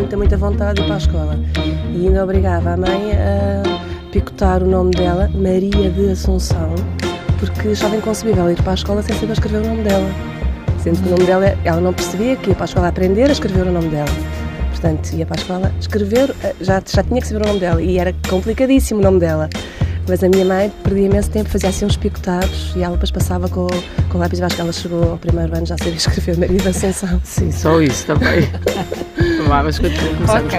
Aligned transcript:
muita, 0.00 0.16
muita 0.16 0.36
vontade 0.36 0.76
de 0.76 0.82
ir 0.82 0.86
para 0.86 0.94
a 0.94 0.98
escola. 0.98 1.38
E 1.94 2.06
ainda 2.06 2.24
obrigava 2.24 2.70
a 2.70 2.76
mãe 2.76 3.12
a 3.12 4.10
picotar 4.10 4.62
o 4.62 4.66
nome 4.66 4.92
dela, 4.92 5.30
Maria 5.34 5.90
de 5.90 6.10
Assunção, 6.10 6.74
porque 7.38 7.68
estava 7.68 7.96
inconcebível 7.96 8.50
ir 8.50 8.60
para 8.62 8.72
a 8.72 8.74
escola 8.74 9.02
sem 9.02 9.14
saber 9.16 9.32
escrever 9.34 9.58
o 9.58 9.66
nome 9.66 9.82
dela. 9.82 10.08
Sendo 10.82 11.02
que 11.02 11.08
o 11.08 11.10
nome 11.10 11.24
dela, 11.24 11.58
ela 11.64 11.80
não 11.80 11.92
percebia 11.92 12.34
que 12.36 12.48
ia 12.48 12.54
para 12.54 12.64
a 12.64 12.66
escola 12.66 12.88
aprender 12.88 13.28
a 13.28 13.32
escrever 13.32 13.66
o 13.66 13.72
nome 13.72 13.88
dela. 13.88 14.08
Portanto, 14.70 15.12
ia 15.12 15.26
para 15.26 15.38
a 15.38 15.40
escola 15.40 15.72
escrever, 15.78 16.34
eh, 16.42 16.54
já, 16.60 16.82
já 16.86 17.02
tinha 17.02 17.20
que 17.20 17.26
saber 17.26 17.44
o 17.44 17.48
nome 17.48 17.60
dela 17.60 17.82
e 17.82 17.98
era 17.98 18.14
complicadíssimo 18.28 19.00
o 19.00 19.02
nome 19.02 19.20
dela. 19.20 19.50
Mas 20.10 20.24
a 20.24 20.28
minha 20.28 20.44
mãe 20.44 20.72
perdia 20.82 21.06
imenso 21.06 21.30
tempo, 21.30 21.48
fazia 21.48 21.68
assim 21.68 21.84
uns 21.84 21.96
picotados 21.96 22.72
e 22.74 22.82
ela 22.82 22.94
depois 22.94 23.12
passava 23.12 23.48
com, 23.48 23.68
com 24.10 24.18
o 24.18 24.20
lápis. 24.20 24.42
Acho 24.42 24.56
que 24.56 24.60
ela 24.60 24.72
chegou 24.72 25.12
ao 25.12 25.16
primeiro 25.16 25.56
ano 25.56 25.64
já 25.64 25.78
sabia 25.78 25.94
escrever 25.94 26.36
Maria 26.36 26.58
da 26.58 26.70
Ascensão. 26.70 27.22
Sim, 27.24 27.52
só 27.52 27.80
isso 27.80 28.06
também. 28.06 28.40
Vá, 29.46 29.62
mas 29.62 29.78
começamos. 29.78 30.28
Ok. 30.28 30.58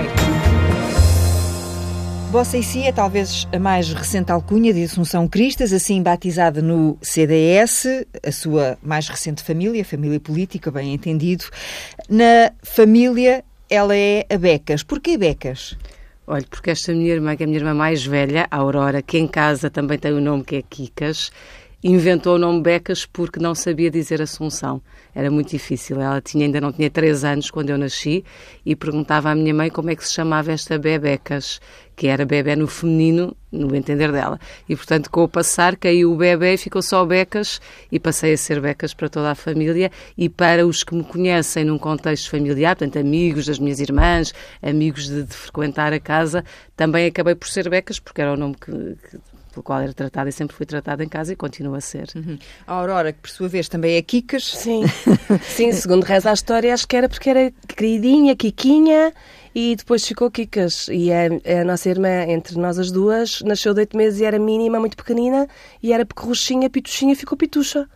Vossa 2.32 2.58
e 2.58 2.64
Si 2.64 2.84
é 2.84 2.94
talvez 2.94 3.46
a 3.52 3.60
mais 3.60 3.91
recente 3.91 4.32
alcunha 4.32 4.74
de 4.74 4.86
Assunção 4.86 5.27
Cristas, 5.27 5.74
assim 5.74 6.02
batizada 6.02 6.62
no 6.62 6.98
CDS, 7.02 8.05
a 8.26 8.32
sua 8.32 8.77
mais 8.82 9.10
recente 9.10 9.44
família, 9.44 9.84
família 9.84 10.18
política, 10.18 10.72
bem 10.72 10.94
entendido. 10.94 11.44
Na 12.08 12.54
família, 12.63 13.44
ela 13.70 13.94
é 13.94 14.26
a 14.30 14.38
Becas. 14.38 14.82
Porquê 14.82 15.18
Becas? 15.18 15.76
Olha, 16.28 16.46
porque 16.50 16.70
esta 16.70 16.94
minha 16.94 17.14
irmã, 17.14 17.36
que 17.36 17.44
é 17.44 17.46
a 17.46 17.48
minha 17.48 17.60
irmã 17.60 17.74
mais 17.74 18.06
velha, 18.06 18.48
a 18.50 18.58
Aurora, 18.58 19.02
que 19.02 19.18
em 19.18 19.28
casa 19.28 19.70
também 19.70 19.98
tem 19.98 20.14
o 20.14 20.22
nome 20.22 20.44
que 20.44 20.56
é 20.56 20.62
Kikas, 20.62 21.32
inventou 21.84 22.35
o 22.35 22.38
nome 22.38 22.62
Becas 22.62 23.05
porque 23.05 23.40
não 23.40 23.55
sabia 23.55 23.90
dizer 23.90 24.21
Assunção. 24.21 24.81
Era 25.13 25.31
muito 25.31 25.49
difícil. 25.49 25.99
Ela 25.99 26.21
tinha, 26.21 26.45
ainda 26.45 26.62
não 26.62 26.71
tinha 26.71 26.90
três 26.90 27.23
anos 27.23 27.49
quando 27.49 27.70
eu 27.70 27.77
nasci 27.77 28.23
e 28.66 28.76
perguntava 28.76 29.31
à 29.31 29.35
minha 29.35 29.54
mãe 29.54 29.70
como 29.70 29.90
é 29.90 29.95
que 29.95 30.05
se 30.05 30.13
chamava 30.13 30.52
esta 30.52 30.77
Bebecas, 30.77 31.60
que 31.96 32.07
era 32.07 32.26
bebê 32.26 32.55
no 32.55 32.68
feminino, 32.68 33.35
no 33.51 33.76
entender 33.76 34.12
dela. 34.12 34.40
E, 34.68 34.76
portanto, 34.76 35.10
com 35.10 35.23
o 35.23 35.27
passar, 35.27 35.76
caiu 35.76 36.12
o 36.12 36.15
bebê 36.15 36.54
e 36.54 36.57
ficou 36.57 36.82
só 36.82 37.05
Becas 37.05 37.60
e 37.91 37.99
passei 37.99 38.34
a 38.34 38.38
ser 38.38 38.62
Becas 38.62 38.93
para 38.93 39.10
toda 39.10 39.32
a 39.32 39.35
família 39.35 39.91
e 40.18 40.29
para 40.29 40.66
os 40.66 40.84
que 40.84 40.95
me 40.95 41.04
conhecem 41.04 41.66
num 41.66 41.77
contexto 41.77 42.29
familiar, 42.29 42.76
portanto, 42.76 42.98
amigos 42.98 43.45
das 43.45 43.60
minhas 43.60 43.79
irmãs, 43.79 44.34
amigos 44.62 45.07
de, 45.07 45.23
de 45.23 45.34
frequentar 45.34 45.93
a 45.93 45.99
casa, 45.99 46.43
também 46.76 47.07
acabei 47.07 47.35
por 47.35 47.48
ser 47.48 47.70
Becas 47.70 47.99
porque 47.99 48.21
era 48.21 48.34
o 48.34 48.38
nome 48.38 48.55
que, 48.55 48.71
que 48.71 49.30
pelo 49.52 49.63
qual 49.63 49.82
era 49.82 49.94
tratada 49.94 50.30
e 50.30 50.32
sempre 50.32 50.55
fui 50.55 50.66
tratada 50.66 51.04
em 51.04 51.10
casa 51.10 51.34
e 51.34 51.35
continua 51.35 51.77
a 51.77 51.82
ser. 51.82 52.10
Uhum. 52.16 52.38
A 52.66 52.74
Aurora, 52.74 53.12
que 53.12 53.20
por 53.20 53.30
sua 53.30 53.48
vez 53.48 53.68
também 53.68 53.96
é 53.96 54.02
Kikas. 54.02 54.44
Sim, 54.44 54.84
sim 55.44 55.71
segundo 55.71 56.04
reza 56.04 56.30
a 56.30 56.34
história, 56.34 56.74
acho 56.74 56.88
que 56.88 56.96
era 56.96 57.07
porque 57.07 57.30
era 57.30 57.54
queridinha, 57.68 58.35
Kikinha 58.35 59.13
e 59.54 59.76
depois 59.76 60.07
ficou 60.07 60.32
Kikas. 60.32 60.88
E 60.90 61.12
a, 61.12 61.62
a, 61.62 61.63
nossa 61.63 61.90
irmã, 61.90 62.24
entre 62.27 62.57
nós 62.57 62.79
as 62.79 62.91
duas, 62.91 63.41
nasceu 63.41 63.74
de 63.74 63.82
oito 63.82 63.98
meses 63.98 64.19
e 64.19 64.25
era 64.25 64.40
mínima, 64.40 64.79
muito 64.79 64.97
pequenina, 64.97 65.47
e 65.84 65.94
era 65.94 66.06
pequerruchinha, 66.06 66.69
pituchinha, 66.69 67.16
ficou 67.16 67.38
pitucha. 67.38 67.88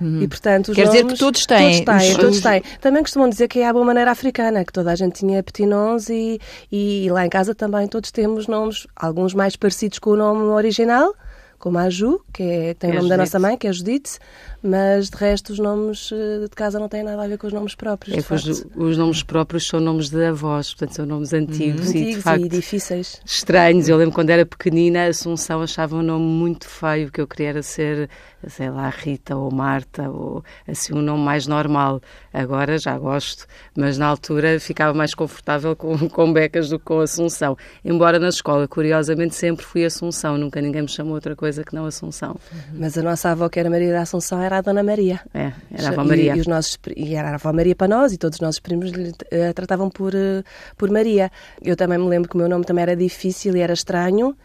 Uhum. 0.00 0.22
E, 0.22 0.28
portanto, 0.28 0.72
Quer 0.72 0.86
nomes, 0.86 1.02
dizer 1.02 1.12
que 1.12 1.18
todos 1.18 1.46
têm. 1.46 1.84
Todos 1.84 2.02
têm, 2.02 2.16
todos 2.16 2.40
têm. 2.40 2.62
Também 2.80 3.02
costumam 3.02 3.28
dizer 3.28 3.48
que 3.48 3.60
é 3.60 3.68
a 3.68 3.72
boa 3.72 3.84
maneira 3.84 4.10
africana, 4.10 4.64
que 4.64 4.72
toda 4.72 4.92
a 4.92 4.94
gente 4.94 5.20
tinha 5.20 5.42
petinons 5.42 6.08
e, 6.08 6.40
e 6.70 7.08
lá 7.10 7.26
em 7.26 7.28
casa 7.28 7.54
também 7.54 7.86
todos 7.88 8.10
temos 8.10 8.46
nomes, 8.46 8.86
alguns 8.94 9.34
mais 9.34 9.56
parecidos 9.56 9.98
com 9.98 10.10
o 10.10 10.16
nome 10.16 10.42
original, 10.50 11.14
como 11.58 11.78
a 11.78 11.90
Ju, 11.90 12.20
que 12.32 12.42
é, 12.42 12.74
tem 12.74 12.90
é 12.90 12.92
o 12.92 12.96
nome 12.96 13.08
Judite. 13.08 13.08
da 13.08 13.16
nossa 13.16 13.38
mãe, 13.38 13.56
que 13.56 13.66
é 13.66 13.72
Judite, 13.72 14.18
mas 14.62 15.10
de 15.10 15.16
resto 15.16 15.52
os 15.52 15.58
nomes 15.58 16.10
eh, 16.12 16.44
de 16.44 16.50
casa 16.50 16.78
não 16.78 16.88
têm 16.88 17.02
nada 17.02 17.22
a 17.22 17.26
ver 17.26 17.36
com 17.36 17.46
os 17.46 17.52
nomes 17.52 17.74
próprios. 17.74 18.16
É 18.16 18.34
os, 18.34 18.64
os, 18.76 18.96
nomes 18.96 19.22
próprios 19.22 19.66
são 19.66 19.80
nomes 19.80 20.08
de 20.08 20.24
avós, 20.24 20.72
portanto 20.74 20.94
são 20.94 21.06
nomes 21.06 21.32
antigos, 21.32 21.88
uhum. 21.88 21.96
e, 21.96 22.02
antigos 22.02 22.22
facto, 22.22 22.44
e 22.44 22.48
difíceis. 22.48 23.20
Estranhos. 23.24 23.88
Eu 23.88 23.96
lembro 23.96 24.14
quando 24.14 24.30
era 24.30 24.46
pequenina, 24.46 25.06
Assunção 25.06 25.62
achava 25.62 25.96
um 25.96 26.02
nome 26.02 26.24
muito 26.24 26.68
feio, 26.68 27.10
que 27.10 27.20
eu 27.20 27.26
queria 27.26 27.48
era 27.48 27.62
ser, 27.62 28.10
sei 28.46 28.70
lá, 28.70 28.90
Rita 28.90 29.34
ou 29.34 29.50
Marta, 29.50 30.08
ou 30.10 30.44
assim 30.66 30.94
um 30.94 31.02
nome 31.02 31.22
mais 31.22 31.46
normal. 31.46 32.00
Agora 32.32 32.78
já 32.78 32.96
gosto, 32.98 33.46
mas 33.76 33.96
na 33.96 34.06
altura 34.06 34.60
ficava 34.60 34.92
mais 34.92 35.14
confortável 35.14 35.74
com, 35.74 35.96
com 36.08 36.32
Becas 36.32 36.68
do 36.68 36.78
que 36.78 36.84
com 36.84 37.00
Assunção. 37.00 37.56
Embora 37.84 38.18
na 38.18 38.28
escola, 38.28 38.68
curiosamente, 38.68 39.34
sempre 39.34 39.64
fui 39.64 39.84
Assunção, 39.84 40.36
nunca 40.36 40.60
ninguém 40.60 40.82
me 40.82 40.88
chamou 40.88 41.14
outra 41.14 41.34
coisa 41.34 41.64
que 41.64 41.74
não 41.74 41.86
Assunção. 41.86 42.36
Mas 42.72 42.96
a 42.98 43.02
nossa 43.02 43.30
avó, 43.30 43.48
que 43.48 43.58
era 43.58 43.70
Maria 43.70 43.92
da 43.92 44.02
Assunção, 44.02 44.40
era 44.40 44.58
a 44.58 44.60
Dona 44.60 44.82
Maria. 44.82 45.20
É, 45.32 45.52
era 45.72 45.88
a 45.88 45.90
avó 45.90 46.04
Maria. 46.04 46.34
E, 46.34 46.38
e, 46.38 46.40
os 46.40 46.46
nossos, 46.46 46.78
e 46.96 47.14
era 47.14 47.30
a 47.30 47.34
avó 47.34 47.52
Maria 47.52 47.74
para 47.74 47.88
nós 47.88 48.12
e 48.12 48.18
todos 48.18 48.36
os 48.36 48.40
nossos 48.40 48.60
primos 48.60 48.90
lhe 48.90 49.10
uh, 49.10 49.54
tratavam 49.54 49.88
por, 49.90 50.14
uh, 50.14 50.44
por 50.76 50.90
Maria. 50.90 51.30
Eu 51.62 51.76
também 51.76 51.98
me 51.98 52.08
lembro 52.08 52.28
que 52.28 52.34
o 52.34 52.38
meu 52.38 52.48
nome 52.48 52.64
também 52.64 52.82
era 52.82 52.96
difícil 52.96 53.56
e 53.56 53.60
era 53.60 53.72
estranho. 53.72 54.36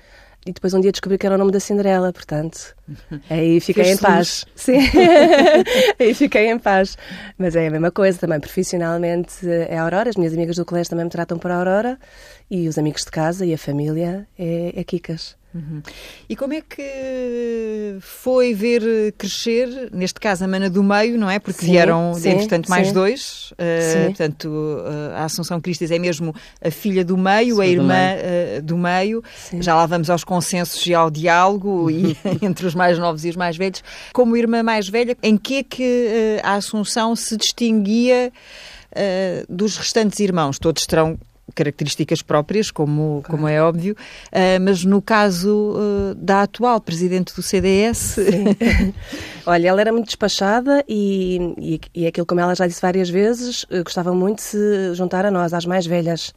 E 0.46 0.52
depois 0.52 0.74
um 0.74 0.82
dia 0.82 0.92
descobri 0.92 1.18
que 1.18 1.26
era 1.26 1.36
o 1.36 1.38
nome 1.38 1.52
da 1.52 1.60
Cinderela, 1.60 2.12
portanto, 2.12 2.76
aí 3.30 3.60
fiquei 3.62 3.94
em 3.94 3.98
paz. 3.98 4.46
Sim, 4.56 4.80
aí 5.98 6.14
fiquei 6.14 6.50
em 6.50 6.60
paz. 6.60 6.98
Mas 7.38 7.56
é 7.56 7.68
a 7.68 7.72
mesma 7.72 7.92
coisa 7.92 8.20
também, 8.20 8.40
profissionalmente 8.40 9.48
é 9.50 9.78
a 9.78 9.84
Aurora, 9.84 10.10
as 10.10 10.18
minhas 10.18 10.34
amigas 10.34 10.58
do 10.58 10.66
colégio 10.66 10.90
também 10.90 11.06
me 11.06 11.12
tratam 11.12 11.38
por 11.38 11.50
Aurora 11.50 11.98
e 12.52 12.68
os 12.68 12.78
amigos 12.78 13.04
de 13.06 13.12
casa 13.12 13.46
e 13.46 13.54
a 13.54 13.58
família 13.58 14.28
é, 14.38 14.74
é 14.76 14.84
Kikas. 14.84 15.38
Uhum. 15.54 15.84
E 16.28 16.36
como 16.36 16.54
é 16.54 16.62
que 16.62 17.98
foi 18.00 18.54
ver 18.56 19.14
crescer, 19.18 19.90
neste 19.94 20.20
caso, 20.20 20.44
a 20.44 20.48
Mana 20.48 20.70
do 20.70 20.84
Meio, 20.84 21.18
não 21.18 21.30
é? 21.30 21.38
Porque 21.38 21.62
sim, 21.62 21.72
vieram, 21.72 22.14
sim, 22.16 22.30
entretanto, 22.30 22.70
mais 22.70 22.88
sim. 22.88 22.94
dois. 22.94 23.52
Uh, 23.52 24.06
portanto, 24.06 24.46
uh, 24.46 25.16
a 25.16 25.26
Assunção 25.26 25.62
Cristas 25.62 25.92
é 25.92 26.00
mesmo 26.00 26.34
a 26.64 26.72
filha 26.72 27.06
do 27.06 27.18
meio, 27.18 27.62
a 27.62 27.68
irmã 27.68 27.84
do 27.84 27.88
meio. 27.88 28.58
Uh, 28.58 28.62
do 28.64 28.78
meio. 28.78 29.24
Já 29.60 29.76
lá 29.76 29.86
vamos 29.86 30.10
aos 30.10 30.24
consensos 30.24 30.86
e 30.88 30.94
ao 30.94 31.12
diálogo 31.12 31.90
e, 31.92 32.18
entre 32.42 32.66
os 32.66 32.74
mais 32.74 32.98
novos 32.98 33.24
e 33.24 33.30
os 33.30 33.36
mais 33.36 33.56
velhos. 33.56 33.84
Como 34.12 34.36
irmã 34.36 34.64
mais 34.64 34.90
velha, 34.90 35.16
em 35.22 35.38
que 35.38 35.58
é 35.58 35.64
que 35.64 36.40
a 36.42 36.56
Assunção 36.56 37.16
se 37.16 37.38
distinguia 37.38 38.32
dos 39.48 39.78
restantes 39.78 40.20
irmãos? 40.20 40.58
Todos 40.58 40.86
terão 40.86 41.18
características 41.54 42.22
próprias, 42.22 42.72
como, 42.72 43.22
claro. 43.24 43.38
como 43.38 43.48
é 43.48 43.62
óbvio, 43.62 43.96
uh, 44.32 44.62
mas 44.62 44.84
no 44.84 45.02
caso 45.02 45.76
uh, 45.76 46.16
da 46.16 46.44
atual 46.44 46.80
presidente 46.80 47.36
do 47.36 47.42
CDS. 47.42 48.18
Olha, 49.46 49.68
ela 49.68 49.82
era 49.82 49.92
muito 49.92 50.06
despachada 50.06 50.84
e, 50.88 51.54
e, 51.58 51.82
e 51.94 52.08
aquilo, 52.08 52.26
como 52.26 52.40
ela 52.40 52.56
já 52.56 52.66
disse 52.66 52.82
várias 52.82 53.10
vezes, 53.10 53.66
eh, 53.70 53.84
gostava 53.84 54.14
muito 54.14 54.38
de 54.38 54.44
se 54.44 54.94
juntar 54.96 55.26
a 55.26 55.32
nós, 55.32 55.54
às 55.54 55.66
mais 55.66 55.86
velhas 55.86 56.34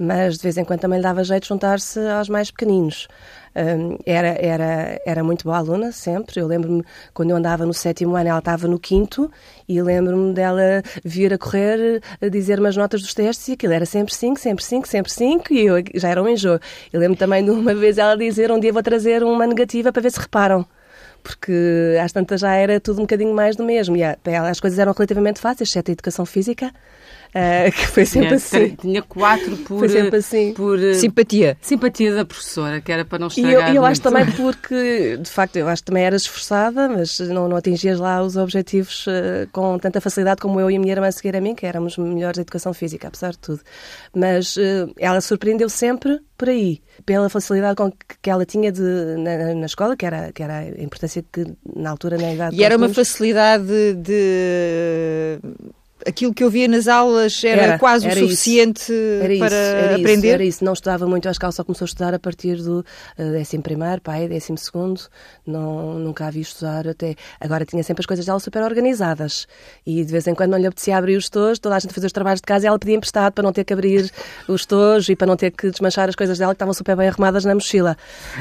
mas 0.00 0.38
de 0.38 0.42
vez 0.42 0.56
em 0.56 0.64
quando 0.64 0.80
também 0.80 0.98
lhe 0.98 1.02
dava 1.02 1.22
jeito 1.22 1.42
de 1.42 1.48
juntar-se 1.48 2.00
aos 2.00 2.28
mais 2.28 2.50
pequeninos. 2.50 3.06
Um, 3.54 3.98
era, 4.06 4.28
era, 4.28 5.00
era 5.04 5.22
muito 5.22 5.44
boa 5.44 5.58
aluna, 5.58 5.92
sempre. 5.92 6.40
Eu 6.40 6.46
lembro-me, 6.46 6.82
quando 7.12 7.30
eu 7.30 7.36
andava 7.36 7.66
no 7.66 7.74
sétimo 7.74 8.16
ano, 8.16 8.30
ela 8.30 8.38
estava 8.38 8.66
no 8.66 8.78
quinto, 8.78 9.30
e 9.68 9.82
lembro-me 9.82 10.32
dela 10.32 10.82
vir 11.04 11.34
a 11.34 11.38
correr 11.38 12.00
a 12.22 12.28
dizer 12.28 12.58
umas 12.58 12.76
notas 12.76 13.02
dos 13.02 13.12
testes, 13.12 13.48
e 13.48 13.52
aquilo 13.52 13.74
era 13.74 13.84
sempre 13.84 14.14
cinco, 14.14 14.40
sempre 14.40 14.64
cinco, 14.64 14.88
sempre 14.88 15.12
cinco, 15.12 15.52
e 15.52 15.66
eu 15.66 15.76
já 15.94 16.08
era 16.08 16.22
um 16.22 16.28
enjoo. 16.28 16.58
Eu 16.92 17.00
lembro 17.00 17.18
também 17.18 17.44
de 17.44 17.50
uma 17.50 17.74
vez 17.74 17.98
ela 17.98 18.16
dizer: 18.16 18.50
um 18.50 18.58
dia 18.58 18.72
vou 18.72 18.82
trazer 18.82 19.22
uma 19.22 19.46
negativa 19.46 19.92
para 19.92 20.02
ver 20.02 20.12
se 20.12 20.20
reparam 20.20 20.66
porque 21.22 21.52
às 22.02 22.12
tantas 22.12 22.40
já 22.40 22.54
era 22.54 22.80
tudo 22.80 22.98
um 22.98 23.02
bocadinho 23.02 23.34
mais 23.34 23.54
do 23.54 23.62
mesmo. 23.62 23.94
E 23.94 24.00
para 24.22 24.32
ela 24.32 24.48
as 24.48 24.58
coisas 24.58 24.78
eram 24.78 24.92
relativamente 24.92 25.38
fáceis, 25.38 25.68
exceto 25.68 25.90
a 25.90 25.92
educação 25.92 26.24
física. 26.24 26.72
Uh, 27.30 27.70
que 27.70 27.86
foi 27.86 28.04
sempre 28.04 28.28
tinha, 28.28 28.36
assim. 28.36 28.76
Tinha 28.76 29.02
quatro 29.02 29.56
por, 29.58 29.78
foi 29.78 29.88
sempre 29.88 30.16
assim. 30.16 30.52
por 30.52 30.82
eh, 30.82 30.94
simpatia. 30.94 31.56
Simpatia 31.60 32.12
da 32.12 32.24
professora, 32.24 32.80
que 32.80 32.90
era 32.90 33.04
para 33.04 33.20
não 33.20 33.28
estragar. 33.28 33.68
E 33.68 33.76
eu, 33.76 33.82
eu 33.82 33.84
acho 33.84 34.00
também 34.00 34.26
porque, 34.34 35.16
de 35.16 35.30
facto, 35.30 35.54
eu 35.56 35.68
acho 35.68 35.82
que 35.82 35.86
também 35.86 36.02
eras 36.02 36.22
esforçada, 36.22 36.88
mas 36.88 37.20
não, 37.20 37.48
não 37.48 37.56
atingias 37.56 38.00
lá 38.00 38.20
os 38.20 38.36
objetivos 38.36 39.06
uh, 39.06 39.48
com 39.52 39.78
tanta 39.78 40.00
facilidade 40.00 40.40
como 40.40 40.60
eu 40.60 40.68
e 40.70 40.76
a 40.76 40.80
minha 40.80 40.92
irmã 40.92 41.06
a 41.06 41.12
seguir 41.12 41.36
a 41.36 41.40
mim, 41.40 41.54
que 41.54 41.66
éramos 41.66 41.96
melhores 41.96 42.38
em 42.38 42.42
educação 42.42 42.74
física, 42.74 43.06
apesar 43.06 43.30
de 43.30 43.38
tudo. 43.38 43.60
Mas 44.12 44.56
uh, 44.56 44.92
ela 44.98 45.20
surpreendeu 45.20 45.68
sempre 45.68 46.20
por 46.36 46.48
aí, 46.48 46.82
pela 47.06 47.28
facilidade 47.28 47.76
com 47.76 47.92
que 48.20 48.28
ela 48.28 48.44
tinha 48.44 48.72
de, 48.72 48.82
na, 49.18 49.54
na, 49.54 49.66
escola, 49.66 49.96
que 49.96 50.04
era, 50.04 50.32
que 50.32 50.42
era 50.42 50.58
a 50.58 50.82
importância 50.82 51.24
que 51.30 51.44
na 51.76 51.90
altura, 51.90 52.16
na 52.16 52.32
idade. 52.32 52.56
E 52.56 52.64
era 52.64 52.76
uma 52.76 52.88
facilidade 52.88 53.94
de 53.94 55.38
aquilo 56.06 56.32
que 56.32 56.42
eu 56.42 56.50
via 56.50 56.68
nas 56.68 56.88
aulas 56.88 57.42
era, 57.44 57.62
era 57.62 57.78
quase 57.78 58.06
era 58.06 58.18
o 58.20 58.22
suficiente 58.22 58.92
era 58.92 59.36
para 59.38 59.56
era 59.56 59.96
aprender? 59.96 60.26
Isso, 60.26 60.34
era 60.34 60.44
isso, 60.44 60.64
não 60.64 60.72
estudava 60.72 61.06
muito, 61.06 61.28
acho 61.28 61.38
que 61.38 61.44
ela 61.44 61.52
só 61.52 61.64
começou 61.64 61.84
a 61.84 61.88
estudar 61.88 62.14
a 62.14 62.18
partir 62.18 62.56
do 62.56 62.80
uh, 62.80 63.32
décimo 63.32 63.62
primeiro, 63.62 64.00
pai, 64.00 64.28
décimo 64.28 64.58
segundo, 64.58 65.00
não, 65.46 65.98
nunca 65.98 66.26
a 66.26 66.30
vi 66.30 66.40
estudar 66.40 66.88
até, 66.88 67.14
agora 67.40 67.64
tinha 67.64 67.82
sempre 67.82 68.02
as 68.02 68.06
coisas 68.06 68.24
dela 68.24 68.40
super 68.40 68.62
organizadas. 68.62 69.46
E 69.86 70.04
de 70.04 70.10
vez 70.10 70.26
em 70.26 70.34
quando 70.34 70.50
não 70.50 70.58
lhe 70.58 70.66
apetecia 70.66 70.96
abrir 70.96 71.16
os 71.16 71.28
tojos, 71.28 71.58
toda 71.58 71.76
a 71.76 71.78
gente 71.78 71.92
fazia 71.92 72.06
os 72.06 72.12
trabalhos 72.12 72.40
de 72.40 72.46
casa 72.46 72.66
e 72.66 72.68
ela 72.68 72.78
pedia 72.78 72.96
emprestado 72.96 73.32
para 73.32 73.42
não 73.42 73.52
ter 73.52 73.64
que 73.64 73.72
abrir 73.72 74.10
os 74.48 74.64
tojos 74.66 75.08
e 75.08 75.16
para 75.16 75.26
não 75.26 75.36
ter 75.36 75.50
que 75.50 75.70
desmanchar 75.70 76.08
as 76.08 76.14
coisas 76.14 76.38
dela 76.38 76.52
que 76.52 76.56
estavam 76.56 76.74
super 76.74 76.96
bem 76.96 77.08
arrumadas 77.08 77.44
na 77.44 77.54
mochila. 77.54 77.96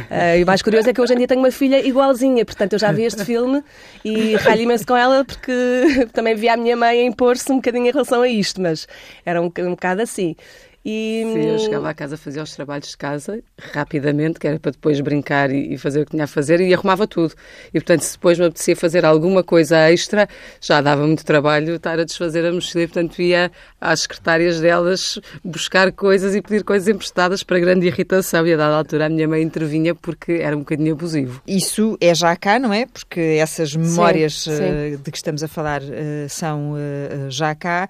Uh, 0.09 0.37
e 0.39 0.43
o 0.43 0.45
mais 0.45 0.61
curioso 0.61 0.89
é 0.89 0.93
que 0.93 1.01
hoje 1.01 1.13
em 1.13 1.17
dia 1.17 1.27
tenho 1.27 1.41
uma 1.41 1.51
filha 1.51 1.85
igualzinha, 1.85 2.45
portanto 2.45 2.73
eu 2.73 2.79
já 2.79 2.91
vi 2.91 3.03
este 3.03 3.25
filme 3.25 3.63
e 4.03 4.35
ralho 4.35 4.61
imenso 4.61 4.85
com 4.85 4.95
ela 4.95 5.25
porque 5.25 6.07
também 6.13 6.35
vi 6.35 6.49
a 6.49 6.57
minha 6.57 6.75
mãe 6.75 7.05
impor-se 7.05 7.48
um 7.49 7.57
bocadinho 7.57 7.87
em 7.87 7.91
relação 7.91 8.21
a 8.21 8.27
isto, 8.27 8.61
mas 8.61 8.87
era 9.25 9.41
um, 9.41 9.45
um 9.45 9.71
bocado 9.71 10.01
assim. 10.01 10.35
E... 10.83 11.23
Sim, 11.33 11.45
eu 11.45 11.59
chegava 11.59 11.89
à 11.89 11.93
casa, 11.93 12.17
fazia 12.17 12.41
os 12.41 12.53
trabalhos 12.55 12.89
de 12.89 12.97
casa 12.97 13.41
rapidamente, 13.73 14.39
que 14.39 14.47
era 14.47 14.59
para 14.59 14.71
depois 14.71 14.99
brincar 15.01 15.51
e, 15.51 15.77
fazer 15.77 16.01
o 16.01 16.05
que 16.05 16.11
tinha 16.11 16.23
a 16.23 16.27
fazer, 16.27 16.61
e 16.61 16.73
arrumava 16.73 17.05
tudo. 17.05 17.33
E, 17.69 17.73
portanto, 17.73 18.01
se 18.01 18.13
depois 18.13 18.39
me 18.39 18.45
apetecia 18.45 18.75
fazer 18.75 19.05
alguma 19.05 19.43
coisa 19.43 19.91
extra, 19.91 20.27
já 20.61 20.81
dava 20.81 21.05
muito 21.05 21.25
trabalho 21.25 21.75
estar 21.75 21.99
a 21.99 22.03
desfazer 22.03 22.45
a 22.45 22.51
mochila, 22.51 22.83
e, 22.83 22.87
portanto, 22.87 23.21
ia 23.21 23.51
às 23.79 24.01
secretárias 24.01 24.59
delas 24.59 25.19
buscar 25.43 25.91
coisas 25.91 26.35
e 26.35 26.41
pedir 26.41 26.63
coisas 26.63 26.87
emprestadas 26.87 27.43
para 27.43 27.59
grande 27.59 27.85
irritação. 27.85 28.47
E, 28.47 28.53
a 28.53 28.57
dada 28.57 28.75
altura, 28.75 29.07
a 29.07 29.09
minha 29.09 29.27
mãe 29.27 29.41
intervinha 29.41 29.93
porque 29.93 30.33
era 30.33 30.55
um 30.55 30.59
bocadinho 30.59 30.93
abusivo. 30.93 31.41
Isso 31.45 31.97
é 31.99 32.13
já 32.15 32.35
cá, 32.35 32.57
não 32.57 32.73
é? 32.73 32.85
Porque 32.85 33.19
essas 33.39 33.75
memórias 33.75 34.41
sim, 34.41 34.55
sim. 34.55 34.63
Eh, 34.63 34.97
de 35.03 35.11
que 35.11 35.17
estamos 35.17 35.43
a 35.43 35.47
falar 35.47 35.81
eh, 35.83 36.27
são 36.29 36.75
eh, 36.77 37.27
já 37.29 37.53
cá. 37.53 37.89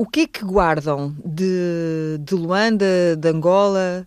O 0.00 0.06
que 0.06 0.20
é 0.20 0.26
que 0.28 0.44
guardam 0.44 1.12
de, 1.24 2.18
de 2.20 2.34
Luanda, 2.36 3.16
de 3.16 3.28
Angola? 3.28 4.06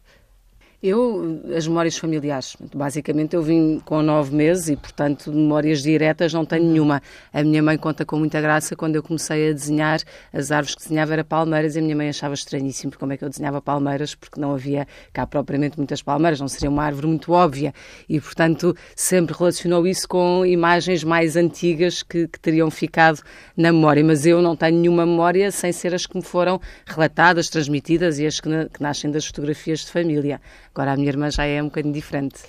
Eu, 0.84 1.44
as 1.56 1.68
memórias 1.68 1.96
familiares, 1.96 2.58
basicamente 2.74 3.36
eu 3.36 3.44
vim 3.44 3.80
com 3.86 4.02
nove 4.02 4.36
meses 4.36 4.68
e, 4.68 4.76
portanto, 4.76 5.32
memórias 5.32 5.84
diretas 5.84 6.34
não 6.34 6.44
tenho 6.44 6.64
nenhuma. 6.64 7.04
A 7.32 7.44
minha 7.44 7.62
mãe 7.62 7.78
conta 7.78 8.04
com 8.04 8.18
muita 8.18 8.42
graça 8.42 8.76
quando 8.76 8.96
eu 8.96 9.04
comecei 9.04 9.52
a 9.52 9.54
desenhar, 9.54 10.00
as 10.34 10.52
árvores 10.52 10.74
que 10.74 10.82
desenhava 10.82 11.14
eram 11.14 11.24
palmeiras 11.24 11.76
e 11.76 11.80
a 11.80 11.84
minha 11.84 11.96
mãe 11.96 12.10
achava 12.10 12.34
estranhíssimo 12.34 12.94
como 12.98 13.14
é 13.14 13.18
que 13.18 13.24
eu 13.24 13.30
desenhava 13.30 13.62
palmeiras, 13.62 14.16
porque 14.16 14.42
não 14.42 14.56
havia 14.56 14.88
cá 15.14 15.28
propriamente 15.28 15.78
muitas 15.78 16.02
palmeiras, 16.02 16.40
não 16.40 16.48
seria 16.48 16.72
uma 16.72 16.84
árvore 16.84 17.06
muito 17.06 17.32
óbvia 17.32 17.76
e, 18.10 18.20
portanto, 18.20 18.76
sempre 18.96 19.36
relacionou 19.38 19.86
isso 19.86 20.08
com 20.08 20.44
imagens 20.44 21.04
mais 21.04 21.36
antigas 21.36 22.02
que, 22.02 22.28
que 22.28 22.40
teriam 22.40 22.72
ficado 22.72 23.22
na 23.56 23.72
memória. 23.72 24.04
Mas 24.04 24.26
eu 24.26 24.42
não 24.42 24.56
tenho 24.56 24.80
nenhuma 24.80 25.06
memória 25.06 25.52
sem 25.52 25.72
ser 25.72 25.94
as 25.94 26.08
que 26.08 26.18
me 26.18 26.24
foram 26.24 26.60
relatadas, 26.88 27.50
transmitidas 27.50 28.18
e 28.18 28.26
as 28.26 28.40
que, 28.40 28.50
na, 28.50 28.66
que 28.66 28.82
nascem 28.82 29.12
das 29.12 29.28
fotografias 29.28 29.82
de 29.82 29.92
família. 29.92 30.42
Agora 30.74 30.94
a 30.94 30.96
minha 30.96 31.10
irmã 31.10 31.30
já 31.30 31.46
é 31.46 31.62
um 31.62 31.66
bocadinho 31.66 31.94
diferente. 31.94 32.42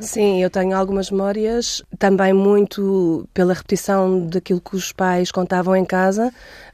Sim, 0.00 0.42
eu 0.42 0.48
tenho 0.48 0.74
algumas 0.74 1.10
memórias, 1.10 1.82
também 1.98 2.32
muito 2.32 3.28
pela 3.34 3.52
repetição 3.52 4.26
daquilo 4.26 4.58
que 4.58 4.74
os 4.74 4.92
pais 4.92 5.30
contavam 5.30 5.76
em 5.76 5.84
casa. 5.84 6.32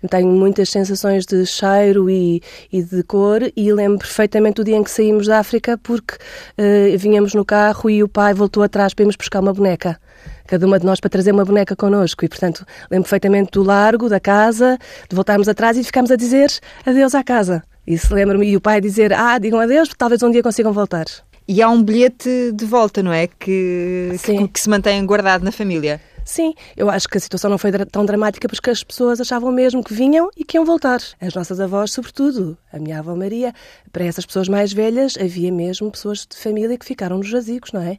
Tenho 0.08 0.28
muitas 0.28 0.70
sensações 0.70 1.26
de 1.26 1.44
cheiro 1.44 2.08
e, 2.08 2.40
e 2.72 2.84
de 2.84 3.02
cor 3.02 3.40
e 3.56 3.72
lembro 3.72 3.98
perfeitamente 3.98 4.56
do 4.56 4.64
dia 4.64 4.76
em 4.76 4.84
que 4.84 4.90
saímos 4.92 5.26
da 5.26 5.40
África 5.40 5.76
porque 5.76 6.14
uh, 6.14 6.96
vinhamos 6.96 7.34
no 7.34 7.44
carro 7.44 7.90
e 7.90 8.00
o 8.00 8.08
pai 8.08 8.32
voltou 8.32 8.62
atrás 8.62 8.94
para 8.94 9.02
irmos 9.02 9.16
buscar 9.16 9.40
uma 9.40 9.52
boneca 9.52 9.98
cada 10.46 10.64
uma 10.64 10.78
de 10.78 10.86
nós 10.86 11.00
para 11.00 11.10
trazer 11.10 11.32
uma 11.32 11.44
boneca 11.44 11.74
connosco. 11.74 12.24
E, 12.24 12.28
portanto, 12.28 12.64
lembro 12.88 13.02
perfeitamente 13.02 13.50
do 13.50 13.64
largo, 13.64 14.08
da 14.08 14.20
casa, 14.20 14.78
de 15.08 15.16
voltarmos 15.16 15.48
atrás 15.48 15.76
e 15.76 15.82
ficámos 15.82 16.12
a 16.12 16.16
dizer 16.16 16.48
adeus 16.84 17.16
à 17.16 17.24
casa. 17.24 17.64
Isso 17.86 18.14
lembro-me, 18.14 18.48
e 18.48 18.56
o 18.56 18.60
pai 18.60 18.80
dizer, 18.80 19.12
ah, 19.12 19.38
digam 19.38 19.60
adeus, 19.60 19.90
talvez 19.96 20.22
um 20.22 20.30
dia 20.30 20.42
consigam 20.42 20.72
voltar. 20.72 21.06
E 21.48 21.62
há 21.62 21.68
um 21.68 21.80
bilhete 21.80 22.50
de 22.52 22.64
volta, 22.64 23.02
não 23.02 23.12
é? 23.12 23.28
Que, 23.28 24.16
que, 24.24 24.48
que, 24.48 24.60
se 24.60 24.68
mantém 24.68 25.04
guardado 25.06 25.44
na 25.44 25.52
família. 25.52 26.00
Sim, 26.24 26.54
eu 26.76 26.90
acho 26.90 27.08
que 27.08 27.16
a 27.16 27.20
situação 27.20 27.48
não 27.48 27.56
foi 27.56 27.70
tão 27.86 28.04
dramática 28.04 28.48
porque 28.48 28.68
as 28.68 28.82
pessoas 28.82 29.20
achavam 29.20 29.52
mesmo 29.52 29.84
que 29.84 29.94
vinham 29.94 30.28
e 30.36 30.44
que 30.44 30.56
iam 30.56 30.64
voltar. 30.64 31.00
As 31.20 31.34
nossas 31.34 31.60
avós, 31.60 31.92
sobretudo, 31.92 32.58
a 32.72 32.80
minha 32.80 32.98
avó 32.98 33.14
Maria, 33.14 33.54
para 33.92 34.04
essas 34.04 34.26
pessoas 34.26 34.48
mais 34.48 34.72
velhas, 34.72 35.14
havia 35.20 35.52
mesmo 35.52 35.88
pessoas 35.88 36.26
de 36.28 36.36
família 36.36 36.76
que 36.76 36.84
ficaram 36.84 37.18
nos 37.18 37.28
jazigos, 37.28 37.70
não 37.70 37.80
é? 37.80 37.98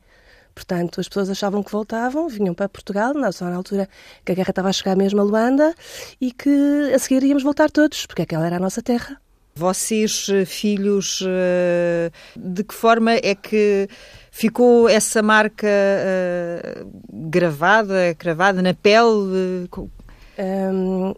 Portanto, 0.54 1.00
as 1.00 1.07
pessoas 1.07 1.30
achavam 1.30 1.63
que 1.63 1.72
voltavam, 1.72 2.28
vinham 2.28 2.54
para 2.54 2.68
Portugal, 2.68 3.13
na, 3.13 3.31
só 3.31 3.45
na 3.45 3.56
altura 3.56 3.88
que 4.25 4.34
a 4.34 4.36
guerra 4.36 4.50
estava 4.50 4.68
a 4.68 4.74
chegar 4.74 4.98
mesmo 4.98 5.22
a 5.22 5.24
Luanda, 5.24 5.74
e 6.19 6.34
que 6.34 6.92
a 6.94 7.00
seguir 7.00 7.24
íamos 7.24 7.44
voltar 7.44 7.72
todos, 7.72 8.06
porque 8.06 8.24
aquela 8.24 8.45
era 8.45 8.57
a 8.57 8.60
nossa 8.60 8.81
terra. 8.81 9.22
Vocês, 9.57 10.27
eh, 10.30 10.45
filhos, 10.45 11.24
eh, 11.27 12.12
de 12.36 12.63
que 12.63 12.75
forma 12.75 13.13
é 13.13 13.33
que 13.33 13.89
ficou 14.30 14.88
essa 14.88 15.24
marca 15.24 15.68
eh, 15.68 16.86
gravada, 17.12 18.13
cravada 18.15 18.62
na 18.62 18.75
pele? 18.75 19.68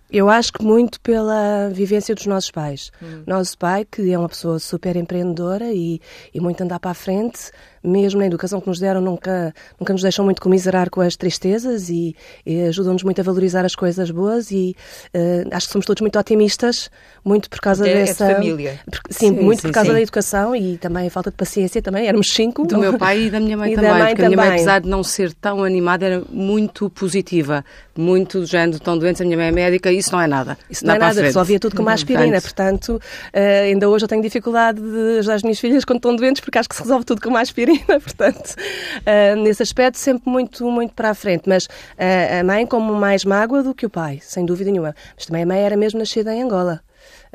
Eu 0.09 0.29
acho 0.29 0.53
que 0.53 0.63
muito 0.63 1.01
pela 1.01 1.69
vivência 1.69 2.15
dos 2.15 2.25
nossos 2.25 2.49
pais. 2.49 2.91
Hum. 3.03 3.23
Nosso 3.27 3.57
pai, 3.57 3.85
que 3.85 4.09
é 4.09 4.17
uma 4.17 4.29
pessoa 4.29 4.57
super 4.57 4.95
empreendedora 4.95 5.73
e, 5.73 5.99
e 6.33 6.39
muito 6.39 6.63
andar 6.63 6.79
para 6.79 6.91
a 6.91 6.93
frente, 6.93 7.51
mesmo 7.83 8.19
na 8.19 8.25
educação 8.27 8.59
que 8.59 8.67
nos 8.67 8.79
deram, 8.79 9.01
nunca, 9.01 9.53
nunca 9.79 9.93
nos 9.93 10.01
deixam 10.01 10.25
muito 10.25 10.41
comiserar 10.41 10.89
com 10.89 11.01
as 11.01 11.15
tristezas 11.15 11.89
e, 11.89 12.15
e 12.45 12.61
ajudam-nos 12.63 13.03
muito 13.03 13.19
a 13.21 13.23
valorizar 13.23 13.65
as 13.65 13.75
coisas 13.75 14.11
boas 14.11 14.51
e 14.51 14.75
uh, 15.13 15.47
acho 15.51 15.67
que 15.67 15.73
somos 15.73 15.85
todos 15.85 16.01
muito 16.01 16.17
otimistas, 16.19 16.89
muito 17.23 17.49
por 17.49 17.59
causa 17.59 17.87
é, 17.87 17.93
dessa... 17.93 18.25
É 18.25 18.27
de 18.27 18.33
família. 18.35 18.79
sim, 19.09 19.29
sim, 19.29 19.31
muito 19.31 19.61
sim, 19.61 19.67
por 19.67 19.73
causa 19.73 19.89
sim. 19.89 19.95
da 19.95 20.01
educação 20.01 20.55
e 20.55 20.77
também 20.77 21.07
a 21.07 21.09
falta 21.09 21.31
de 21.31 21.37
paciência 21.37 21.81
também, 21.81 22.07
éramos 22.07 22.27
cinco. 22.31 22.67
Do 22.67 22.77
meu 22.77 22.97
pai 22.97 23.23
e 23.23 23.29
da 23.29 23.39
minha 23.39 23.57
mãe 23.57 23.71
e 23.73 23.75
também, 23.75 23.91
mãe 23.91 23.99
porque 24.01 24.23
também. 24.23 24.25
a 24.25 24.29
minha 24.29 24.49
mãe, 24.49 24.55
apesar 24.55 24.81
de 24.81 24.89
não 24.89 25.03
ser 25.03 25.33
tão 25.33 25.63
animada, 25.63 26.05
era 26.05 26.23
muito 26.29 26.89
positiva, 26.89 27.63
muito 27.95 28.41
do 28.41 28.45
género, 28.45 28.77
estão 28.77 28.97
doentes, 28.97 29.21
a 29.21 29.25
minha 29.25 29.37
mãe 29.37 29.47
é 29.47 29.51
médica, 29.51 29.91
isso 29.91 30.11
não 30.11 30.21
é 30.21 30.27
nada. 30.27 30.57
Isso 30.69 30.85
não 30.85 30.95
é 30.95 30.99
nada, 30.99 31.21
resolvia 31.21 31.59
tudo 31.59 31.75
com 31.75 31.81
uma 31.81 31.93
aspirina, 31.93 32.41
portanto, 32.41 33.01
uh, 33.33 33.63
ainda 33.63 33.89
hoje 33.89 34.05
eu 34.05 34.09
tenho 34.09 34.21
dificuldade 34.21 34.81
de 34.81 35.19
ajudar 35.19 35.35
as 35.35 35.43
minhas 35.43 35.59
filhas 35.59 35.85
quando 35.85 35.97
estão 35.97 36.15
doentes, 36.15 36.41
porque 36.41 36.57
acho 36.57 36.69
que 36.69 36.75
se 36.75 36.81
resolve 36.81 37.05
tudo 37.05 37.21
com 37.21 37.29
uma 37.29 37.41
aspirina 37.41 37.68
portanto, 37.87 38.55
uh, 38.55 39.35
nesse 39.41 39.63
aspecto 39.63 39.97
sempre 39.97 40.29
muito, 40.29 40.69
muito 40.69 40.93
para 40.93 41.11
a 41.11 41.13
frente, 41.13 41.47
mas 41.47 41.65
uh, 41.65 42.39
a 42.39 42.43
mãe 42.43 42.65
como 42.65 42.93
mais 42.93 43.25
mágoa 43.25 43.63
do 43.63 43.73
que 43.73 43.85
o 43.85 43.89
pai, 43.89 44.19
sem 44.21 44.45
dúvida 44.45 44.71
nenhuma. 44.71 44.95
Mas 45.15 45.25
também 45.25 45.43
a 45.43 45.45
mãe 45.45 45.59
era 45.59 45.77
mesmo 45.77 45.99
nascida 45.99 46.33
em 46.33 46.43
Angola. 46.43 46.81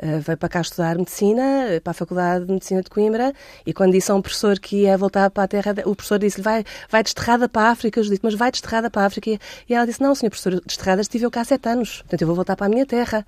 Uh, 0.01 0.19
veio 0.19 0.37
para 0.37 0.49
cá 0.49 0.61
estudar 0.61 0.97
medicina, 0.97 1.43
para 1.83 1.91
a 1.91 1.93
Faculdade 1.93 2.45
de 2.45 2.51
Medicina 2.51 2.81
de 2.81 2.89
Coimbra, 2.89 3.33
e 3.65 3.73
quando 3.73 3.91
disse 3.93 4.11
a 4.11 4.15
um 4.15 4.21
professor 4.21 4.59
que 4.59 4.83
ia 4.83 4.97
voltar 4.97 5.29
para 5.29 5.43
a 5.43 5.47
terra, 5.47 5.73
o 5.85 5.95
professor 5.95 6.19
disse-lhe: 6.19 6.43
vai, 6.43 6.63
vai 6.89 7.03
desterrada 7.03 7.49
para 7.49 7.69
a 7.69 7.71
África. 7.71 8.01
Disse: 8.01 8.19
Mas 8.21 8.35
vai 8.35 8.51
desterrada 8.51 8.89
para 8.89 9.03
a 9.03 9.05
África? 9.05 9.31
E 9.67 9.73
ela 9.73 9.85
disse: 9.85 10.01
Não, 10.01 10.13
senhor 10.13 10.29
professor, 10.29 10.61
desterrada 10.65 11.01
estive 11.01 11.25
eu 11.25 11.31
cá 11.31 11.41
há 11.41 11.45
sete 11.45 11.67
anos, 11.67 11.97
portanto 12.01 12.21
eu 12.21 12.27
vou 12.27 12.35
voltar 12.35 12.55
para 12.55 12.67
a 12.67 12.69
minha 12.69 12.85
terra. 12.85 13.25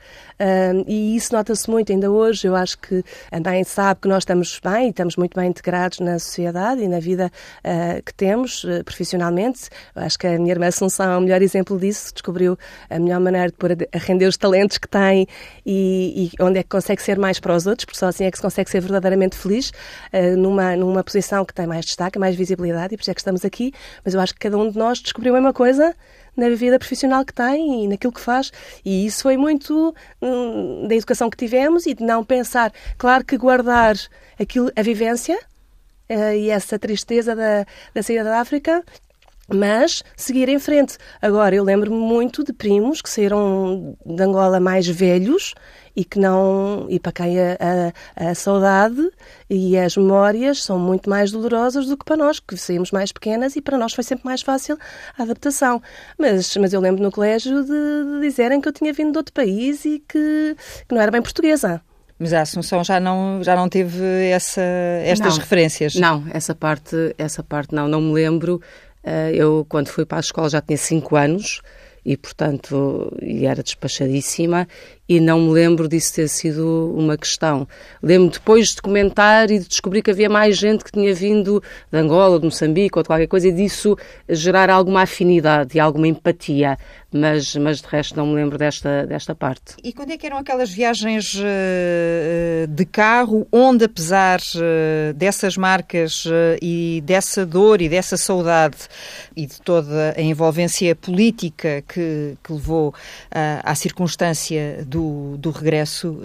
E 0.88 1.16
isso 1.16 1.34
nota-se 1.34 1.70
muito 1.70 1.92
ainda 1.92 2.12
hoje. 2.12 2.48
Eu 2.48 2.56
acho 2.56 2.78
que 2.78 3.04
a 3.32 3.40
mãe 3.40 3.64
sabe 3.64 4.02
que 4.02 4.08
nós 4.08 4.20
estamos 4.20 4.60
bem, 4.64 4.90
estamos 4.90 5.16
muito 5.16 5.36
bem 5.36 5.50
integrados 5.50 6.00
na 6.00 6.20
sociedade 6.20 6.82
e 6.82 6.88
na 6.88 7.00
vida 7.00 7.32
uh, 7.64 8.04
que 8.04 8.14
temos 8.14 8.66
profissionalmente. 8.86 9.70
Eu 9.96 10.04
acho 10.04 10.18
que 10.18 10.28
a 10.28 10.38
minha 10.38 10.52
irmã 10.52 10.68
Assunção 10.68 11.12
é 11.12 11.18
o 11.18 11.22
melhor 11.22 11.42
exemplo 11.42 11.80
disso, 11.80 12.14
descobriu 12.14 12.58
a 12.90 13.00
melhor 13.00 13.20
maneira 13.20 13.48
de 13.48 13.54
pôr 13.54 13.72
a 13.72 13.98
render 13.98 14.28
os 14.28 14.38
talentos 14.38 14.78
que 14.78 14.88
tem 14.88 15.28
e, 15.66 16.32
e 16.38 16.44
onde 16.44 16.57
onde 16.58 16.60
é 16.60 16.64
que 16.64 16.70
consegue 16.70 17.02
ser 17.02 17.20
mais 17.20 17.40
para 17.40 17.56
os 17.56 17.68
outros, 17.68 17.86
porque 17.86 18.00
só 18.00 18.08
assim 18.08 18.26
é 18.26 18.32
que 18.32 18.38
se 18.38 18.42
consegue 18.42 18.70
ser 18.70 18.82
verdadeiramente 18.82 19.36
feliz 19.36 19.70
uh, 20.12 20.36
numa, 20.38 20.76
numa 20.76 21.04
posição 21.04 21.46
que 21.46 21.54
tem 21.54 21.68
mais 21.68 21.86
destaque, 21.86 22.18
mais 22.18 22.36
visibilidade, 22.36 22.94
e 22.94 22.98
por 22.98 23.02
isso 23.02 23.12
é 23.12 23.14
que 23.14 23.22
estamos 23.22 23.46
aqui. 23.46 23.74
Mas 24.04 24.14
eu 24.14 24.20
acho 24.20 24.34
que 24.34 24.40
cada 24.40 24.58
um 24.58 24.70
de 24.70 24.78
nós 24.78 25.00
descobriu 25.00 25.34
a 25.34 25.38
mesma 25.38 25.54
coisa 25.54 25.96
na 26.36 26.50
vida 26.50 26.78
profissional 26.78 27.24
que 27.26 27.34
tem 27.34 27.86
e 27.86 27.88
naquilo 27.88 28.14
que 28.14 28.22
faz. 28.22 28.52
E 28.84 29.06
isso 29.06 29.24
foi 29.24 29.38
muito 29.38 29.94
hum, 30.22 30.88
da 30.88 30.96
educação 30.96 31.30
que 31.30 31.38
tivemos 31.38 31.86
e 31.86 31.94
de 31.94 32.04
não 32.04 32.24
pensar. 32.24 32.72
Claro 32.98 33.24
que 33.26 33.38
guardar 33.38 33.96
aquilo, 34.40 34.72
a 34.76 34.82
vivência 34.82 35.38
uh, 36.10 36.34
e 36.34 36.50
essa 36.50 36.78
tristeza 36.80 37.36
da, 37.36 37.66
da 37.94 38.04
saída 38.04 38.24
da 38.24 38.40
África 38.40 38.84
mas 39.48 40.04
seguir 40.16 40.50
em 40.50 40.60
frente. 40.60 40.98
Agora, 41.22 41.56
eu 41.56 41.64
lembro-me 41.64 41.98
muito 41.98 42.44
de 42.44 42.54
primos 42.54 43.02
que 43.02 43.10
saíram 43.10 43.98
de 44.06 44.24
Angola 44.24 44.60
mais 44.60 44.88
velhos 44.88 45.54
e 45.98 46.06
que 46.06 46.20
não 46.20 46.86
e 46.90 47.00
para 47.00 47.12
quem 47.12 47.40
a, 47.40 47.58
a, 48.16 48.30
a, 48.30 48.36
saudade 48.36 49.10
e 49.50 49.76
as 49.76 49.98
memórias 49.98 50.64
são 50.64 50.78
muito 50.78 51.10
mais 51.10 51.32
dolorosas 51.32 51.88
do 51.88 51.98
que 51.98 52.06
para 52.06 52.16
nós 52.16 52.40
que 52.40 52.56
saímos 52.56 52.92
mais 52.92 53.12
pequenas 53.12 53.56
e 53.56 53.62
para 53.62 53.80
nós 53.80 53.94
foi 53.94 54.04
sempre 54.04 54.24
mais 54.24 54.44
fácil 54.44 54.78
a 55.18 55.24
adaptação 55.24 55.82
mas 56.20 56.56
mas 56.58 56.72
eu 56.72 56.80
lembro 56.80 57.02
no 57.02 57.12
colégio 57.12 57.64
de, 57.64 57.70
de 57.70 58.22
dizerem 58.22 58.62
que 58.62 58.68
eu 58.68 58.74
tinha 58.74 58.94
vindo 58.94 59.12
de 59.12 59.18
outro 59.18 59.34
país 59.34 59.86
e 59.86 60.04
que, 60.08 60.56
que 60.88 60.94
não 60.94 61.02
era 61.02 61.10
bem 61.10 61.22
portuguesa 61.22 61.82
mas 62.20 62.34
a 62.34 62.42
Assunção 62.42 62.84
já 62.84 63.00
não, 63.00 63.44
já 63.44 63.56
não 63.56 63.70
teve 63.70 64.04
essa, 64.32 64.62
estas 65.04 65.36
não, 65.36 65.40
referências? 65.40 65.96
Não, 65.96 66.24
essa 66.34 66.56
parte, 66.56 67.14
essa 67.16 67.44
parte 67.44 67.76
não, 67.76 67.88
não 67.88 68.02
me 68.02 68.12
lembro. 68.12 68.60
Eh, 69.08 69.32
eu, 69.36 69.66
quando 69.70 69.88
fui 69.88 70.06
para 70.06 70.18
a 70.18 70.20
escola, 70.20 70.50
já 70.50 70.62
tinha 70.62 70.78
5 70.78 71.16
anos 71.16 71.62
e, 72.06 72.18
portanto, 72.18 73.10
e 73.22 73.46
era 73.46 73.64
despachadíssima 73.64 74.68
e 75.08 75.22
não 75.22 75.40
me 75.40 75.52
lembro 75.52 75.88
disso 75.88 76.16
ter 76.16 76.28
sido 76.28 76.94
uma 76.94 77.18
questão. 77.18 77.66
Lembro 78.04 78.32
depois 78.32 78.76
de 78.76 78.82
comentar 78.82 79.50
e 79.50 79.60
de 79.60 79.68
descobrir 79.68 80.02
que 80.02 80.12
havia 80.12 80.30
mais 80.30 80.58
gente 80.58 80.84
que 80.84 80.92
tinha 80.92 81.14
vindo 81.14 81.64
de 81.90 81.98
Angola, 81.98 82.38
de 82.38 82.46
Moçambique 82.46 82.98
ou 82.98 83.04
de 83.04 83.08
qualquer 83.08 83.28
coisa 83.28 83.48
e 83.48 83.52
disso 83.54 83.98
gerar 84.28 84.70
alguma 84.70 85.04
afinidade 85.04 85.78
e 85.78 85.80
alguma 85.80 86.08
empatia, 86.08 86.78
mas, 87.12 87.56
mas 87.56 87.82
de 87.82 87.88
resto 87.88 88.16
não 88.18 88.28
me 88.28 88.36
lembro 88.36 88.58
desta, 88.58 89.06
desta 89.06 89.34
parte. 89.34 89.76
E 89.84 89.94
quando 89.94 90.12
é 90.12 90.18
que 90.18 90.26
eram 90.26 90.38
aquelas 90.38 90.70
viagens 90.70 91.36
uh, 91.36 92.68
de 92.68 92.86
carro 92.86 93.48
onde, 93.52 93.86
apesar 93.86 94.40
uh, 94.40 95.14
dessas 95.14 95.56
marcas 95.56 96.26
e 96.62 97.02
dessa 97.06 97.46
dor 97.46 97.82
e 97.82 97.88
dessa 97.88 98.18
saudade 98.18 98.78
e 99.36 99.46
de 99.46 99.62
toda 99.62 100.14
a 100.18 100.22
envolvência 100.22 100.96
política 100.96 101.84
que, 101.88 102.38
que 102.44 102.54
levou 102.54 102.94
à 103.64 103.74
circunstância 103.76 104.84
do 104.86 105.38
do, 105.38 105.52
regresso 105.52 106.20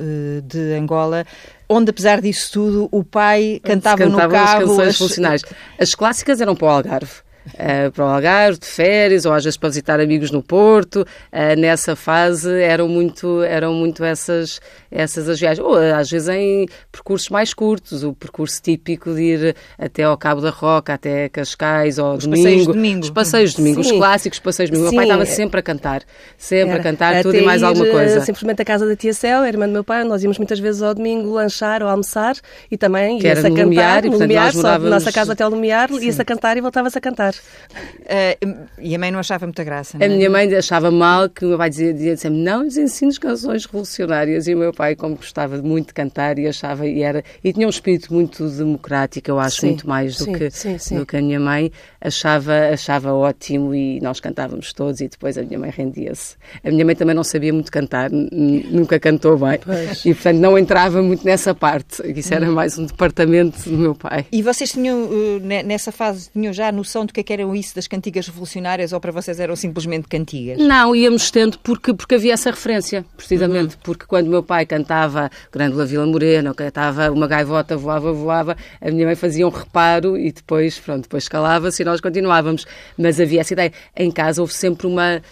de 0.45 0.75
Angola, 0.75 1.25
onde, 1.69 1.91
apesar 1.91 2.21
disso 2.21 2.53
tudo, 2.53 2.89
o 2.91 3.05
pai 3.05 3.61
cantava, 3.62 3.99
cantava 3.99 4.27
no 4.27 4.31
carro... 4.31 4.62
as 4.62 4.69
canções 4.69 4.89
as... 4.89 4.99
funcionais. 4.99 5.43
As 5.79 5.95
clássicas 5.95 6.41
eram 6.41 6.55
para 6.55 6.67
o 6.67 6.71
Algarve 6.71 7.12
uh, 7.47 7.91
para 7.93 8.05
o 8.05 8.09
Algarve, 8.09 8.59
de 8.59 8.67
férias, 8.67 9.25
ou 9.25 9.33
às 9.33 9.45
vezes 9.45 9.57
para 9.57 9.69
visitar 9.69 10.01
amigos 10.01 10.31
no 10.31 10.43
Porto. 10.43 11.07
Uh, 11.33 11.59
nessa 11.59 11.97
fase 11.97 12.51
eram 12.61 12.89
muito, 12.89 13.43
eram 13.43 13.73
muito 13.75 14.05
essas, 14.05 14.61
essas 14.91 15.29
as 15.29 15.39
viagens. 15.39 15.67
Ou 15.67 15.77
às 15.77 16.11
vezes 16.11 16.29
em 16.29 16.67
percursos 16.91 17.29
mais 17.29 17.55
curtos, 17.55 18.05
o 18.05 18.13
percurso 18.13 18.61
típico 18.63 19.15
de 19.15 19.23
ir 19.23 19.57
até 19.79 20.05
ao 20.05 20.17
Cabo 20.17 20.41
da 20.41 20.51
Roca, 20.51 20.95
até 20.95 21.29
Cascais, 21.29 21.99
ou 21.99 22.15
os 22.15 22.25
domingo. 22.27 22.43
Passeios 22.43 22.67
de 22.67 22.73
domingo. 22.73 23.01
Os 23.03 23.11
passeios 23.11 23.51
de 23.51 23.57
domingo, 23.57 23.85
Sim. 23.85 23.93
os 23.93 23.99
clássicos 23.99 24.39
passeios 24.39 24.71
de 24.71 24.77
domingo. 24.77 24.91
Sim. 24.91 24.97
Meu 24.97 25.07
pai 25.07 25.15
estava 25.15 25.27
sempre 25.27 25.61
a 25.61 25.63
cantar, 25.63 26.03
sempre 26.37 26.73
Era. 26.73 26.81
a 26.81 26.83
cantar 26.83 27.23
tudo 27.23 27.37
e 27.37 27.43
mais 27.43 27.63
alguma 27.63 27.87
coisa. 27.87 28.21
Simplesmente 28.21 28.63
a 28.63 28.65
casa 28.65 28.87
da 28.87 28.97
tia 28.97 29.13
Céu, 29.13 29.43
a 29.43 29.49
irmã 29.49 29.67
do 29.67 29.73
meu 29.73 29.85
pai, 29.85 30.05
nós 30.05 30.23
íamos 30.23 30.39
muitas 30.39 30.59
vezes 30.59 30.83
ao 30.83 30.95
domingo 30.95 31.33
lanchar 31.33 31.83
ou 31.83 31.89
almoçar 31.89 32.37
e 32.71 32.77
também 32.77 33.21
ia-se 33.23 33.47
a 33.47 33.51
cantar. 33.51 33.65
Lumiar, 33.65 33.99
e, 34.05 34.09
portanto, 34.09 34.21
Lumiar, 34.23 34.45
nós 34.47 34.55
mudávamos... 34.55 34.91
nossa 34.91 35.13
casa 35.13 35.33
até 35.33 35.47
o 35.47 35.49
Lumiar, 35.49 35.91
ia-se 35.91 36.21
a 36.21 36.25
cantar 36.25 36.57
e 36.57 36.61
voltava-se 36.61 36.99
a 36.99 37.01
cantar. 37.01 37.32
Uh, 37.39 38.69
e 38.79 38.95
a 38.95 38.99
mãe 38.99 39.11
não 39.11 39.19
achava 39.19 39.47
muita 39.47 39.65
graça, 39.65 39.99
não 39.99 40.05
é? 40.05 40.09
A 40.09 40.12
minha 40.12 40.31
mãe 40.31 40.53
achava 40.55 40.91
mal 40.91 41.29
que 41.29 41.45
o 41.45 41.49
meu 41.49 41.59
pai 41.59 41.71
dizia, 41.71 41.93
dizia 41.93 42.17
sempre, 42.17 42.39
não 42.39 42.62
lhes 42.62 42.77
ensines 42.77 43.19
canções 43.19 43.65
revolucionárias. 43.65 44.47
E 44.47 44.55
o 44.55 44.59
meu 44.59 44.73
pai, 44.73 44.95
como 44.95 45.17
gostava 45.17 45.61
muito 45.62 45.89
de 45.89 45.95
cantar 45.95 46.39
e 46.39 46.47
achava, 46.47 46.87
e 46.87 47.03
era, 47.03 47.25
e 47.43 47.53
tinha 47.53 47.67
um 47.67 47.71
espírito 47.71 48.12
muito 48.12 48.49
democrático, 48.49 49.31
eu 49.31 49.39
acho, 49.39 49.61
sim, 49.61 49.69
muito 49.69 49.89
mais 49.89 50.17
do, 50.17 50.25
sim, 50.25 50.33
que, 50.33 50.51
sim, 50.51 50.97
do 50.97 51.07
que 51.07 51.17
a 51.17 51.23
minha 51.23 51.41
mãe, 51.41 51.71
achava, 52.01 52.53
achava 52.73 53.12
ótimo 53.12 53.75
e 53.75 54.01
nós 54.01 54.21
cantávamos 54.21 54.73
todos 54.73 55.01
e 55.01 55.09
depois 55.09 55.39
a 55.39 55.43
minha 55.43 55.59
mãe 55.59 55.71
rendia-se. 55.71 56.37
A 56.65 56.71
minha 56.71 56.85
mãe 56.85 56.95
também 56.95 57.15
não 57.15 57.25
sabia 57.25 57.53
muito 57.53 57.71
cantar, 57.71 58.11
nunca 58.11 58.99
cantou 58.99 59.39
bem. 59.39 59.59
Pois. 59.65 60.05
E, 60.05 60.15
portanto, 60.15 60.39
não 60.39 60.59
entrava 60.59 61.03
muito 61.03 61.25
nessa 61.25 61.55
parte. 61.55 62.03
Isso 62.17 62.35
era 62.35 62.49
hum. 62.49 62.55
mais 62.55 62.79
um 62.79 62.87
departamento 62.87 63.69
do 63.69 63.77
meu 63.77 63.95
pai. 63.95 64.27
E 64.33 64.43
vocês 64.43 64.73
tinham, 64.73 65.09
eh, 65.51 65.62
nessa 65.62 65.93
fase, 65.93 66.31
tinham 66.31 66.53
já 66.53 66.69
a 66.69 66.73
noção 66.73 67.07
do 67.07 67.12
que, 67.12 67.22
é 67.23 67.25
que 67.25 67.33
eram 67.33 67.55
isso 67.55 67.75
das 67.75 67.88
cantigas 67.88 68.26
revolucionárias 68.26 68.93
ou 68.93 69.00
para 69.00 69.11
vocês 69.11 69.41
eram 69.41 69.57
simplesmente 69.57 70.07
cantigas? 70.09 70.59
Não, 70.59 70.95
íamos 70.95 71.31
tendo 71.31 71.59
porque, 71.59 71.95
porque 71.95 72.17
havia 72.17 72.35
essa 72.35 72.50
referência, 72.50 73.05
precisamente. 73.17 73.75
Uhum. 73.75 73.81
Porque 73.83 74.05
quando 74.07 74.29
meu 74.29 74.43
pai 74.43 74.67
cantava 74.67 75.31
Grândola 75.50 75.87
Vila 75.87 76.07
Morena, 76.07 76.50
ou 76.50 76.55
cantava 76.55 77.11
Uma 77.11 77.26
Gaivota 77.26 77.76
Voava, 77.76 78.12
Voava, 78.12 78.57
a 78.81 78.91
minha 78.91 79.07
mãe 79.07 79.14
fazia 79.14 79.47
um 79.47 79.50
reparo 79.50 80.19
e 80.19 80.33
depois, 80.33 80.79
pronto, 80.79 81.02
depois 81.02 81.29
calava-se 81.29 81.83
e 81.83 81.85
nós 81.85 82.00
continuávamos. 82.00 82.67
Mas 82.99 83.21
havia 83.21 83.41
essa 83.41 83.55
ideia. 83.55 83.73
Em 83.97 84.11
casa 84.11 84.41
houve 84.41 84.52
sempre 84.52 84.87
uma, 84.87 85.23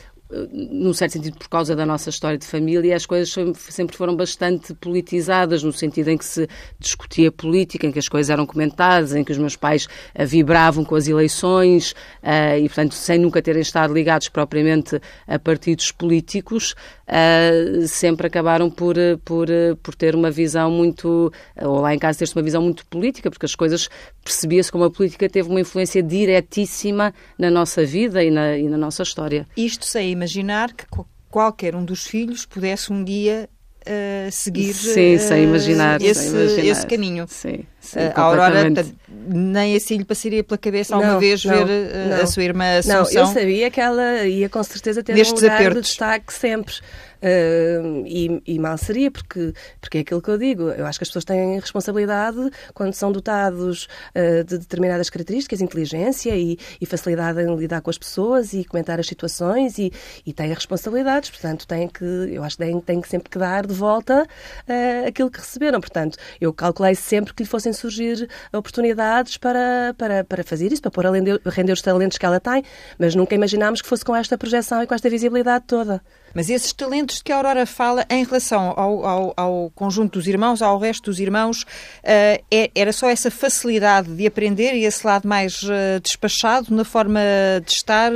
num 0.53 0.93
certo 0.93 1.13
sentido, 1.13 1.37
por 1.37 1.49
causa 1.49 1.75
da 1.75 1.85
nossa 1.85 2.09
história 2.09 2.39
de 2.39 2.47
família, 2.47 2.95
as 2.95 3.05
coisas 3.05 3.35
sempre 3.59 3.97
foram 3.97 4.15
bastante 4.15 4.73
politizadas, 4.75 5.63
no 5.63 5.73
sentido 5.73 6.09
em 6.09 6.17
que 6.17 6.25
se 6.25 6.49
discutia 6.79 7.33
política, 7.33 7.87
em 7.87 7.93
que 7.93 7.99
as 7.99 8.09
coisas 8.09 8.31
eram 8.31 8.47
comentadas, 8.47 9.15
em 9.15 9.25
que 9.25 9.33
os 9.33 9.39
meus 9.39 9.57
pais 9.57 9.87
uh, 9.87 10.27
vibravam 10.27 10.85
com 10.85 10.95
as 10.95 11.09
eleições 11.09 11.93
uh, 12.23 12.59
e, 12.59 12.69
portanto, 12.69 12.95
sem 12.95 13.19
nunca 13.19 13.43
terem 13.43 13.63
estado 13.63 13.93
ligados 13.93 14.29
propriamente 14.29 15.01
a 15.27 15.39
partidos 15.39 15.91
políticos, 15.91 16.75
uh, 17.11 17.87
sempre 17.89 18.27
acabaram 18.27 18.71
por, 18.71 18.97
por, 19.25 19.49
por 19.83 19.95
ter 19.95 20.15
uma 20.15 20.31
visão 20.31 20.71
muito, 20.71 21.33
ou 21.61 21.81
lá 21.81 21.95
em 21.95 21.99
casa 21.99 22.21
ter-se 22.21 22.35
uma 22.35 22.43
visão 22.43 22.63
muito 22.63 22.87
política, 22.87 23.31
porque 23.31 23.47
as 23.47 23.55
coisas 23.55 23.89
percebia-se 24.25 24.71
como 24.71 24.85
a 24.85 24.91
política 24.91 25.29
teve 25.29 25.49
uma 25.49 25.61
influência 25.61 26.03
diretíssima 26.03 27.13
na 27.39 27.51
nossa 27.51 27.85
vida 27.85 28.23
e 28.23 28.31
na, 28.31 28.57
e 28.57 28.69
na 28.69 28.79
nossa 28.79 29.03
história. 29.03 29.47
Isto 29.57 29.85
sem 29.85 30.11
imaginar 30.11 30.73
que 30.73 30.85
qualquer 31.29 31.75
um 31.75 31.85
dos 31.85 32.07
filhos 32.07 32.47
pudesse 32.47 32.93
um 32.93 33.03
dia 33.05 33.49
uh, 33.81 34.31
seguir 34.31 34.75
sim, 34.75 35.19
sem 35.19 35.45
imaginar, 35.45 36.01
esse, 36.03 36.29
sem 36.29 36.41
imaginar. 36.41 36.65
esse 36.65 36.87
caminho. 36.87 37.27
Sim, 37.29 37.65
sim, 37.81 37.99
uh, 37.99 38.13
a 38.15 38.21
Aurora 38.23 38.71
nem 39.09 39.77
assim 39.77 39.97
lhe 39.97 40.05
passaria 40.05 40.45
pela 40.45 40.59
cabeça 40.59 40.95
alguma 40.95 41.15
não, 41.15 41.21
vez 41.21 41.45
não, 41.45 41.67
ver 41.67 42.09
não. 42.09 42.23
a 42.23 42.27
sua 42.27 42.45
irmã 42.45 42.79
Assunção. 42.79 43.05
Não, 43.05 43.21
eu 43.21 43.27
sabia 43.27 43.71
que 43.71 43.81
ela 43.81 44.27
ia 44.27 44.49
com 44.49 44.63
certeza 44.63 45.03
ter 45.03 45.15
um 45.15 45.31
lugar 45.31 45.57
apertos. 45.57 45.83
de 45.83 45.89
destaque 45.89 46.33
sempre. 46.33 46.75
Uh, 47.21 48.03
e, 48.07 48.43
e, 48.47 48.59
mal 48.59 48.79
seria, 48.79 49.11
porque, 49.11 49.53
porque 49.79 49.99
é 49.99 50.01
aquilo 50.01 50.23
que 50.23 50.31
eu 50.31 50.39
digo. 50.39 50.71
Eu 50.71 50.87
acho 50.87 50.99
que 50.99 51.05
as 51.05 51.09
pessoas 51.11 51.25
têm 51.25 51.61
responsabilidade 51.61 52.51
quando 52.73 52.95
são 52.95 53.13
dotados 53.13 53.89
uh, 54.15 54.43
de 54.45 54.57
determinadas 54.57 55.11
características, 55.11 55.61
inteligência 55.61 56.35
e, 56.35 56.59
e, 56.81 56.87
facilidade 56.87 57.43
em 57.43 57.57
lidar 57.57 57.83
com 57.83 57.91
as 57.91 57.99
pessoas 57.99 58.55
e 58.55 58.65
comentar 58.65 58.99
as 58.99 59.07
situações 59.07 59.79
e, 59.79 59.93
e 60.25 60.33
têm 60.33 60.53
responsabilidades. 60.53 61.29
Portanto, 61.29 61.67
têm 61.67 61.89
que, 61.89 62.05
eu 62.05 62.43
acho 62.43 62.57
que 62.57 62.65
têm, 62.65 62.81
têm 62.81 63.01
que 63.03 63.09
sempre 63.09 63.29
que 63.29 63.39
dar 63.39 63.67
de 63.67 63.75
volta 63.75 64.23
uh, 64.23 65.09
aquilo 65.09 65.31
que 65.31 65.41
receberam. 65.41 65.81
Portanto, 65.81 66.17
eu 66.41 66.53
calculei 66.55 66.95
sempre 66.95 67.35
que 67.35 67.43
lhe 67.43 67.49
fossem 67.49 67.70
surgir 67.73 68.29
oportunidades 68.53 69.37
para, 69.37 69.95
para, 69.97 70.25
para 70.25 70.45
fazer 70.45 70.73
isso, 70.73 70.83
para 70.83 70.91
pôr 70.91 71.07
a 71.07 71.11
render, 71.11 71.41
render 71.47 71.73
os 71.73 71.83
talentos 71.83 72.19
que 72.19 72.27
ela 72.27 72.41
tem, 72.41 72.63
mas 72.99 73.15
nunca 73.15 73.35
imaginámos 73.35 73.81
que 73.83 73.89
fosse 73.89 74.05
com 74.05 74.15
esta 74.15 74.37
projeção 74.37 74.83
e 74.83 74.87
com 74.87 74.95
esta 74.95 75.09
visibilidade 75.09 75.65
toda. 75.67 76.03
Mas 76.35 76.49
esses 76.49 76.73
talentos 76.73 77.17
de 77.17 77.25
que 77.25 77.33
a 77.33 77.37
Aurora 77.37 77.67
fala 77.67 78.07
em 78.09 78.25
relação 78.25 78.73
ao, 78.77 79.05
ao, 79.05 79.35
ao 79.37 79.71
conjunto 79.75 80.19
dos 80.19 80.29
irmãos, 80.29 80.63
ao 80.63 80.79
resto 80.79 81.11
dos 81.11 81.19
irmãos, 81.19 81.63
uh, 81.63 82.45
é, 82.51 82.71
era 82.75 82.93
só 82.93 83.09
essa 83.09 83.31
facilidade 83.31 84.15
de 84.15 84.27
aprender 84.27 84.75
e 84.75 84.85
esse 84.85 85.05
lado 85.07 85.27
mais 85.27 85.63
uh, 85.63 86.01
despachado 86.03 86.75
na 86.75 86.85
forma 86.85 87.21
de 87.65 87.73
estar 87.73 88.13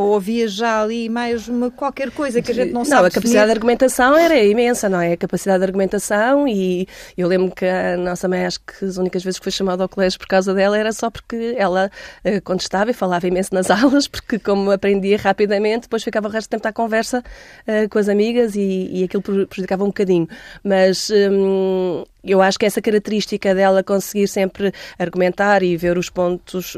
ou 0.00 0.16
havia 0.16 0.48
já 0.48 0.82
ali 0.82 1.10
mais 1.10 1.46
uma 1.46 1.70
qualquer 1.70 2.10
coisa 2.10 2.40
que 2.40 2.50
a 2.50 2.54
gente 2.54 2.72
não, 2.72 2.80
não 2.80 2.84
sabe? 2.86 3.02
Não, 3.02 3.08
a 3.08 3.10
capacidade 3.10 3.46
de 3.46 3.52
argumentação 3.52 4.16
era 4.16 4.42
imensa, 4.42 4.88
não 4.88 4.98
é? 4.98 5.12
A 5.12 5.16
capacidade 5.16 5.58
de 5.58 5.64
argumentação 5.64 6.48
e 6.48 6.88
eu 7.18 7.28
lembro 7.28 7.54
que 7.54 7.66
a 7.66 7.98
nossa 7.98 8.26
mãe, 8.26 8.46
acho 8.46 8.60
que 8.60 8.82
as 8.82 8.96
únicas 8.96 9.22
vezes 9.22 9.38
que 9.38 9.44
foi 9.44 9.52
chamada 9.52 9.82
ao 9.82 9.88
colégio 9.90 10.18
por 10.18 10.26
causa 10.26 10.54
dela 10.54 10.78
era 10.78 10.90
só 10.92 11.10
porque 11.10 11.54
ela 11.58 11.90
uh, 12.24 12.42
contestava 12.42 12.90
e 12.90 12.94
falava 12.94 13.26
imenso 13.26 13.54
nas 13.54 13.68
aulas, 13.70 14.08
porque 14.08 14.38
como 14.38 14.70
aprendia 14.70 15.18
rapidamente, 15.18 15.82
depois 15.82 16.02
ficava 16.02 16.28
o 16.28 16.30
resto 16.30 16.48
do 16.48 16.52
tempo 16.52 16.66
à 16.66 16.72
conversa 16.72 17.22
uh, 17.68 17.88
com 17.90 17.98
as 17.98 18.08
amigas 18.08 18.56
e, 18.56 18.88
e 18.90 19.04
aquilo 19.04 19.22
prejudicava 19.22 19.84
um 19.84 19.88
bocadinho. 19.88 20.26
Mas 20.64 21.10
um, 21.10 22.04
eu 22.24 22.40
acho 22.40 22.58
que 22.58 22.64
essa 22.64 22.80
característica 22.80 23.54
dela 23.54 23.82
conseguir 23.82 24.28
sempre 24.28 24.72
argumentar 24.98 25.62
e 25.62 25.76
ver 25.76 25.98
os 25.98 26.08
pontos 26.08 26.74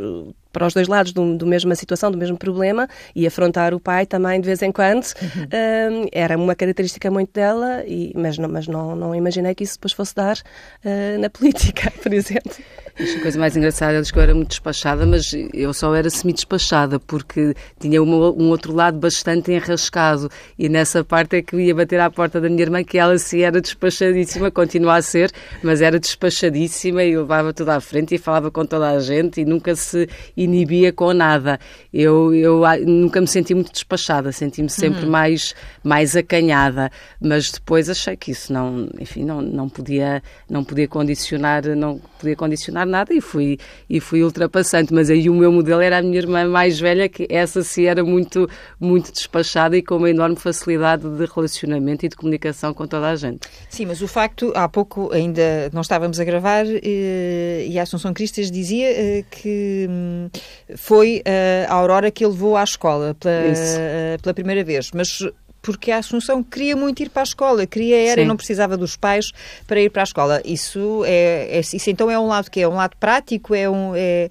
para 0.53 0.67
os 0.67 0.75
dois 0.75 0.89
lados 0.89 1.13
do, 1.13 1.37
do 1.37 1.47
mesma 1.47 1.75
situação, 1.75 2.11
do 2.11 2.19
mesmo 2.19 2.37
problema 2.37 2.89
e 3.15 3.27
afrontar 3.27 3.75
o 3.75 3.81
pai 3.81 4.07
também 4.07 4.41
de 4.41 4.47
vez 4.47 4.63
em 4.63 4.71
quando 4.71 5.05
uhum. 5.05 6.05
uh, 6.05 6.09
era 6.13 6.37
uma 6.37 6.55
característica 6.55 7.11
muito 7.11 7.33
dela, 7.33 7.83
e, 7.87 8.13
mas, 8.15 8.39
não, 8.39 8.49
mas 8.49 8.69
não, 8.69 8.95
não 8.95 9.15
imaginei 9.15 9.55
que 9.55 9.65
isso 9.65 9.75
depois 9.75 9.93
fosse 9.93 10.15
dar 10.15 10.37
uh, 10.37 11.19
na 11.21 11.31
política, 11.31 11.91
por 12.03 12.13
exemplo. 12.13 12.53
A 12.99 13.21
coisa 13.21 13.39
mais 13.39 13.57
engraçada 13.57 13.99
é 13.99 14.03
que 14.03 14.19
eu 14.19 14.23
era 14.23 14.35
muito 14.35 14.51
despachada, 14.51 15.07
mas 15.07 15.33
eu 15.55 15.73
só 15.73 15.95
era 15.95 16.11
semi-despachada, 16.11 17.01
porque 17.01 17.55
tinha 17.81 18.03
uma, 18.03 18.31
um 18.31 18.51
outro 18.51 18.75
lado 18.75 18.99
bastante 18.99 19.51
enrascado. 19.51 20.31
E 20.59 20.69
nessa 20.69 21.03
parte 21.03 21.37
é 21.37 21.43
que 21.43 21.57
ia 21.57 21.75
bater 21.75 22.01
à 22.01 22.11
porta 22.11 22.39
da 22.39 22.51
minha 22.51 22.61
irmã, 22.63 22.85
que 22.85 22.99
ela 22.99 23.17
se 23.17 23.43
era 23.43 23.63
despachadíssima, 23.63 24.51
continua 24.51 24.97
a 24.97 25.03
ser, 25.03 25.33
mas 25.63 25.81
era 25.81 25.99
despachadíssima 25.99 27.03
e 27.03 27.17
levava 27.17 27.55
tudo 27.55 27.71
à 27.71 27.81
frente 27.81 28.15
e 28.15 28.19
falava 28.19 28.51
com 28.51 28.67
toda 28.67 28.91
a 28.91 29.01
gente 29.01 29.41
e 29.41 29.45
nunca 29.45 29.75
se 29.75 30.07
inibia 30.37 30.93
com 30.93 31.15
nada. 31.15 31.59
Eu, 31.93 32.35
eu 32.35 32.61
nunca 32.87 33.23
me 33.23 33.27
senti 33.27 33.55
muito 33.55 33.73
despachada, 33.73 34.31
senti-me 34.33 34.69
sempre 34.69 35.05
uhum. 35.05 35.11
mais, 35.11 35.55
mais 35.83 36.15
acanhada, 36.15 36.91
mas 37.19 37.51
depois 37.51 37.89
achei 37.89 38.17
que 38.17 38.33
isso 38.33 38.53
não, 38.53 38.89
enfim, 39.01 39.25
não, 39.25 39.41
não, 39.41 39.69
podia, 39.69 40.23
não 40.49 40.63
podia 40.63 40.87
condicionar, 40.87 41.65
não 41.75 41.99
podia 42.19 42.37
condicionar 42.37 42.82
nada 42.87 43.15
e 43.15 43.21
fui, 43.21 43.59
e 43.89 44.01
fui 44.01 44.23
ultrapassante. 44.23 44.93
Mas 44.93 45.11
aí 45.11 45.29
o 45.29 45.35
meu 45.35 45.53
modelo 45.53 45.81
era 45.81 45.99
a 45.99 46.03
minha 46.03 46.19
irmã 46.19 46.47
mais 46.47 46.79
velha, 46.79 47.09
que 47.09 47.27
essa 47.31 47.63
sim 47.63 47.85
era 47.85 48.05
muito, 48.05 48.49
muito 48.81 49.13
despachada 49.13 49.77
e 49.77 49.83
com 49.83 49.97
uma 49.97 50.11
enorme 50.11 50.37
facilidade 50.37 51.09
de 51.09 51.27
relacionamento 51.27 52.07
e 52.07 52.09
de 52.09 52.17
comunicação 52.17 52.73
com 52.75 52.87
toda 52.87 53.09
a 53.09 53.17
gente. 53.17 53.49
Sim, 53.69 53.87
mas 53.87 54.03
o 54.03 54.09
facto, 54.09 54.53
há 54.55 54.69
pouco 54.69 55.13
ainda 55.13 55.71
não 55.73 55.81
estávamos 55.81 56.19
a 56.21 56.25
gravar 56.25 56.65
eh, 56.67 57.67
e 57.69 57.79
a 57.79 57.83
Assunção 57.83 58.13
Cristas 58.13 58.51
dizia 58.51 58.91
eh, 58.91 59.25
que 59.31 59.87
hum, 59.89 60.29
foi 60.77 61.23
eh, 61.25 61.67
a 61.69 61.75
Aurora 61.75 62.11
que 62.11 62.25
ele 62.25 62.33
levou 62.33 62.57
à 62.57 62.65
escola 62.65 63.15
pela, 63.19 64.19
pela 64.23 64.35
primeira 64.35 64.65
vez. 64.65 64.91
Mas 64.95 65.23
porque 65.63 65.91
a 65.93 65.99
Assunção 65.99 66.43
queria 66.43 66.77
muito 66.77 67.01
ir 67.03 67.09
para 67.09 67.23
a 67.23 67.25
escola, 67.25 67.67
queria 67.67 67.97
era 67.97 68.21
Sim. 68.21 68.23
e 68.23 68.25
não 68.25 68.37
precisava 68.37 68.77
dos 68.77 68.97
pais 68.97 69.31
para 69.67 69.81
ir 69.81 69.91
para 69.91 70.03
a 70.03 70.05
escola. 70.05 70.43
Isso 70.45 71.05
é, 71.07 71.59
é 71.59 71.61
isso 71.61 71.89
então 71.89 72.11
é 72.11 72.19
um 72.19 72.27
lado 72.27 72.51
que 72.51 72.61
é 72.61 72.69
um 72.69 72.75
lado 72.75 72.97
prático, 72.99 73.55
é 73.55 73.71
um 73.71 73.95
é, 73.95 74.29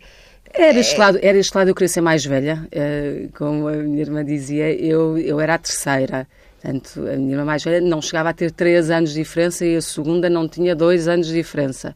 era 0.54 0.78
este, 0.78 0.98
lado, 0.98 1.18
era 1.22 1.38
este 1.38 1.56
lado 1.56 1.70
eu 1.70 1.76
queria 1.76 1.88
ser 1.88 2.02
mais 2.02 2.26
velha, 2.26 2.68
uh, 2.68 3.30
como 3.38 3.68
a 3.68 3.74
minha 3.74 4.02
irmã 4.02 4.24
dizia, 4.24 4.74
eu, 4.74 5.18
eu 5.18 5.40
era 5.40 5.56
a 5.56 5.58
terceira. 5.58 6.28
Portanto, 6.62 7.00
a 7.00 7.16
minha 7.16 7.32
irmã 7.32 7.46
mais 7.46 7.64
velha 7.64 7.82
não 7.82 8.02
chegava 8.02 8.30
a 8.30 8.34
ter 8.34 8.52
três 8.52 8.90
anos 8.90 9.12
de 9.12 9.16
diferença 9.16 9.66
e 9.66 9.76
a 9.76 9.82
segunda 9.82 10.30
não 10.30 10.48
tinha 10.48 10.76
dois 10.76 11.08
anos 11.08 11.28
de 11.28 11.34
diferença. 11.34 11.96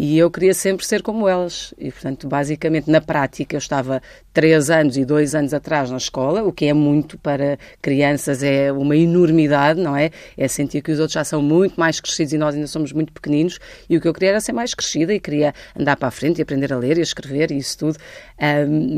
E 0.00 0.16
eu 0.16 0.30
queria 0.30 0.54
sempre 0.54 0.86
ser 0.86 1.02
como 1.02 1.26
elas. 1.26 1.74
E, 1.76 1.90
portanto, 1.90 2.28
basicamente, 2.28 2.88
na 2.88 3.00
prática, 3.00 3.56
eu 3.56 3.58
estava 3.58 4.00
três 4.32 4.70
anos 4.70 4.96
e 4.96 5.04
dois 5.04 5.34
anos 5.34 5.52
atrás 5.52 5.90
na 5.90 5.96
escola, 5.96 6.44
o 6.44 6.52
que 6.52 6.66
é 6.66 6.72
muito 6.72 7.18
para 7.18 7.58
crianças, 7.82 8.44
é 8.44 8.70
uma 8.70 8.96
enormidade, 8.96 9.80
não 9.80 9.96
é? 9.96 10.12
É 10.36 10.46
sentir 10.46 10.82
que 10.82 10.92
os 10.92 11.00
outros 11.00 11.14
já 11.14 11.24
são 11.24 11.42
muito 11.42 11.74
mais 11.80 11.98
crescidos 11.98 12.32
e 12.32 12.38
nós 12.38 12.54
ainda 12.54 12.68
somos 12.68 12.92
muito 12.92 13.12
pequeninos. 13.12 13.58
E 13.90 13.96
o 13.96 14.00
que 14.00 14.06
eu 14.06 14.14
queria 14.14 14.28
era 14.28 14.40
ser 14.40 14.52
mais 14.52 14.72
crescida 14.72 15.12
e 15.12 15.18
queria 15.18 15.52
andar 15.76 15.96
para 15.96 16.06
a 16.06 16.12
frente 16.12 16.38
e 16.38 16.42
aprender 16.42 16.72
a 16.72 16.78
ler 16.78 16.96
e 16.98 17.00
a 17.00 17.02
escrever 17.02 17.50
e 17.50 17.56
isso 17.56 17.78
tudo. 17.78 17.98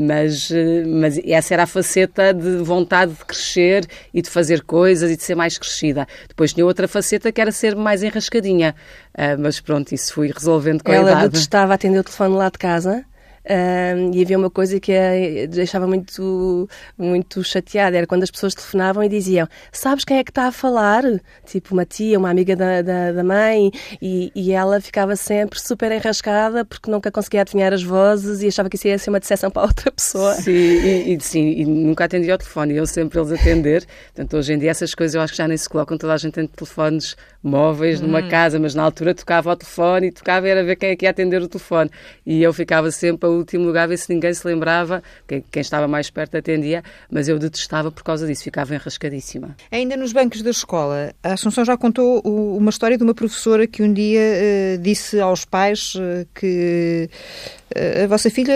Mas, 0.05 0.51
mas 0.85 1.19
essa 1.25 1.55
era 1.55 1.63
a 1.63 1.67
faceta 1.67 2.31
de 2.31 2.57
vontade 2.57 3.13
de 3.13 3.25
crescer 3.25 3.87
e 4.13 4.21
de 4.21 4.29
fazer 4.29 4.61
coisas 4.61 5.09
e 5.09 5.17
de 5.17 5.23
ser 5.23 5.33
mais 5.33 5.57
crescida. 5.57 6.07
Depois 6.27 6.53
tinha 6.53 6.63
outra 6.63 6.87
faceta 6.87 7.31
que 7.31 7.41
era 7.41 7.51
ser 7.51 7.75
mais 7.75 8.03
enrascadinha. 8.03 8.75
Uh, 9.17 9.39
mas 9.39 9.59
pronto, 9.59 9.93
isso 9.93 10.13
fui 10.13 10.31
resolvendo 10.31 10.83
com 10.83 10.91
Ela 10.91 11.01
a 11.01 11.03
idade. 11.03 11.19
Ela 11.19 11.29
detestava 11.29 11.73
atender 11.73 11.99
o 11.99 12.03
telefone 12.03 12.35
lá 12.35 12.49
de 12.49 12.57
casa? 12.57 13.05
Um, 13.43 14.13
e 14.13 14.21
havia 14.21 14.37
uma 14.37 14.51
coisa 14.51 14.79
que 14.79 14.93
a 14.93 15.47
deixava 15.49 15.87
muito, 15.87 16.69
muito 16.95 17.43
chateada, 17.43 17.97
era 17.97 18.05
quando 18.05 18.21
as 18.21 18.29
pessoas 18.29 18.53
telefonavam 18.53 19.03
e 19.03 19.09
diziam 19.09 19.47
sabes 19.71 20.05
quem 20.05 20.17
é 20.17 20.23
que 20.23 20.29
está 20.29 20.45
a 20.45 20.51
falar? 20.51 21.03
Tipo 21.43 21.73
uma 21.73 21.83
tia, 21.83 22.19
uma 22.19 22.29
amiga 22.29 22.55
da, 22.55 22.83
da, 22.83 23.11
da 23.11 23.23
mãe 23.23 23.71
e, 23.99 24.31
e, 24.35 24.51
ela 24.51 24.79
ficava 24.79 25.15
sempre 25.15 25.59
super 25.59 25.91
enrascada 25.91 26.63
porque 26.63 26.91
nunca 26.91 27.11
conseguia 27.11 27.41
adivinhar 27.41 27.73
as 27.73 27.81
vozes 27.81 28.43
e 28.43 28.47
achava 28.47 28.69
que 28.69 28.75
isso 28.75 28.87
ia 28.87 28.99
ser 28.99 29.09
uma 29.09 29.19
decepção 29.19 29.49
para 29.49 29.63
outra 29.63 29.91
pessoa. 29.91 30.35
Sim, 30.35 30.51
e, 30.51 31.15
e, 31.15 31.21
sim, 31.21 31.49
e 31.49 31.65
nunca 31.65 32.05
atendia 32.05 32.33
ao 32.33 32.37
telefone, 32.37 32.75
iam 32.75 32.85
sempre 32.85 33.19
eles 33.19 33.31
atender. 33.31 33.87
Portanto, 34.13 34.37
hoje 34.37 34.53
em 34.53 34.59
dia 34.59 34.69
essas 34.69 34.93
coisas 34.93 35.15
eu 35.15 35.21
acho 35.21 35.33
que 35.33 35.37
já 35.37 35.47
nem 35.47 35.57
se 35.57 35.67
colocam, 35.67 35.97
toda 35.97 36.13
a 36.13 36.17
gente 36.17 36.33
tem 36.33 36.45
telefones 36.45 37.15
móveis 37.43 38.01
hum. 38.01 38.07
numa 38.07 38.27
casa, 38.27 38.59
mas 38.59 38.75
na 38.75 38.83
altura 38.83 39.15
tocava 39.15 39.49
ao 39.49 39.55
telefone 39.55 40.07
e 40.07 40.11
tocava 40.11 40.47
era 40.47 40.63
ver 40.63 40.75
quem 40.75 40.89
é 40.89 40.95
que 40.95 41.05
ia 41.05 41.09
atender 41.09 41.41
o 41.41 41.47
telefone. 41.47 41.89
E 42.25 42.41
eu 42.41 42.53
ficava 42.53 42.91
sempre 42.91 43.29
último 43.29 43.65
lugar, 43.65 43.87
ver 43.87 43.97
se 43.97 44.13
ninguém 44.13 44.33
se 44.33 44.45
lembrava, 44.45 45.01
quem, 45.27 45.43
quem 45.51 45.61
estava 45.61 45.87
mais 45.87 46.09
perto 46.09 46.37
atendia, 46.37 46.83
mas 47.09 47.27
eu 47.27 47.39
detestava 47.39 47.91
por 47.91 48.03
causa 48.03 48.27
disso, 48.27 48.43
ficava 48.43 48.75
enrascadíssima. 48.75 49.55
Ainda 49.71 49.97
nos 49.97 50.13
bancos 50.13 50.41
da 50.41 50.51
escola, 50.51 51.13
a 51.23 51.33
Assunção 51.33 51.65
já 51.65 51.77
contou 51.77 52.21
uma 52.21 52.69
história 52.69 52.97
de 52.97 53.03
uma 53.03 53.13
professora 53.13 53.65
que 53.65 53.81
um 53.81 53.91
dia 53.91 54.19
uh, 54.19 54.77
disse 54.79 55.19
aos 55.19 55.45
pais 55.45 55.95
uh, 55.95 56.27
que 56.35 57.09
uh, 57.75 58.03
a 58.03 58.07
vossa 58.07 58.29
filha 58.29 58.53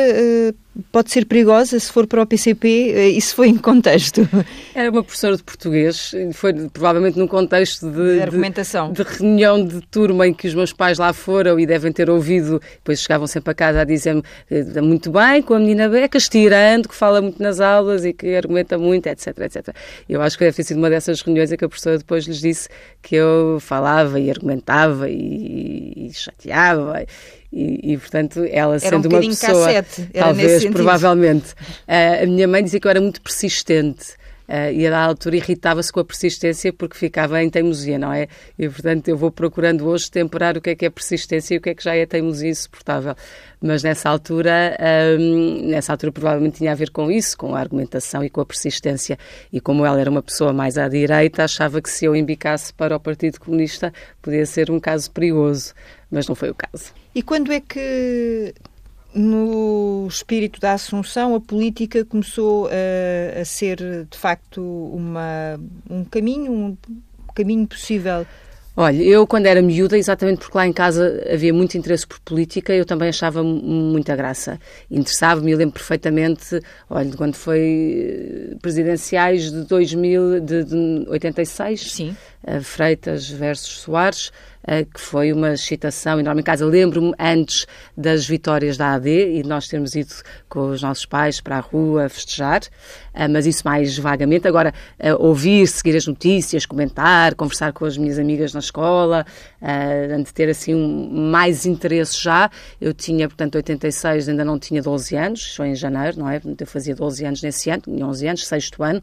pode 0.91 1.11
ser 1.11 1.25
perigosa 1.25 1.79
se 1.79 1.91
for 1.91 2.05
para 2.05 2.21
o 2.21 2.25
PCP, 2.25 3.09
isso 3.09 3.35
foi 3.35 3.47
em 3.47 3.57
contexto? 3.57 4.27
Era 4.73 4.91
uma 4.91 5.03
professora 5.03 5.37
de 5.37 5.43
português, 5.43 6.11
foi 6.33 6.53
provavelmente 6.69 7.17
num 7.17 7.27
contexto 7.27 7.89
de, 7.89 8.15
de 8.15 8.21
argumentação. 8.21 8.91
De, 8.91 9.03
de, 9.03 9.09
reunião 9.09 9.63
de 9.63 9.81
turma 9.81 10.27
em 10.27 10.33
que 10.33 10.47
os 10.47 10.53
meus 10.53 10.73
pais 10.73 10.97
lá 10.97 11.13
foram 11.13 11.59
e 11.59 11.65
devem 11.65 11.91
ter 11.91 12.09
ouvido, 12.09 12.61
depois 12.75 12.99
chegavam 12.99 13.27
sempre 13.27 13.51
a 13.51 13.53
casa 13.53 13.81
a 13.81 13.83
dizer-me 13.83 14.23
eh, 14.49 14.81
muito 14.81 15.11
bem, 15.11 15.41
com 15.41 15.53
a 15.53 15.59
menina 15.59 15.87
Beca, 15.87 16.17
estirando, 16.17 16.89
que 16.89 16.95
fala 16.95 17.21
muito 17.21 17.41
nas 17.41 17.59
aulas 17.59 18.03
e 18.03 18.11
que 18.11 18.35
argumenta 18.35 18.77
muito, 18.77 19.07
etc, 19.07 19.27
etc. 19.39 19.75
Eu 20.09 20.21
acho 20.21 20.37
que 20.37 20.43
deve 20.43 20.55
ter 20.55 20.63
sido 20.63 20.77
uma 20.77 20.89
dessas 20.89 21.21
reuniões 21.21 21.51
em 21.51 21.57
que 21.57 21.65
a 21.65 21.69
professora 21.69 21.97
depois 21.97 22.25
lhes 22.25 22.39
disse 22.39 22.67
que 23.01 23.15
eu 23.15 23.57
falava 23.61 24.19
e 24.19 24.29
argumentava 24.29 25.09
e, 25.09 26.07
e 26.07 26.13
chateava 26.13 27.05
e, 27.51 27.93
e, 27.93 27.97
portanto, 27.97 28.45
ela 28.51 28.77
sendo 28.79 29.07
um 29.07 29.11
uma 29.11 29.21
pessoa, 29.21 29.65
cassete, 29.65 30.09
talvez, 30.13 30.65
provavelmente, 30.65 31.51
uh, 31.87 32.23
a 32.23 32.25
minha 32.25 32.47
mãe 32.47 32.63
dizia 32.63 32.79
que 32.79 32.87
eu 32.87 32.91
era 32.91 33.01
muito 33.01 33.21
persistente. 33.21 34.13
Uh, 34.47 34.71
e 34.71 34.85
a 34.85 34.99
altura 34.99 35.37
irritava-se 35.37 35.91
com 35.91 35.99
a 35.99 36.05
persistência 36.05 36.71
porque 36.71 36.95
ficava 36.95 37.41
em 37.41 37.49
teimosia, 37.49 37.97
não 37.97 38.13
é? 38.13 38.27
E 38.57 38.69
portanto 38.69 39.07
eu 39.07 39.17
vou 39.17 39.31
procurando 39.31 39.87
hoje 39.87 40.09
temperar 40.09 40.57
o 40.57 40.61
que 40.61 40.69
é 40.69 40.75
que 40.75 40.85
é 40.85 40.89
persistência 40.89 41.55
e 41.55 41.57
o 41.57 41.61
que 41.61 41.71
é 41.71 41.75
que 41.75 41.83
já 41.83 41.95
é 41.95 42.05
teimosia 42.05 42.49
insuportável. 42.49 43.15
Mas 43.59 43.81
nessa 43.81 44.09
altura, 44.09 44.77
um, 45.19 45.67
nessa 45.69 45.93
altura 45.93 46.11
provavelmente 46.11 46.57
tinha 46.57 46.71
a 46.71 46.75
ver 46.75 46.91
com 46.91 47.09
isso, 47.09 47.35
com 47.37 47.55
a 47.55 47.59
argumentação 47.59 48.23
e 48.23 48.29
com 48.29 48.41
a 48.41 48.45
persistência. 48.45 49.17
E 49.51 49.59
como 49.59 49.83
ela 49.83 49.99
era 49.99 50.09
uma 50.09 50.21
pessoa 50.21 50.53
mais 50.53 50.77
à 50.77 50.87
direita, 50.87 51.43
achava 51.43 51.81
que 51.81 51.89
se 51.89 52.05
eu 52.05 52.15
embicasse 52.15 52.71
para 52.71 52.95
o 52.95 52.99
Partido 52.99 53.39
Comunista 53.39 53.91
podia 54.21 54.45
ser 54.45 54.69
um 54.69 54.79
caso 54.79 55.09
perigoso, 55.09 55.73
mas 56.11 56.27
não 56.27 56.35
foi 56.35 56.51
o 56.51 56.55
caso. 56.55 56.93
E 57.15 57.23
quando 57.23 57.51
é 57.51 57.59
que 57.59 58.53
no 59.15 60.05
espírito 60.07 60.59
da 60.59 60.73
Assunção, 60.73 61.35
a 61.35 61.39
política 61.41 62.03
começou 62.03 62.67
a, 62.67 63.41
a 63.41 63.45
ser, 63.45 63.77
de 64.09 64.17
facto, 64.17 64.61
uma, 64.61 65.59
um 65.89 66.03
caminho, 66.03 66.51
um 66.51 66.77
caminho 67.33 67.65
possível 67.65 68.25
Olha, 68.77 69.01
eu 69.01 69.25
quando 69.25 69.45
era 69.45 69.61
miúda, 69.61 69.97
exatamente 69.97 70.39
porque 70.39 70.57
lá 70.57 70.67
em 70.67 70.73
casa 70.73 71.23
havia 71.31 71.53
muito 71.53 71.77
interesse 71.77 72.05
por 72.05 72.19
política, 72.19 72.73
eu 72.73 72.83
também 72.85 73.07
achava 73.07 73.41
muita 73.41 74.13
graça. 74.17 74.59
Interessava-me, 74.91 75.49
eu 75.49 75.57
lembro 75.57 75.75
perfeitamente, 75.75 76.59
olha, 76.89 77.09
quando 77.15 77.35
foi 77.35 78.51
eh, 78.51 78.55
presidenciais 78.61 79.49
de 79.49 79.63
2000, 79.63 80.41
de, 80.41 80.63
de 80.65 81.05
86, 81.07 81.91
Sim. 81.91 82.17
Uh, 82.43 82.61
Freitas 82.61 83.29
versus 83.29 83.79
Soares, 83.79 84.31
que 84.93 84.99
foi 84.99 85.31
uma 85.31 85.53
excitação 85.53 86.19
enorme 86.19 86.41
em 86.41 86.43
casa. 86.43 86.65
Lembro-me 86.65 87.13
antes 87.19 87.65
das 87.95 88.25
vitórias 88.25 88.77
da 88.77 88.93
AD 88.93 89.37
e 89.37 89.43
nós 89.43 89.67
termos 89.67 89.95
ido 89.95 90.13
com 90.49 90.69
os 90.69 90.81
nossos 90.81 91.05
pais 91.05 91.39
para 91.39 91.57
a 91.57 91.59
rua 91.59 92.09
festejar, 92.09 92.61
uh, 92.61 93.29
mas 93.29 93.45
isso 93.45 93.61
mais 93.63 93.97
vagamente. 93.97 94.47
Agora, 94.47 94.73
ouvir, 95.19 95.67
seguir 95.67 95.95
as 95.95 96.07
notícias, 96.07 96.65
comentar, 96.65 97.35
conversar 97.35 97.73
com 97.73 97.85
as 97.85 97.97
minhas 97.97 98.17
amigas 98.17 98.53
na 98.53 98.59
escola, 98.59 99.25
uh, 99.61 100.23
de 100.23 100.33
ter 100.33 100.49
assim 100.49 100.73
um, 100.73 101.29
mais 101.29 101.65
interesse 101.65 102.21
já. 102.21 102.49
Eu 102.79 102.93
tinha, 102.93 103.27
portanto, 103.27 103.55
86, 103.55 104.29
ainda 104.29 104.45
não 104.45 104.57
tinha 104.57 104.81
12 104.81 105.15
anos, 105.15 105.55
foi 105.55 105.69
em 105.69 105.75
janeiro, 105.75 106.19
não 106.19 106.29
é? 106.29 106.41
Eu 106.59 106.67
fazia 106.67 106.95
12 106.95 107.25
anos 107.25 107.41
nesse 107.41 107.69
ano, 107.69 107.83
tinha 107.83 108.05
11 108.05 108.27
anos, 108.27 108.47
sexto 108.47 108.83
ano, 108.83 109.01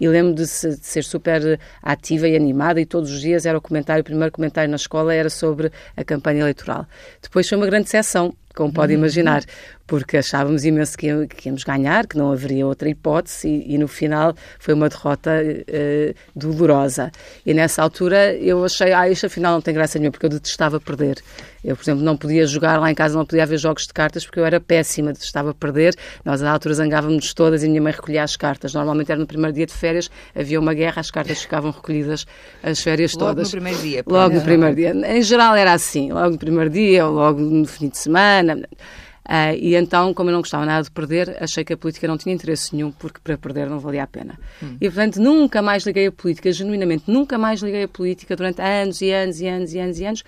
e 0.00 0.08
lembro 0.08 0.34
de, 0.34 0.42
de, 0.42 0.46
ser 0.86 1.04
super 1.04 1.58
ativa 1.82 2.28
e 2.28 2.36
animada 2.36 2.80
e 2.80 2.86
todos 2.86 3.10
os 3.10 3.20
dias 3.20 3.46
era 3.46 3.56
o 3.56 3.60
comentário, 3.60 4.00
o 4.00 4.04
primeiro 4.04 4.32
comentário 4.32 4.70
na 4.70 4.76
escola 4.76 5.03
era 5.10 5.30
sobre 5.30 5.70
a 5.96 6.04
campanha 6.04 6.40
eleitoral. 6.40 6.86
Depois 7.20 7.48
foi 7.48 7.58
uma 7.58 7.66
grande 7.66 7.88
sessão 7.88 8.34
como 8.54 8.72
pode 8.72 8.92
uhum. 8.92 9.00
imaginar, 9.00 9.42
porque 9.86 10.16
achávamos 10.16 10.64
imenso 10.64 10.96
que, 10.96 11.06
íamos 11.44 11.62
ganhar, 11.62 12.06
que 12.06 12.16
não 12.16 12.32
haveria 12.32 12.66
outra 12.66 12.88
hipótese, 12.88 13.48
e, 13.48 13.74
e 13.74 13.78
no 13.78 13.86
final 13.86 14.34
foi 14.58 14.74
uma 14.74 14.88
derrota 14.88 15.30
uh, 15.30 16.14
dolorosa. 16.34 17.10
E 17.44 17.52
nessa 17.52 17.82
altura 17.82 18.34
eu 18.34 18.64
achei, 18.64 18.92
ah, 18.92 19.08
isto 19.08 19.26
afinal 19.26 19.54
não 19.54 19.60
tem 19.60 19.74
graça 19.74 19.98
nenhuma, 19.98 20.12
porque 20.12 20.26
eu 20.26 20.30
detestava 20.30 20.80
perder. 20.80 21.22
Eu, 21.62 21.74
por 21.76 21.82
exemplo, 21.82 22.04
não 22.04 22.16
podia 22.16 22.46
jogar 22.46 22.78
lá 22.78 22.90
em 22.90 22.94
casa, 22.94 23.16
não 23.16 23.24
podia 23.24 23.42
haver 23.42 23.58
jogos 23.58 23.86
de 23.86 23.92
cartas, 23.92 24.24
porque 24.24 24.38
eu 24.38 24.44
era 24.44 24.60
péssima, 24.60 25.12
detestava 25.12 25.54
perder. 25.54 25.94
Nós, 26.22 26.42
à 26.42 26.50
altura, 26.50 26.74
zangávamos 26.74 27.32
todas 27.32 27.62
e 27.62 27.66
a 27.66 27.68
minha 27.70 27.80
mãe 27.80 27.92
recolhia 27.92 28.22
as 28.22 28.36
cartas. 28.36 28.74
Normalmente 28.74 29.10
era 29.10 29.18
no 29.18 29.26
primeiro 29.26 29.54
dia 29.54 29.64
de 29.64 29.72
férias, 29.72 30.10
havia 30.34 30.60
uma 30.60 30.74
guerra, 30.74 31.00
as 31.00 31.10
cartas 31.10 31.40
ficavam 31.40 31.70
recolhidas 31.70 32.26
as 32.62 32.80
férias 32.80 33.14
logo 33.14 33.26
todas. 33.26 33.52
Logo 33.52 33.56
no 33.56 33.62
primeiro 33.62 33.78
dia. 33.78 34.04
Logo 34.06 34.34
no 34.34 34.42
primeiro 34.42 34.76
dia. 34.76 35.16
Em 35.16 35.22
geral 35.22 35.56
era 35.56 35.72
assim, 35.72 36.12
logo 36.12 36.30
no 36.30 36.38
primeiro 36.38 36.68
dia, 36.68 37.06
ou 37.06 37.14
logo 37.14 37.40
no 37.40 37.66
fim 37.66 37.88
de 37.88 37.96
semana 37.96 38.62
Uh, 39.26 39.56
e 39.58 39.74
então, 39.74 40.12
como 40.12 40.28
eu 40.28 40.34
não 40.34 40.40
gostava 40.40 40.66
nada 40.66 40.82
de 40.84 40.90
perder, 40.90 41.36
achei 41.42 41.64
que 41.64 41.72
a 41.72 41.76
política 41.76 42.06
não 42.06 42.18
tinha 42.18 42.34
interesse 42.34 42.74
nenhum, 42.74 42.92
porque 42.92 43.20
para 43.24 43.38
perder 43.38 43.70
não 43.70 43.78
valia 43.78 44.02
a 44.02 44.06
pena. 44.06 44.38
Hum. 44.62 44.76
E, 44.80 44.86
portanto, 44.90 45.18
nunca 45.20 45.62
mais 45.62 45.84
liguei 45.84 46.06
a 46.06 46.12
política, 46.12 46.52
genuinamente, 46.52 47.04
nunca 47.06 47.38
mais 47.38 47.60
liguei 47.60 47.84
a 47.84 47.88
política 47.88 48.36
durante 48.36 48.60
anos 48.60 49.00
e 49.00 49.10
anos 49.10 49.40
e 49.40 49.46
anos 49.46 49.72
e 49.72 49.78
anos 49.78 49.98
e 49.98 50.04
anos, 50.04 50.24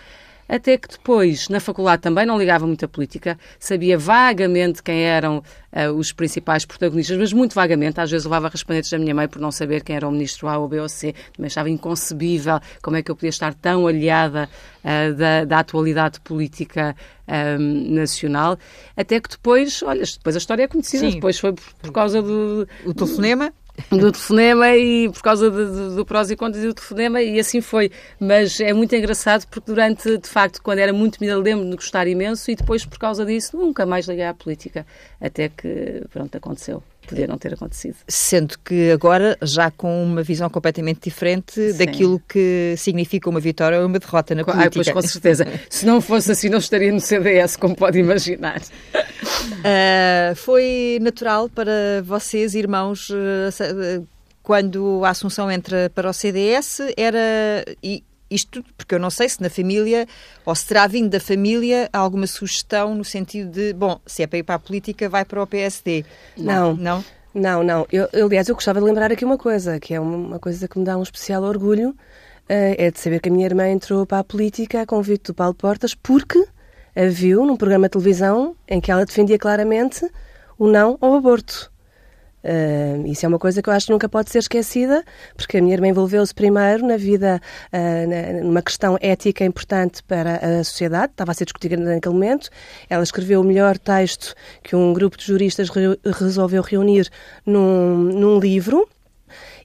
até 0.48 0.78
que 0.78 0.88
depois, 0.88 1.48
na 1.48 1.60
faculdade 1.60 2.02
também 2.02 2.24
não 2.24 2.38
ligava 2.38 2.66
muito 2.66 2.84
a 2.84 2.88
política, 2.88 3.38
sabia 3.58 3.98
vagamente 3.98 4.82
quem 4.82 5.02
eram 5.02 5.38
uh, 5.38 5.92
os 5.96 6.12
principais 6.12 6.64
protagonistas, 6.64 7.16
mas 7.16 7.32
muito 7.32 7.54
vagamente, 7.54 8.00
às 8.00 8.10
vezes 8.10 8.24
levava 8.24 8.48
raspanetes 8.48 8.90
da 8.90 8.98
minha 8.98 9.14
mãe 9.14 9.28
por 9.28 9.40
não 9.40 9.50
saber 9.50 9.82
quem 9.82 9.96
era 9.96 10.06
o 10.06 10.10
ministro 10.10 10.48
A 10.48 10.58
ou 10.58 10.68
B 10.68 10.80
ou 10.80 10.88
C, 10.88 11.14
também 11.34 11.46
achava 11.46 11.68
inconcebível 11.68 12.60
como 12.82 12.96
é 12.96 13.02
que 13.02 13.10
eu 13.10 13.16
podia 13.16 13.30
estar 13.30 13.54
tão 13.54 13.86
aliada 13.86 14.48
uh, 14.84 15.14
da, 15.14 15.44
da, 15.44 15.58
atualidade 15.58 16.20
política 16.20 16.94
um, 17.26 17.32
ehm, 17.32 17.94
nacional, 17.94 18.58
até 18.96 19.20
que 19.20 19.28
depois, 19.28 19.82
olha, 19.82 20.02
depois 20.02 20.36
a 20.36 20.38
história 20.38 20.62
é 20.62 20.68
conhecida, 20.68 21.08
Sim. 21.08 21.14
depois 21.14 21.38
foi 21.38 21.52
por, 21.52 21.64
por 21.82 21.92
causa 21.92 22.22
do... 22.22 22.68
O 22.84 22.94
telefonema? 22.94 23.52
do 23.90 24.12
telefonema 24.12 24.74
e 24.76 25.08
por 25.10 25.22
causa 25.22 25.50
de, 25.50 25.66
de, 25.66 25.96
do 25.96 26.04
prós 26.04 26.30
e 26.30 26.36
contras 26.36 26.64
do 26.64 26.74
telefonema 26.74 27.22
e 27.22 27.38
assim 27.38 27.60
foi. 27.60 27.90
Mas 28.18 28.60
é 28.60 28.72
muito 28.72 28.94
engraçado 28.94 29.46
porque 29.46 29.70
durante, 29.70 30.18
de 30.18 30.28
facto, 30.28 30.62
quando 30.62 30.78
era 30.78 30.92
muito 30.92 31.18
menina, 31.20 31.38
lembro-me 31.38 31.70
de 31.70 31.76
gostar 31.76 32.06
imenso 32.06 32.50
e 32.50 32.56
depois, 32.56 32.84
por 32.84 32.98
causa 32.98 33.24
disso, 33.24 33.56
nunca 33.56 33.84
mais 33.84 34.06
liguei 34.06 34.24
à 34.24 34.34
política. 34.34 34.86
Até 35.20 35.48
que, 35.48 36.02
pronto, 36.12 36.36
aconteceu 36.36 36.82
podia 37.06 37.26
não 37.26 37.38
ter 37.38 37.54
acontecido. 37.54 37.96
Sendo 38.08 38.58
que 38.58 38.90
agora, 38.90 39.36
já 39.42 39.70
com 39.70 40.02
uma 40.02 40.22
visão 40.22 40.48
completamente 40.50 41.00
diferente 41.04 41.72
Sim. 41.72 41.78
daquilo 41.78 42.20
que 42.28 42.74
significa 42.76 43.30
uma 43.30 43.40
vitória 43.40 43.80
ou 43.80 43.86
uma 43.86 43.98
derrota 43.98 44.34
na 44.34 44.44
política. 44.44 44.66
Ah, 44.68 44.70
pois, 44.72 44.88
com 44.90 45.02
certeza. 45.02 45.46
Se 45.70 45.86
não 45.86 46.00
fosse 46.00 46.32
assim, 46.32 46.48
não 46.48 46.58
estaria 46.58 46.92
no 46.92 47.00
CDS, 47.00 47.56
como 47.56 47.74
pode 47.76 47.98
imaginar. 47.98 48.60
Uh, 48.60 50.34
foi 50.36 50.98
natural 51.00 51.48
para 51.48 52.02
vocês, 52.04 52.54
irmãos, 52.54 53.10
uh, 53.10 54.06
quando 54.42 55.04
a 55.04 55.10
Assunção 55.10 55.50
entra 55.50 55.90
para 55.94 56.08
o 56.08 56.12
CDS, 56.12 56.80
era... 56.96 57.64
E, 57.82 58.02
isto 58.30 58.64
porque 58.76 58.94
eu 58.94 58.98
não 58.98 59.10
sei 59.10 59.28
se 59.28 59.40
na 59.40 59.48
família, 59.48 60.06
ou 60.44 60.54
se 60.54 60.66
terá 60.66 60.86
vindo 60.86 61.10
da 61.10 61.20
família 61.20 61.88
alguma 61.92 62.26
sugestão 62.26 62.94
no 62.94 63.04
sentido 63.04 63.50
de, 63.50 63.72
bom, 63.72 64.00
se 64.06 64.22
é 64.22 64.26
para 64.26 64.38
ir 64.38 64.42
para 64.42 64.54
a 64.56 64.58
política, 64.58 65.08
vai 65.08 65.24
para 65.24 65.42
o 65.42 65.46
PSD. 65.46 66.04
Não. 66.36 66.74
Não? 66.76 67.04
Não, 67.34 67.62
não. 67.62 67.86
Eu, 67.92 68.08
aliás, 68.24 68.48
eu 68.48 68.54
gostava 68.54 68.80
de 68.80 68.86
lembrar 68.86 69.12
aqui 69.12 69.24
uma 69.24 69.36
coisa, 69.36 69.78
que 69.78 69.92
é 69.92 70.00
uma 70.00 70.38
coisa 70.38 70.66
que 70.66 70.78
me 70.78 70.84
dá 70.84 70.96
um 70.96 71.02
especial 71.02 71.42
orgulho, 71.42 71.90
uh, 71.90 71.94
é 72.48 72.90
de 72.90 72.98
saber 72.98 73.20
que 73.20 73.28
a 73.28 73.32
minha 73.32 73.44
irmã 73.44 73.68
entrou 73.68 74.06
para 74.06 74.20
a 74.20 74.24
política 74.24 74.80
a 74.80 74.86
convite 74.86 75.26
do 75.26 75.34
Paulo 75.34 75.54
Portas 75.54 75.94
porque 75.94 76.38
a 76.96 77.06
viu 77.10 77.44
num 77.44 77.56
programa 77.56 77.88
de 77.88 77.92
televisão 77.92 78.56
em 78.66 78.80
que 78.80 78.90
ela 78.90 79.04
defendia 79.04 79.38
claramente 79.38 80.10
o 80.58 80.66
não 80.66 80.96
ao 80.98 81.14
aborto. 81.14 81.70
Uh, 82.46 83.04
isso 83.08 83.26
é 83.26 83.28
uma 83.28 83.40
coisa 83.40 83.60
que 83.60 83.68
eu 83.68 83.72
acho 83.72 83.86
que 83.86 83.92
nunca 83.92 84.08
pode 84.08 84.30
ser 84.30 84.38
esquecida, 84.38 85.04
porque 85.36 85.58
a 85.58 85.62
minha 85.62 85.74
irmã 85.74 85.88
envolveu-se 85.88 86.32
primeiro 86.32 86.86
na 86.86 86.96
vida, 86.96 87.40
uh, 87.72 88.44
numa 88.44 88.62
questão 88.62 88.96
ética 89.00 89.44
importante 89.44 90.00
para 90.04 90.36
a 90.36 90.62
sociedade, 90.62 91.12
estava 91.12 91.32
a 91.32 91.34
ser 91.34 91.44
discutida 91.44 91.76
naquele 91.76 92.14
momento. 92.14 92.48
Ela 92.88 93.02
escreveu 93.02 93.40
o 93.40 93.44
melhor 93.44 93.76
texto 93.78 94.32
que 94.62 94.76
um 94.76 94.92
grupo 94.92 95.16
de 95.16 95.24
juristas 95.24 95.68
re 95.68 95.98
resolveu 96.04 96.62
reunir 96.62 97.08
num, 97.44 97.96
num 97.96 98.38
livro 98.38 98.88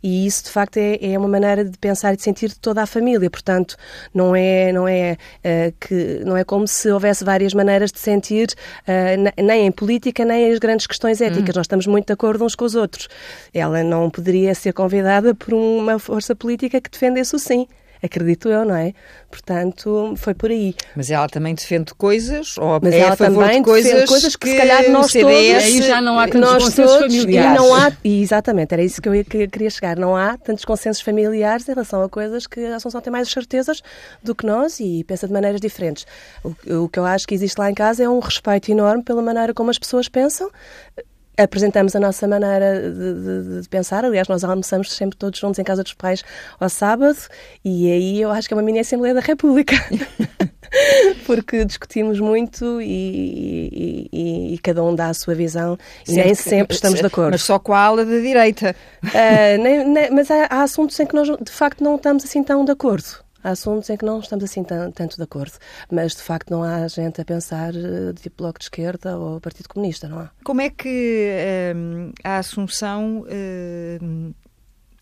e 0.04 0.26
isso, 0.26 0.46
de 0.46 0.50
facto, 0.50 0.78
é, 0.78 0.98
é 1.02 1.18
uma 1.18 1.28
maneira 1.28 1.64
de 1.64 1.78
pensar 1.78 2.14
e 2.14 2.18
de 2.18 2.24
sentir 2.24 2.50
de 2.50 2.60
toda 2.60 2.82
a 2.82 2.86
família. 2.86 3.30
Portanto, 3.30 3.76
não 4.14 4.36
é, 4.36 4.72
não 4.72 4.88
é, 4.88 5.18
uh, 5.46 5.74
que, 5.80 6.22
não 6.26 6.36
é 6.36 6.44
como 6.44 6.68
se 6.68 6.90
houvesse 6.90 7.24
várias 7.24 7.54
maneiras 7.54 7.92
de 7.92 8.00
sentir, 8.00 8.50
uh, 8.88 9.42
nem 9.42 9.68
em 9.68 9.72
política, 9.72 10.26
nem 10.26 10.52
as 10.52 10.60
grandes 10.60 10.88
questões 10.88 11.22
éticas. 11.22 11.56
Hum. 11.56 11.60
Nós 11.60 11.66
estamos 11.66 11.88
muito 11.88 12.08
de 12.08 12.14
acordo 12.14 12.44
uns 12.44 12.56
com 12.56 12.66
os 12.66 12.76
outros. 12.76 13.08
Ela 13.54 13.84
não 13.84 14.10
poderia 14.10 14.56
ser 14.56 14.74
convidada 14.74 15.36
por 15.36 15.54
uma 15.54 16.00
força 16.00 16.36
política 16.36 16.82
que 16.82 16.90
defendesse 16.90 17.36
o 17.36 17.40
sim 17.40 17.68
acredito 18.02 18.50
eu, 18.50 18.66
não 18.66 18.76
é? 18.76 18.94
Portanto, 19.30 20.14
foi 20.18 20.34
por 20.34 20.50
aí. 20.50 20.76
Mas 20.96 21.10
ela 21.10 21.28
também 21.30 21.56
defende 21.56 21.94
coisas, 21.94 22.58
ou 22.58 22.80
Mas 22.82 22.94
é 22.94 23.00
ela 23.00 23.14
a 23.14 23.16
favor 23.16 23.44
também 23.44 23.60
de 23.60 23.64
coisas, 23.64 24.10
coisas 24.10 24.36
que, 24.36 24.48
que, 24.48 24.52
se 24.52 24.58
calhar 24.58 24.90
nós 24.90 25.12
CDS, 25.12 25.64
todos... 25.64 25.64
Aí 25.64 25.82
já 25.82 26.02
não 26.02 26.20
há 26.20 26.28
tantos 26.28 26.52
consensos 26.66 26.98
todos, 26.98 27.16
familiares. 27.16 27.52
E 27.52 27.64
não 27.64 27.76
há, 27.76 27.92
e 28.04 28.22
exatamente, 28.22 28.74
era 28.74 28.84
isso 28.84 29.02
que 29.02 29.08
eu 29.08 29.26
queria 29.26 29.70
chegar. 29.70 29.98
Não 29.98 30.16
há 30.16 30.38
tantos 30.38 30.66
consensos 30.66 31.02
familiares 31.02 31.68
em 31.68 31.74
relação 31.74 32.04
a 32.04 32.10
coisas 32.10 32.48
que 32.48 32.60
a 32.66 32.76
Assunção 32.76 33.02
tem 33.02 33.12
mais 33.12 33.30
certezas 33.30 33.82
do 34.24 34.34
que 34.36 34.46
nós 34.46 34.80
e 34.80 35.04
pensa 35.04 35.28
de 35.28 35.34
maneiras 35.34 35.62
diferentes. 35.62 36.06
O, 36.44 36.84
o 36.84 36.90
que 36.90 37.00
eu 37.00 37.06
acho 37.06 37.28
que 37.28 37.36
existe 37.36 37.58
lá 37.58 37.70
em 37.70 37.74
casa 37.74 38.04
é 38.04 38.10
um 38.10 38.20
respeito 38.20 38.72
enorme 38.72 39.04
pela 39.04 39.22
maneira 39.22 39.54
como 39.54 39.70
as 39.70 39.78
pessoas 39.78 40.10
pensam, 40.10 40.50
apresentamos 41.44 41.96
a 41.96 42.00
nossa 42.00 42.28
maneira 42.28 42.92
de, 42.92 43.14
de, 43.14 43.62
de, 43.62 43.70
pensar. 43.70 44.06
Aliás, 44.06 44.28
nós 44.28 44.44
almoçamos 44.44 44.92
sempre 44.94 45.18
todos 45.18 45.40
juntos 45.40 45.60
em 45.60 45.64
casa 45.64 45.84
dos 45.84 45.94
pais 45.94 46.24
ao 46.60 46.70
sábado 46.70 47.18
e 47.64 47.92
aí 47.92 48.22
eu 48.22 48.32
acho 48.32 48.48
que 48.48 48.54
é 48.54 48.58
uma 48.58 48.64
mini 48.64 48.80
Assembleia 48.80 49.14
da 49.14 49.22
República. 49.22 49.76
Porque 51.26 51.66
discutimos 51.66 52.20
muito 52.20 52.82
e, 52.82 54.08
e, 54.12 54.54
e, 54.54 54.58
cada 54.60 54.82
um 54.84 54.96
dá 54.96 55.10
a 55.10 55.14
sua 55.14 55.36
visão 55.36 55.78
e 56.08 56.14
nem 56.14 56.34
sempre 56.34 56.76
estamos 56.76 57.00
de 57.00 57.06
acordo. 57.06 57.32
Mas 57.32 57.44
só 57.44 57.60
com 57.60 57.74
a 57.74 57.80
ala 57.80 58.06
da 58.06 58.20
direita. 58.20 58.74
Uh, 59.04 59.62
nem, 59.62 59.86
nem, 59.88 60.12
mas 60.12 60.32
há, 60.32 60.48
há 60.50 60.64
assuntos 60.64 60.98
em 61.00 61.06
que 61.06 61.14
nós, 61.14 61.28
de 61.28 61.52
facto, 61.52 61.84
não 61.84 61.96
estamos 61.96 62.24
assim 62.24 62.42
tão 62.42 62.64
de 62.64 62.72
acordo. 62.72 63.21
Há 63.44 63.52
assuntos 63.52 63.90
em 63.90 63.98
que 63.98 64.06
não 64.06 64.20
estamos 64.20 64.44
assim 64.44 64.64
tanto 64.64 65.18
de 65.18 65.24
acordo, 65.24 65.54
mas 65.92 66.16
de 66.16 66.22
facto 66.22 66.50
não 66.52 66.64
há 66.64 66.88
gente 66.88 67.22
a 67.22 67.26
pensar 67.26 67.74
eh, 67.76 68.14
de 68.14 68.22
tipo 68.22 68.44
Bloco 68.44 68.60
de 68.60 68.66
Esquerda 68.66 69.18
ou 69.18 69.40
Partido 69.40 69.70
Comunista, 69.70 70.08
não 70.08 70.20
há. 70.20 70.32
Como 70.44 70.62
é 70.62 70.70
que 70.70 71.30
um, 71.76 72.12
a 72.24 72.38
Assunção 72.38 73.26
um, 74.02 74.34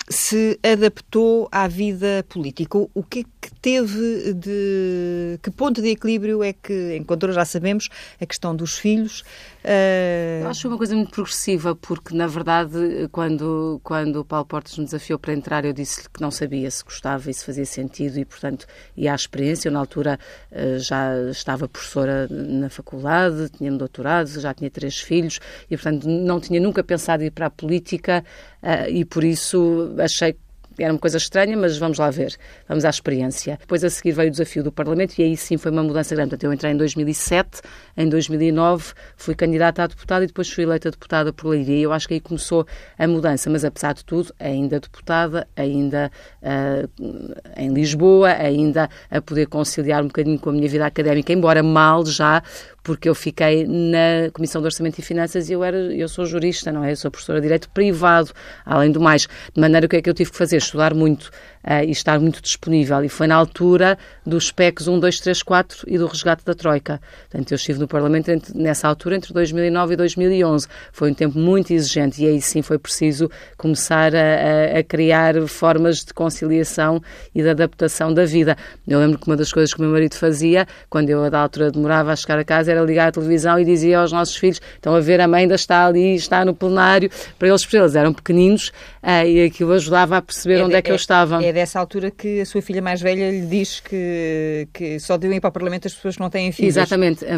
se 0.09 0.59
adaptou 0.63 1.47
à 1.51 1.67
vida 1.67 2.25
política? 2.27 2.77
O 2.77 3.03
que 3.03 3.19
é 3.19 3.23
que 3.41 3.51
teve 3.61 4.33
de. 4.33 5.39
Que 5.41 5.49
ponto 5.49 5.81
de 5.81 5.89
equilíbrio 5.89 6.43
é 6.43 6.53
que 6.53 6.97
encontrou? 6.97 7.33
Já 7.33 7.45
sabemos 7.45 7.89
a 8.19 8.25
questão 8.25 8.55
dos 8.55 8.77
filhos. 8.77 9.21
Uh... 9.63 10.43
Eu 10.43 10.49
acho 10.49 10.67
uma 10.67 10.77
coisa 10.77 10.95
muito 10.95 11.11
progressiva, 11.11 11.75
porque 11.75 12.13
na 12.15 12.27
verdade, 12.27 13.07
quando, 13.11 13.79
quando 13.83 14.17
o 14.17 14.25
Paulo 14.25 14.45
Portas 14.45 14.77
me 14.77 14.85
desafiou 14.85 15.17
para 15.17 15.33
entrar, 15.33 15.63
eu 15.65 15.73
disse-lhe 15.73 16.07
que 16.09 16.21
não 16.21 16.31
sabia 16.31 16.69
se 16.69 16.83
gostava 16.83 17.29
e 17.29 17.33
se 17.33 17.45
fazia 17.45 17.65
sentido 17.65 18.19
e, 18.19 18.25
portanto, 18.25 18.65
ia 18.95 19.11
à 19.11 19.15
experiência. 19.15 19.69
Eu, 19.69 19.73
na 19.73 19.79
altura, 19.79 20.19
uh, 20.51 20.79
já 20.79 21.15
estava 21.29 21.67
professora 21.67 22.27
na 22.29 22.69
faculdade, 22.69 23.49
tinha-me 23.57 23.77
doutorado, 23.77 24.27
já 24.27 24.53
tinha 24.53 24.69
três 24.69 24.99
filhos 24.99 25.39
e, 25.69 25.77
portanto, 25.77 26.07
não 26.07 26.39
tinha 26.39 26.59
nunca 26.59 26.83
pensado 26.83 27.23
em 27.23 27.27
ir 27.27 27.31
para 27.31 27.45
a 27.45 27.49
política 27.49 28.23
uh, 28.61 28.89
e, 28.89 29.05
por 29.05 29.23
isso, 29.23 29.95
achei 29.97 30.33
que 30.33 30.48
era 30.83 30.93
uma 30.93 30.99
coisa 30.99 31.17
estranha, 31.17 31.55
mas 31.57 31.77
vamos 31.77 31.97
lá 31.97 32.09
ver, 32.09 32.35
vamos 32.67 32.85
à 32.85 32.89
experiência. 32.89 33.57
Depois 33.59 33.83
a 33.83 33.89
seguir 33.89 34.11
veio 34.11 34.29
o 34.29 34.31
desafio 34.31 34.63
do 34.63 34.71
Parlamento 34.71 35.17
e 35.19 35.23
aí 35.23 35.37
sim 35.37 35.57
foi 35.57 35.71
uma 35.71 35.83
mudança 35.83 36.15
grande. 36.15 36.29
Portanto, 36.29 36.43
eu 36.45 36.53
entrei 36.53 36.71
em 36.71 36.77
2007, 36.77 37.61
em 37.97 38.07
2009 38.07 38.93
fui 39.15 39.35
candidata 39.35 39.83
a 39.83 39.87
deputada 39.87 40.23
e 40.23 40.27
depois 40.27 40.49
fui 40.49 40.63
eleita 40.63 40.91
deputada 40.91 41.33
por 41.33 41.49
Leiria. 41.49 41.83
Eu 41.83 41.93
acho 41.93 42.07
que 42.07 42.15
aí 42.15 42.19
começou 42.19 42.65
a 42.97 43.07
mudança, 43.07 43.49
mas 43.49 43.65
apesar 43.65 43.93
de 43.93 44.05
tudo, 44.05 44.33
ainda 44.39 44.79
deputada, 44.79 45.47
ainda 45.55 46.11
uh, 46.41 46.89
em 47.57 47.73
Lisboa, 47.73 48.29
ainda 48.29 48.89
a 49.09 49.21
poder 49.21 49.47
conciliar 49.47 50.03
um 50.03 50.07
bocadinho 50.07 50.39
com 50.39 50.49
a 50.49 50.53
minha 50.53 50.69
vida 50.69 50.85
académica, 50.85 51.33
embora 51.33 51.61
mal 51.63 52.05
já, 52.05 52.41
porque 52.89 53.07
eu 53.07 53.13
fiquei 53.13 53.67
na 53.67 54.31
Comissão 54.33 54.59
de 54.61 54.65
Orçamento 54.65 54.97
e 54.97 55.03
Finanças 55.03 55.47
e 55.47 55.53
eu, 55.53 55.63
era, 55.63 55.77
eu 55.77 56.09
sou 56.09 56.25
jurista, 56.25 56.71
não 56.71 56.83
é? 56.83 56.93
Eu 56.93 56.95
sou 56.95 57.11
professora 57.11 57.39
de 57.39 57.43
Direito 57.43 57.69
Privado, 57.69 58.31
além 58.65 58.91
do 58.91 58.99
mais. 58.99 59.27
De 59.53 59.61
maneira 59.61 59.87
que 59.87 59.89
o 59.89 59.89
que 59.89 59.97
é 59.97 60.01
que 60.01 60.09
eu 60.09 60.13
tive 60.15 60.31
que 60.31 60.37
fazer? 60.37 60.57
Estudar 60.57 60.95
muito 60.95 61.29
uh, 61.69 61.83
e 61.85 61.91
estar 61.91 62.19
muito 62.19 62.41
disponível. 62.41 63.03
E 63.03 63.09
foi 63.09 63.27
na 63.27 63.35
altura 63.35 63.97
dos 64.25 64.51
PECs 64.51 64.87
1, 64.87 64.99
2, 64.99 65.19
3, 65.19 65.43
4 65.43 65.83
e 65.87 65.97
do 65.97 66.07
resgate 66.07 66.43
da 66.43 66.55
Troika. 66.55 66.99
Portanto, 67.29 67.51
eu 67.51 67.55
estive 67.55 67.79
no 67.79 67.87
Parlamento 67.87 68.29
entre, 68.29 68.57
nessa 68.57 68.87
altura 68.87 69.15
entre 69.15 69.31
2009 69.31 69.93
e 69.93 69.97
2011. 69.97 70.67
Foi 70.91 71.11
um 71.11 71.13
tempo 71.13 71.37
muito 71.37 71.71
exigente 71.71 72.23
e 72.23 72.27
aí 72.27 72.41
sim 72.41 72.61
foi 72.63 72.79
preciso 72.79 73.29
começar 73.57 74.13
a, 74.15 74.79
a, 74.79 74.83
criar 74.83 75.35
formas 75.47 76.03
de 76.03 76.13
conciliação 76.13 77.01
e 77.35 77.43
de 77.43 77.49
adaptação 77.49 78.13
da 78.13 78.25
vida. 78.25 78.57
Eu 78.87 78.99
lembro 78.99 79.19
que 79.19 79.27
uma 79.27 79.37
das 79.37 79.51
coisas 79.51 79.73
que 79.73 79.79
o 79.79 79.83
meu 79.83 79.91
marido 79.91 80.15
fazia, 80.15 80.67
quando 80.89 81.09
eu, 81.09 81.29
da 81.29 81.39
altura, 81.39 81.71
demorava 81.71 82.11
a 82.11 82.15
chegar 82.15 82.39
a 82.39 82.43
casa, 82.43 82.71
era 82.71 82.81
ligar 82.81 83.09
a 83.09 83.11
televisão 83.11 83.59
e 83.59 83.65
dizia 83.65 83.99
aos 83.99 84.11
nossos 84.11 84.35
filhos: 84.35 84.59
estão 84.75 84.95
a 84.95 84.99
ver, 84.99 85.21
a 85.21 85.27
mãe 85.27 85.41
ainda 85.41 85.55
está 85.55 85.85
ali, 85.85 86.15
está 86.15 86.43
no 86.43 86.55
plenário, 86.55 87.09
para 87.37 87.47
eles, 87.47 87.65
para 87.65 87.79
eles 87.79 87.95
eram 87.95 88.13
pequeninos 88.13 88.69
uh, 89.03 89.25
e 89.25 89.43
aquilo 89.43 89.73
ajudava 89.73 90.17
a 90.17 90.21
perceber 90.21 90.59
é 90.59 90.63
onde 90.63 90.71
de, 90.71 90.77
é 90.77 90.81
que 90.81 90.89
é, 90.89 90.93
eu 90.93 90.95
estava. 90.95 91.43
É 91.43 91.51
dessa 91.59 91.79
altura 91.79 92.09
que 92.09 92.41
a 92.41 92.45
sua 92.45 92.61
filha 92.61 92.81
mais 92.81 93.01
velha 93.01 93.29
lhe 93.29 93.45
diz 93.45 93.79
que, 93.79 94.67
que 94.73 94.99
só 94.99 95.17
devem 95.17 95.37
ir 95.37 95.41
para 95.41 95.49
o 95.49 95.51
Parlamento 95.51 95.87
as 95.87 95.93
pessoas 95.93 96.15
que 96.15 96.21
não 96.21 96.29
têm 96.29 96.51
filhos. 96.51 96.75
Exatamente, 96.75 97.25
a, 97.25 97.35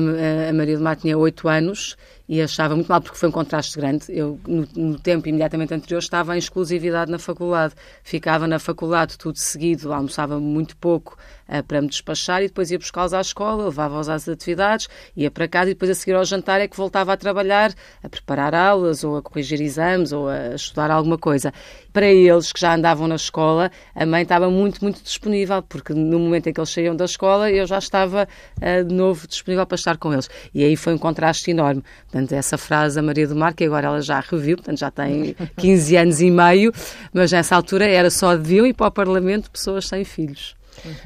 a 0.50 0.54
Maria 0.54 0.78
do 0.78 0.84
Mar 0.84 0.96
tinha 0.96 1.18
8 1.18 1.48
anos 1.48 1.96
e 2.32 2.42
achava 2.42 2.74
muito 2.76 2.88
mal 2.88 3.02
porque 3.02 3.18
foi 3.18 3.28
um 3.28 3.32
contraste 3.32 3.78
grande. 3.78 4.06
Eu, 4.08 4.40
no, 4.48 4.66
no, 4.74 4.98
tempo 4.98 5.28
imediatamente 5.28 5.74
anterior, 5.74 6.00
estava 6.00 6.34
em 6.34 6.40
exclusividade 6.40 7.12
na 7.12 7.20
faculdade. 7.20 7.74
Ficava 8.06 8.48
na 8.48 8.58
faculdade 8.58 9.18
tudo 9.18 9.38
seguido, 9.38 9.92
almoçava 9.92 10.40
muito 10.40 10.78
pouco 10.78 11.18
uh, 11.50 11.62
para 11.62 11.82
me 11.82 11.90
despachar 11.90 12.42
e 12.42 12.48
depois 12.48 12.72
ia 12.72 12.78
buscá-los 12.78 13.14
à 13.14 13.20
escola, 13.20 13.66
levava-os 13.66 14.08
às 14.08 14.30
atividades, 14.30 14.88
ia 15.14 15.30
para 15.30 15.46
casa 15.46 15.72
e 15.72 15.74
depois 15.74 15.92
a 15.92 15.94
seguir 15.94 16.14
ao 16.14 16.24
jantar 16.24 16.62
é 16.62 16.70
que 16.70 16.78
voltava 16.78 17.12
a 17.12 17.18
trabalhar, 17.18 17.74
a 18.02 18.08
preparar 18.08 18.56
aulas 18.56 19.04
ou 19.04 19.18
a 19.18 19.22
corrigir 19.22 19.60
exames 19.60 20.14
ou 20.14 20.30
a 20.30 20.56
estudar 20.56 20.90
alguma 20.90 21.18
coisa. 21.18 21.54
Para 21.92 22.06
eles 22.06 22.54
que 22.54 22.62
já 22.62 22.74
andavam 22.74 23.10
na 23.10 23.16
escola, 23.16 23.70
a 23.94 24.06
mãe 24.06 24.24
estava 24.24 24.50
muito, 24.50 24.82
muito 24.82 25.04
disponível, 25.04 25.62
porque 25.64 25.94
no 25.94 26.18
momento 26.18 26.48
em 26.48 26.54
que 26.54 26.62
eles 26.62 26.70
saíam 26.70 26.96
da 26.96 27.04
escola 27.04 27.52
eu 27.52 27.68
já 27.68 27.78
estava 27.78 28.26
uh, 28.56 28.86
de 28.86 28.96
novo 28.96 29.28
disponível 29.28 29.66
para 29.66 29.76
estar 29.76 29.98
com 29.98 30.14
eles. 30.14 30.30
E 30.54 30.64
aí 30.64 30.78
foi 30.78 30.94
um 30.94 30.98
contraste 30.98 31.52
enorme. 31.52 31.84
Portanto, 32.10 32.21
essa 32.32 32.58
frase 32.58 33.00
a 33.00 33.02
Maria 33.02 33.28
do 33.28 33.36
Mar, 33.36 33.54
que 33.54 33.64
agora 33.64 33.88
ela 33.88 34.02
já 34.02 34.20
reviu, 34.20 34.58
portanto 34.58 34.80
já 34.80 34.92
tem 34.92 35.36
15 35.58 35.96
anos 35.98 36.22
e 36.22 36.30
meio, 36.30 36.72
mas 37.14 37.32
nessa 37.32 37.56
altura 37.56 37.86
era 37.86 38.10
só 38.10 38.36
deviam 38.36 38.66
ir 38.66 38.74
para 38.74 38.88
o 38.88 38.92
Parlamento 38.92 39.50
pessoas 39.50 39.88
sem 39.88 40.04
filhos. 40.04 40.56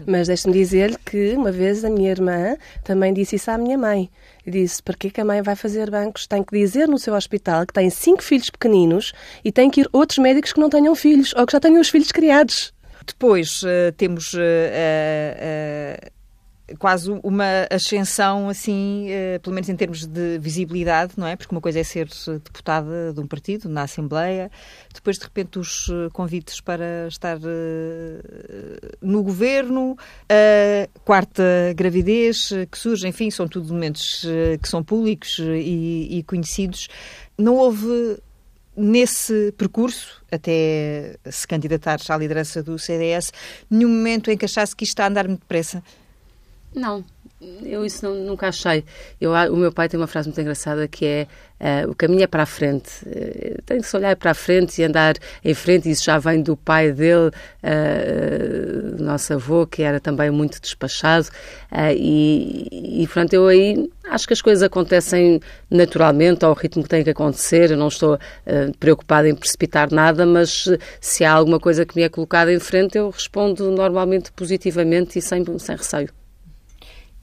Mas 0.05 0.27
deixe-me 0.27 0.53
dizer 0.53 0.97
que 1.05 1.33
uma 1.33 1.51
vez 1.51 1.83
a 1.83 1.89
minha 1.89 2.11
irmã 2.11 2.55
também 2.83 3.13
disse 3.13 3.35
isso 3.35 3.51
à 3.51 3.57
minha 3.57 3.77
mãe. 3.77 4.09
Disse, 4.45 4.81
para 4.81 4.95
que 4.95 5.19
a 5.19 5.25
mãe 5.25 5.41
vai 5.41 5.55
fazer 5.55 5.89
bancos? 5.89 6.27
Tem 6.27 6.43
que 6.43 6.55
dizer 6.55 6.87
no 6.87 6.99
seu 6.99 7.15
hospital 7.15 7.65
que 7.65 7.73
tem 7.73 7.89
cinco 7.89 8.23
filhos 8.23 8.49
pequeninos 8.49 9.11
e 9.43 9.51
tem 9.51 9.69
que 9.69 9.81
ir 9.81 9.89
outros 9.91 10.19
médicos 10.19 10.53
que 10.53 10.59
não 10.59 10.69
tenham 10.69 10.95
filhos 10.95 11.33
ou 11.35 11.45
que 11.45 11.51
já 11.51 11.59
tenham 11.59 11.81
os 11.81 11.89
filhos 11.89 12.11
criados. 12.11 12.73
Depois 13.07 13.61
uh, 13.63 13.91
temos 13.97 14.33
uh, 14.33 14.37
uh, 14.37 14.41
quase 16.77 17.11
uma 17.23 17.67
ascensão, 17.71 18.49
assim, 18.49 19.07
uh, 19.09 19.39
pelo 19.39 19.53
menos 19.53 19.69
em 19.69 19.75
termos 19.75 20.05
de 20.05 20.37
visibilidade, 20.39 21.13
não 21.17 21.27
é? 21.27 21.35
Porque 21.35 21.53
uma 21.53 21.61
coisa 21.61 21.79
é 21.79 21.83
ser 21.83 22.07
deputada 22.43 23.13
de 23.13 23.19
um 23.19 23.27
partido 23.27 23.69
na 23.69 23.83
Assembleia, 23.83 24.51
depois 24.93 25.17
de 25.17 25.23
repente 25.23 25.59
os 25.59 25.89
eh, 25.89 26.09
convites 26.11 26.61
para 26.61 27.07
estar 27.07 27.37
no 29.01 29.23
governo, 29.23 29.97
a 30.29 30.87
quarta 31.03 31.43
gravidez 31.75 32.49
que 32.71 32.77
surge, 32.77 33.07
enfim, 33.07 33.29
são 33.29 33.47
tudo 33.47 33.73
momentos 33.73 34.25
que 34.61 34.67
são 34.67 34.83
públicos 34.83 35.39
e, 35.39 36.17
e 36.19 36.23
conhecidos. 36.23 36.87
Não 37.37 37.55
houve 37.55 38.17
nesse 38.75 39.53
percurso, 39.57 40.21
até 40.31 41.17
se 41.29 41.47
candidatar 41.47 41.99
à 42.09 42.17
liderança 42.17 42.61
do 42.61 42.77
CDS, 42.77 43.31
nenhum 43.69 43.89
momento 43.89 44.29
em 44.29 44.37
que 44.37 44.45
achasse 44.45 44.75
que 44.75 44.83
isto 44.83 44.91
está 44.91 45.05
a 45.05 45.07
andar 45.07 45.27
muito 45.27 45.41
depressa? 45.41 45.81
Não, 46.75 47.03
eu 47.63 47.85
isso 47.85 48.05
não, 48.05 48.15
nunca 48.15 48.47
achei. 48.47 48.83
Eu, 49.19 49.31
o 49.31 49.57
meu 49.57 49.71
pai 49.71 49.89
tem 49.89 49.99
uma 49.99 50.07
frase 50.07 50.27
muito 50.27 50.39
engraçada 50.39 50.87
que 50.87 51.05
é 51.05 51.27
uh, 51.59 51.91
o 51.91 51.95
caminho 51.95 52.23
é 52.23 52.27
para 52.27 52.43
a 52.43 52.45
frente. 52.45 52.89
Uh, 53.05 53.61
tem 53.63 53.81
que 53.81 53.87
se 53.87 53.95
olhar 53.95 54.15
para 54.15 54.31
a 54.31 54.33
frente 54.33 54.81
e 54.81 54.85
andar 54.85 55.15
em 55.43 55.53
frente. 55.53 55.89
Isso 55.89 56.03
já 56.05 56.17
vem 56.17 56.41
do 56.41 56.55
pai 56.55 56.91
dele, 56.91 57.29
uh, 57.63 59.03
nosso 59.03 59.33
avô, 59.33 59.67
que 59.67 59.83
era 59.83 59.99
também 59.99 60.31
muito 60.31 60.61
despachado. 60.61 61.27
e, 61.95 63.01
e, 63.01 63.05
portanto, 63.07 63.33
eu 63.33 63.47
aí 63.47 63.89
acho 64.09 64.27
que 64.27 64.33
as 64.33 64.41
coisas 64.41 64.63
acontecem 64.63 65.39
naturalmente 65.69 66.45
ao 66.45 66.53
ritmo 66.53 66.83
que 66.83 66.89
tem 66.89 67.03
que 67.03 67.09
acontecer. 67.09 67.71
Eu 67.71 67.77
não 67.77 67.89
estou 67.89 68.17
preocupada 68.79 69.27
em 69.27 69.35
precipitar 69.35 69.91
nada, 69.91 70.25
mas 70.25 70.69
se 71.01 71.23
há 71.25 71.33
alguma 71.33 71.59
coisa 71.59 71.85
que 71.85 71.95
me 71.95 72.03
é 72.03 72.09
colocada 72.09 72.51
em 72.53 72.59
frente, 72.59 72.97
eu 72.97 73.09
respondo 73.09 73.69
normalmente 73.71 74.31
positivamente 74.31 75.19
e 75.19 75.21
sem, 75.21 75.43
sem 75.59 75.75
receio. 75.75 76.24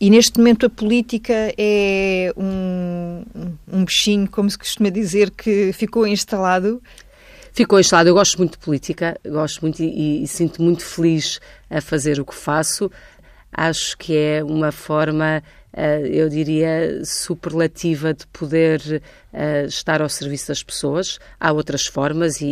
E 0.02 0.10
neste 0.10 0.36
momento 0.36 0.66
a 0.66 0.68
política 0.68 1.54
é 1.56 2.32
um, 2.36 3.22
um 3.72 3.84
bichinho, 3.84 4.28
como 4.28 4.50
se 4.50 4.58
costuma 4.58 4.90
dizer, 4.90 5.30
que 5.30 5.72
ficou 5.72 6.04
instalado. 6.04 6.82
Ficou 7.52 7.78
instalado. 7.78 8.08
Eu 8.08 8.14
gosto 8.14 8.36
muito 8.36 8.58
de 8.58 8.58
política, 8.58 9.16
gosto 9.24 9.60
muito 9.60 9.80
e, 9.80 10.24
e 10.24 10.26
sinto 10.26 10.60
muito 10.60 10.84
feliz 10.84 11.38
a 11.70 11.80
fazer 11.80 12.18
o 12.18 12.24
que 12.24 12.34
faço. 12.34 12.90
Acho 13.52 13.96
que 13.96 14.16
é 14.16 14.42
uma 14.42 14.72
forma 14.72 15.40
eh, 15.72 16.02
eu 16.04 16.28
diria, 16.28 17.02
superlativa 17.04 18.12
de 18.12 18.26
poder 18.26 19.00
uh, 19.32 19.66
estar 19.66 20.02
ao 20.02 20.08
serviço 20.08 20.48
das 20.48 20.62
pessoas. 20.62 21.18
Há 21.40 21.52
outras 21.52 21.86
formas 21.86 22.40
e, 22.40 22.46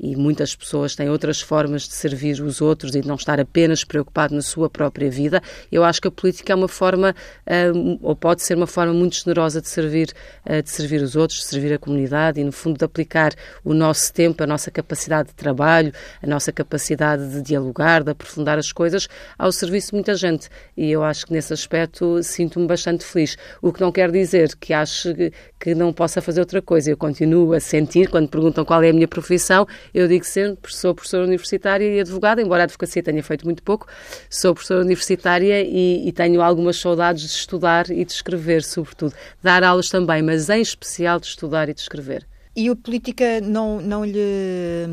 e, 0.00 0.10
e, 0.12 0.16
muitas 0.16 0.54
pessoas 0.54 0.94
têm 0.94 1.08
outras 1.08 1.40
formas 1.40 1.82
de 1.82 1.94
servir 1.94 2.40
os 2.40 2.60
outros 2.60 2.94
e 2.94 3.00
de 3.00 3.08
não 3.08 3.16
estar 3.16 3.38
apenas 3.38 3.84
preocupado 3.84 4.34
na 4.34 4.42
sua 4.42 4.68
própria 4.68 5.10
vida. 5.10 5.42
Eu 5.70 5.84
acho 5.84 6.00
que 6.00 6.08
a 6.08 6.10
política 6.10 6.52
é 6.52 6.56
uma 6.56 6.68
forma, 6.68 7.14
uh, 7.46 7.98
ou 8.02 8.16
pode 8.16 8.42
ser 8.42 8.56
uma 8.56 8.66
forma 8.66 8.92
muito 8.92 9.16
generosa 9.16 9.60
de 9.60 9.68
servir, 9.68 10.12
uh, 10.48 10.62
de 10.62 10.70
servir 10.70 11.02
os 11.02 11.16
outros, 11.16 11.40
de 11.40 11.46
servir 11.46 11.72
a 11.72 11.78
comunidade 11.78 12.40
e, 12.40 12.44
no 12.44 12.52
fundo, 12.52 12.78
de 12.78 12.84
aplicar 12.84 13.32
o 13.64 13.74
nosso 13.74 14.12
tempo, 14.12 14.42
a 14.42 14.46
nossa 14.46 14.70
capacidade 14.70 15.28
de 15.28 15.34
trabalho, 15.34 15.92
a 16.22 16.26
nossa 16.26 16.52
capacidade 16.52 17.30
de 17.30 17.42
dialogar, 17.42 18.02
de 18.02 18.10
aprofundar 18.10 18.58
as 18.58 18.72
coisas 18.72 19.08
ao 19.38 19.52
serviço 19.52 19.88
de 19.88 19.94
muita 19.94 20.14
gente. 20.14 20.48
E 20.76 20.90
eu 20.90 21.02
acho 21.02 21.26
que 21.26 21.32
nesse 21.32 21.52
aspecto, 21.52 22.22
sinto-me 22.22 22.66
bastante 22.66 23.04
feliz. 23.04 23.36
O 23.60 23.72
que 23.72 23.80
não 23.80 23.92
quer 23.92 24.10
dizer 24.10 24.54
que 24.56 24.72
acho 24.72 25.14
que 25.58 25.74
não 25.74 25.92
possa 26.06 26.22
fazer 26.22 26.38
outra 26.38 26.62
coisa. 26.62 26.90
Eu 26.90 26.96
continuo 26.96 27.52
a 27.52 27.58
sentir, 27.58 28.08
quando 28.08 28.28
perguntam 28.28 28.64
qual 28.64 28.80
é 28.82 28.90
a 28.90 28.92
minha 28.92 29.08
profissão, 29.08 29.66
eu 29.92 30.06
digo 30.06 30.24
sempre 30.24 30.72
sou 30.72 30.94
professora 30.94 31.24
universitária 31.24 31.84
e 31.84 32.00
advogada, 32.00 32.40
embora 32.40 32.62
a 32.62 32.64
advocacia 32.64 33.02
tenha 33.02 33.22
feito 33.24 33.44
muito 33.44 33.62
pouco, 33.62 33.88
sou 34.30 34.54
professora 34.54 34.82
universitária 34.82 35.62
e, 35.62 36.06
e 36.06 36.12
tenho 36.12 36.40
algumas 36.40 36.76
saudades 36.76 37.22
de 37.22 37.30
estudar 37.30 37.90
e 37.90 38.04
de 38.04 38.12
escrever, 38.12 38.62
sobretudo. 38.62 39.14
Dar 39.42 39.64
aulas 39.64 39.88
também, 39.88 40.22
mas 40.22 40.48
em 40.48 40.60
especial 40.60 41.18
de 41.18 41.26
estudar 41.26 41.68
e 41.68 41.74
de 41.74 41.80
escrever. 41.80 42.24
E 42.54 42.68
a 42.70 42.76
política 42.76 43.40
não, 43.42 43.80
não, 43.82 44.04
lhe, 44.04 44.86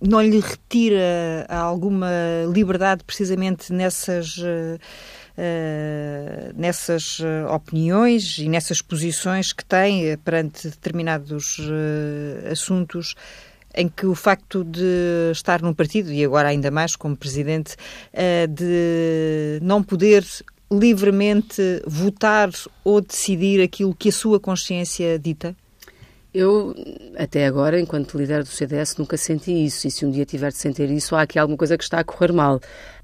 não 0.00 0.20
lhe 0.20 0.40
retira 0.40 1.46
alguma 1.48 2.10
liberdade 2.52 3.04
precisamente 3.04 3.72
nessas 3.72 4.36
uh, 5.38 6.52
nessas 6.56 7.20
eh, 7.22 7.46
opiniões 7.46 8.38
e 8.38 8.48
nessas 8.48 8.82
posições 8.82 9.52
que 9.52 9.64
tem 9.64 10.18
perante 10.18 10.68
determinados 10.68 11.58
uh, 11.58 12.50
assuntos 12.50 13.14
em 13.74 13.88
que 13.88 14.06
o 14.06 14.14
facto 14.14 14.64
de 14.64 15.30
estar 15.30 15.62
num 15.62 15.72
partido, 15.72 16.12
e 16.12 16.24
agora 16.24 16.48
ainda 16.48 16.70
mais 16.70 16.96
como 16.96 17.16
presidente, 17.16 17.76
de 18.48 19.60
não 19.62 19.84
poder 19.84 20.24
livremente 20.72 21.62
votar 21.86 22.50
ou 22.82 23.00
decidir 23.00 23.62
aquilo 23.62 23.94
que 23.94 24.08
a 24.08 24.12
sua 24.12 24.40
consciência 24.40 25.16
dita? 25.16 25.54
Eu, 26.32 26.74
até 27.16 27.46
agora, 27.46 27.80
enquanto 27.80 28.18
líder 28.18 28.42
do 28.42 28.48
CDS, 28.48 28.96
nunca 28.96 29.16
senti 29.16 29.64
isso. 29.64 29.86
E 29.86 29.90
se 29.90 30.04
um 30.04 30.10
dia 30.10 30.26
tiver 30.26 30.50
de 30.50 30.58
sentir 30.58 30.90
isso, 30.90 31.16
há 31.16 31.22
aqui 31.22 31.38
alguma 31.38 31.56
coisa 31.56 31.76
que 31.76 31.84
está 31.84 32.00
a 32.00 32.04
correr 32.04 32.32
mal. 32.32 32.60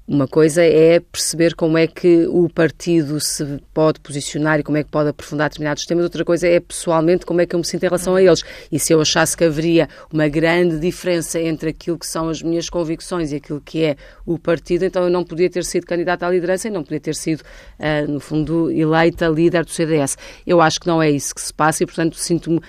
Uma 0.07 0.27
coisa 0.27 0.63
é 0.63 0.99
perceber 0.99 1.55
como 1.55 1.79
é 1.79 1.87
que 1.87 2.27
o 2.27 2.47
partido 2.47 3.19
se 3.19 3.43
pode 3.73 3.99
posicionar 3.99 4.59
e 4.59 4.63
como 4.63 4.77
é 4.77 4.83
que 4.83 4.91
pode 4.91 5.09
aprofundar 5.09 5.49
determinados 5.49 5.83
temas, 5.83 6.03
outra 6.03 6.23
coisa 6.23 6.47
é 6.47 6.59
pessoalmente 6.59 7.25
como 7.25 7.41
é 7.41 7.45
que 7.47 7.55
eu 7.55 7.59
me 7.59 7.65
sinto 7.65 7.81
em 7.81 7.87
relação 7.87 8.15
a 8.15 8.21
eles. 8.21 8.43
E 8.71 8.77
se 8.77 8.93
eu 8.93 9.01
achasse 9.01 9.35
que 9.35 9.43
haveria 9.43 9.89
uma 10.13 10.27
grande 10.27 10.77
diferença 10.77 11.39
entre 11.39 11.71
aquilo 11.71 11.97
que 11.97 12.05
são 12.05 12.29
as 12.29 12.43
minhas 12.43 12.69
convicções 12.69 13.31
e 13.31 13.37
aquilo 13.37 13.59
que 13.59 13.83
é 13.83 13.95
o 14.27 14.37
partido, 14.37 14.85
então 14.85 15.05
eu 15.05 15.09
não 15.09 15.23
podia 15.23 15.49
ter 15.49 15.63
sido 15.63 15.87
candidata 15.87 16.27
à 16.27 16.29
liderança 16.29 16.67
e 16.67 16.71
não 16.71 16.83
podia 16.83 16.99
ter 16.99 17.15
sido, 17.15 17.41
uh, 17.41 18.07
no 18.07 18.19
fundo, 18.19 18.69
eleita 18.69 19.27
líder 19.27 19.65
do 19.65 19.71
CDS. 19.71 20.19
Eu 20.45 20.61
acho 20.61 20.79
que 20.79 20.85
não 20.85 21.01
é 21.01 21.09
isso 21.09 21.33
que 21.33 21.41
se 21.41 21.51
passa 21.51 21.81
e, 21.81 21.85
portanto, 21.87 22.15
sinto-me 22.15 22.57
uh, 22.57 22.61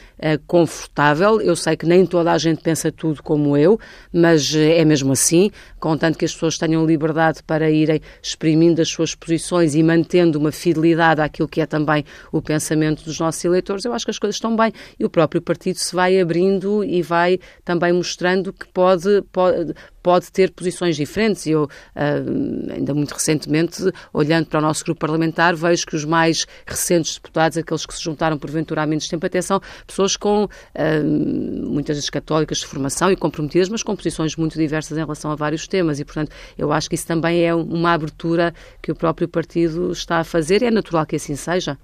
confortável. 0.47 1.39
Eu 1.43 1.55
sei 1.55 1.77
que 1.77 1.85
nem 1.85 2.07
toda 2.07 2.33
a 2.33 2.39
gente 2.39 2.63
pensa 2.63 2.91
tudo 2.91 3.23
como 3.23 3.59
eu, 3.59 3.79
mas 4.11 4.55
uh, 4.55 4.59
é 4.59 4.87
mesmo 4.87 5.13
assim, 5.13 5.51
contanto 5.79 6.17
que 6.17 6.25
as 6.25 6.33
pessoas 6.33 6.57
tenham 6.57 6.87
liberdade 6.87 7.26
para 7.43 7.71
irem 7.71 8.01
exprimindo 8.23 8.81
as 8.81 8.89
suas 8.89 9.15
posições 9.15 9.75
e 9.75 9.83
mantendo 9.83 10.39
uma 10.39 10.53
fidelidade 10.53 11.21
àquilo 11.21 11.49
que 11.49 11.61
é 11.61 11.67
também 11.67 12.05
o 12.33 12.41
pensamento 12.41 13.05
dos 13.05 13.19
nossos 13.19 13.45
eleitores, 13.45 13.85
eu 13.85 13.93
acho 13.93 14.05
que 14.05 14.11
as 14.11 14.19
coisas 14.19 14.37
estão 14.37 14.57
bem. 14.57 14.73
E 14.99 15.05
o 15.05 15.11
próprio 15.11 15.43
partido 15.43 15.77
se 15.77 15.95
vai 15.95 16.21
abrindo 16.21 16.85
e 16.85 17.03
vai 17.03 17.39
também 17.65 17.93
mostrando 17.93 18.53
que 18.53 18.67
pode, 18.69 19.23
pode 19.33 19.75
pode 20.07 20.31
ter 20.31 20.53
posições 20.53 20.95
diferentes. 20.95 21.49
Eu, 21.49 21.65
uh, 21.65 22.73
ainda 22.73 22.95
muito 22.95 23.13
recentemente, 23.13 23.83
olhando 24.13 24.47
para 24.47 24.61
o 24.61 24.63
nosso 24.63 24.85
grupo 24.85 25.01
parlamentar, 25.01 25.57
vejo 25.57 25.85
que 25.85 25.97
os 25.97 26.05
mais 26.05 26.47
recentes 26.65 27.17
deputados, 27.17 27.59
aqueles 27.59 27.85
que 27.85 27.93
se 27.93 28.05
juntaram 28.05 28.39
porventura 28.39 28.83
há 28.83 28.87
menos 28.87 29.09
tempo, 29.09 29.27
até 29.27 29.43
são 29.43 29.61
pessoas 29.85 30.17
com, 30.17 30.45
uh, 30.45 31.69
muitas 31.69 31.97
vezes 31.97 32.09
católicas 32.09 32.59
de 32.59 32.67
formação 32.67 33.11
e 33.11 33.17
comprometidas, 33.17 33.69
mas 33.69 33.83
com 33.83 33.97
posições 33.97 34.37
muito 34.37 34.57
diversas 34.57 34.97
em 34.97 35.01
relação 35.01 35.33
a 35.33 35.35
vários 35.35 35.67
temas. 35.67 35.99
E, 35.99 36.05
portanto, 36.05 36.31
eu 36.57 36.71
acho 36.71 36.89
que 36.89 36.95
isso 36.95 37.07
também 37.09 37.45
é 37.45 37.53
uma 37.53 37.93
abertura 37.93 38.55
que 38.81 38.93
o 38.93 38.95
próprio 38.95 39.27
partido 39.27 39.91
está 39.91 40.21
a 40.21 40.25
fazer 40.25 40.63
e 40.63 40.67
é 40.67 40.71
natural 40.71 41.05
que 41.05 41.17
assim 41.17 41.35
seja. 41.35 41.77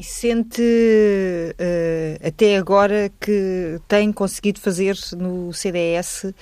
E 0.00 0.02
sente 0.02 0.62
uh, 0.62 2.26
até 2.26 2.56
agora 2.56 3.12
que 3.20 3.78
tem 3.86 4.10
conseguido 4.10 4.58
fazer 4.58 4.96
no 5.14 5.52
CDS 5.52 6.32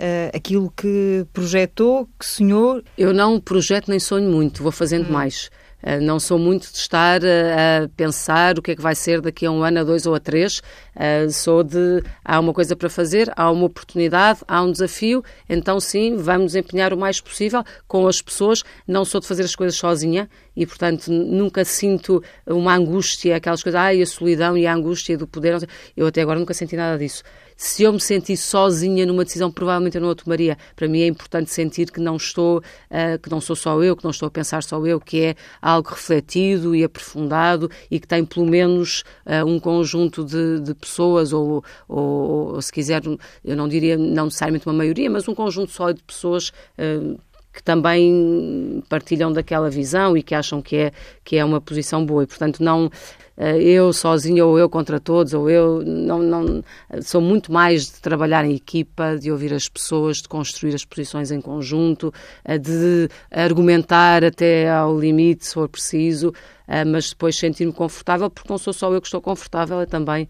uh, 0.00 0.36
aquilo 0.36 0.72
que 0.74 1.26
projetou, 1.32 2.08
que 2.18 2.26
sonhou? 2.26 2.82
Eu 2.96 3.12
não 3.12 3.38
projeto 3.38 3.88
nem 3.88 4.00
sonho 4.00 4.30
muito, 4.30 4.62
vou 4.62 4.72
fazendo 4.72 5.08
hum. 5.08 5.12
mais. 5.12 5.50
Uh, 5.82 5.98
não 6.02 6.20
sou 6.20 6.38
muito 6.38 6.70
de 6.70 6.76
estar 6.76 7.22
uh, 7.22 7.84
a 7.84 7.88
pensar 7.96 8.58
o 8.58 8.62
que 8.62 8.72
é 8.72 8.76
que 8.76 8.82
vai 8.82 8.94
ser 8.94 9.22
daqui 9.22 9.46
a 9.46 9.50
um 9.50 9.62
ano, 9.62 9.80
a 9.80 9.84
dois 9.84 10.06
ou 10.06 10.14
a 10.14 10.20
três. 10.20 10.58
Uh, 10.94 11.30
sou 11.30 11.62
de 11.62 12.02
há 12.22 12.38
uma 12.38 12.52
coisa 12.52 12.76
para 12.76 12.90
fazer, 12.90 13.32
há 13.34 13.50
uma 13.50 13.64
oportunidade, 13.64 14.40
há 14.46 14.62
um 14.62 14.70
desafio, 14.70 15.24
então 15.48 15.80
sim, 15.80 16.16
vamos 16.16 16.54
empenhar 16.54 16.92
o 16.92 16.98
mais 16.98 17.20
possível 17.20 17.64
com 17.88 18.06
as 18.06 18.20
pessoas. 18.20 18.62
Não 18.86 19.06
sou 19.06 19.20
de 19.20 19.26
fazer 19.26 19.44
as 19.44 19.54
coisas 19.54 19.78
sozinha 19.78 20.28
e, 20.54 20.66
portanto, 20.66 21.10
nunca 21.10 21.64
sinto 21.64 22.22
uma 22.46 22.74
angústia, 22.74 23.36
aquelas 23.36 23.62
coisas, 23.62 23.80
ai, 23.80 24.02
a 24.02 24.06
solidão 24.06 24.58
e 24.58 24.66
a 24.66 24.74
angústia 24.74 25.16
do 25.16 25.26
poder. 25.26 25.66
Eu 25.96 26.06
até 26.06 26.20
agora 26.20 26.38
nunca 26.38 26.52
senti 26.52 26.76
nada 26.76 26.98
disso 26.98 27.22
se 27.62 27.82
eu 27.82 27.92
me 27.92 28.00
sentisse 28.00 28.44
sozinha 28.44 29.04
numa 29.04 29.22
decisão, 29.22 29.52
provavelmente 29.52 29.94
eu 29.94 30.00
não 30.00 30.08
a 30.08 30.14
tomaria. 30.14 30.56
Para 30.74 30.88
mim 30.88 31.02
é 31.02 31.06
importante 31.06 31.50
sentir 31.50 31.90
que 31.92 32.00
não 32.00 32.16
estou, 32.16 32.60
uh, 32.60 33.18
que 33.22 33.30
não 33.30 33.38
sou 33.38 33.54
só 33.54 33.82
eu, 33.82 33.94
que 33.94 34.02
não 34.02 34.12
estou 34.12 34.28
a 34.28 34.30
pensar 34.30 34.62
só 34.62 34.82
eu, 34.86 34.98
que 34.98 35.20
é 35.20 35.34
algo 35.60 35.90
refletido 35.90 36.74
e 36.74 36.82
aprofundado 36.82 37.70
e 37.90 38.00
que 38.00 38.08
tem 38.08 38.24
pelo 38.24 38.46
menos 38.46 39.04
uh, 39.26 39.46
um 39.46 39.60
conjunto 39.60 40.24
de, 40.24 40.58
de 40.60 40.74
pessoas, 40.74 41.34
ou, 41.34 41.62
ou, 41.86 42.54
ou, 42.54 42.62
se 42.62 42.72
quiser, 42.72 43.02
eu 43.44 43.56
não 43.56 43.68
diria 43.68 43.98
não 43.98 44.24
necessariamente 44.24 44.66
uma 44.66 44.72
maioria, 44.72 45.10
mas 45.10 45.28
um 45.28 45.34
conjunto 45.34 45.70
só 45.70 45.92
de 45.92 46.02
pessoas. 46.02 46.48
Uh, 46.78 47.20
que 47.52 47.62
também 47.64 48.80
partilham 48.88 49.32
daquela 49.32 49.68
visão 49.68 50.16
e 50.16 50.22
que 50.22 50.36
acham 50.36 50.62
que 50.62 50.76
é, 50.76 50.92
que 51.24 51.36
é 51.36 51.44
uma 51.44 51.60
posição 51.60 52.06
boa. 52.06 52.22
E, 52.22 52.26
portanto, 52.26 52.62
não 52.62 52.88
eu 53.36 53.92
sozinho 53.92 54.46
ou 54.46 54.58
eu 54.58 54.68
contra 54.68 55.00
todos, 55.00 55.32
ou 55.32 55.48
eu 55.48 55.82
não, 55.82 56.18
não 56.22 56.62
sou 57.02 57.20
muito 57.20 57.52
mais 57.52 57.86
de 57.86 58.00
trabalhar 58.00 58.44
em 58.44 58.54
equipa, 58.54 59.16
de 59.16 59.32
ouvir 59.32 59.54
as 59.54 59.68
pessoas, 59.68 60.18
de 60.18 60.28
construir 60.28 60.74
as 60.74 60.84
posições 60.84 61.30
em 61.30 61.40
conjunto, 61.40 62.12
eh, 62.44 62.58
de 62.58 63.08
argumentar 63.30 64.24
até 64.24 64.70
ao 64.70 64.98
limite, 64.98 65.46
se 65.46 65.54
for 65.54 65.68
preciso, 65.68 66.34
eh, 66.68 66.84
mas 66.84 67.10
depois 67.10 67.36
sentir-me 67.36 67.72
confortável, 67.72 68.28
porque 68.28 68.50
não 68.50 68.58
sou 68.58 68.72
só 68.72 68.92
eu 68.92 69.00
que 69.00 69.06
estou 69.06 69.22
confortável, 69.22 69.80
é 69.80 69.86
também, 69.86 70.28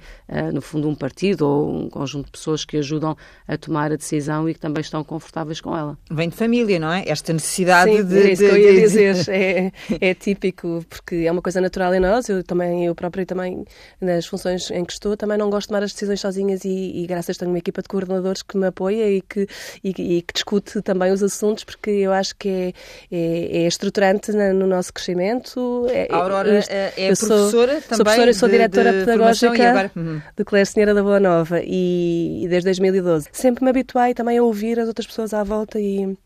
no 0.54 0.60
fundo, 0.60 0.88
um 0.88 0.94
partido 0.94 1.46
ou 1.46 1.82
um 1.82 1.90
conjunto 1.90 2.26
de 2.26 2.32
pessoas 2.32 2.64
que 2.64 2.76
ajudam 2.76 3.16
a 3.46 3.56
tomar 3.58 3.92
a 3.92 3.96
decisão 3.96 4.48
e 4.48 4.54
que 4.54 4.60
também 4.60 4.80
estão 4.80 5.02
confortáveis 5.02 5.60
com 5.60 5.76
ela. 5.76 5.98
Vem 6.10 6.28
de 6.28 6.36
família, 6.36 6.78
não 6.78 6.92
é? 6.92 7.04
esta 7.10 7.32
necessidade 7.32 7.90
Sim, 7.90 8.04
de. 8.04 8.18
É 8.18 8.32
isso 8.32 8.42
de, 8.42 8.48
que 8.48 8.54
eu 8.54 8.58
ia 8.58 8.72
de, 8.72 8.80
dizer. 8.80 9.16
É, 9.28 9.72
é 10.00 10.14
típico, 10.14 10.84
porque 10.88 11.16
é 11.26 11.32
uma 11.32 11.42
coisa 11.42 11.60
natural 11.60 11.94
em 11.94 12.00
nós. 12.00 12.28
Eu 12.28 12.42
também, 12.42 12.89
eu 12.90 12.94
própria 12.94 13.24
também, 13.24 13.64
nas 14.00 14.26
funções 14.26 14.70
em 14.70 14.84
que 14.84 14.92
estou, 14.92 15.16
também 15.16 15.38
não 15.38 15.48
gosto 15.48 15.66
de 15.66 15.68
tomar 15.68 15.82
as 15.82 15.92
decisões 15.92 16.20
sozinhas 16.20 16.64
e, 16.64 17.02
e 17.02 17.06
graças 17.06 17.36
tenho 17.36 17.50
uma 17.50 17.58
equipa 17.58 17.82
de 17.82 17.88
coordenadores 17.88 18.42
que 18.42 18.56
me 18.56 18.66
apoia 18.66 19.10
e 19.10 19.22
que, 19.22 19.46
e, 19.82 19.90
e 20.18 20.22
que 20.22 20.34
discute 20.34 20.82
também 20.82 21.12
os 21.12 21.22
assuntos, 21.22 21.64
porque 21.64 21.90
eu 21.90 22.12
acho 22.12 22.36
que 22.36 22.48
é, 22.48 22.72
é, 23.10 23.62
é 23.62 23.66
estruturante 23.66 24.32
no 24.32 24.66
nosso 24.66 24.92
crescimento. 24.92 25.86
É, 25.90 26.08
a 26.10 26.16
Aurora 26.16 26.58
isto, 26.58 26.70
é, 26.70 26.92
é 26.96 27.06
professora 27.06 27.50
sou, 27.50 27.66
também. 27.66 27.96
Sou 27.96 28.04
professora 28.04 28.30
e 28.30 28.34
sou 28.34 28.48
de, 28.48 28.54
diretora 28.54 28.92
de 28.92 28.98
pedagógica 29.00 29.70
agora... 29.70 29.90
uhum. 29.96 30.22
do 30.36 30.44
Colégio 30.44 30.74
Senhora 30.74 30.94
da 30.94 31.02
Boa 31.02 31.20
Nova 31.20 31.60
e, 31.62 32.44
e 32.44 32.48
desde 32.48 32.66
2012. 32.66 33.28
Sempre 33.32 33.64
me 33.64 33.70
habituei 33.70 34.14
também 34.14 34.38
a 34.38 34.42
ouvir 34.42 34.78
as 34.78 34.88
outras 34.88 35.06
pessoas 35.06 35.32
à 35.32 35.42
volta 35.42 35.78
e 35.80 36.16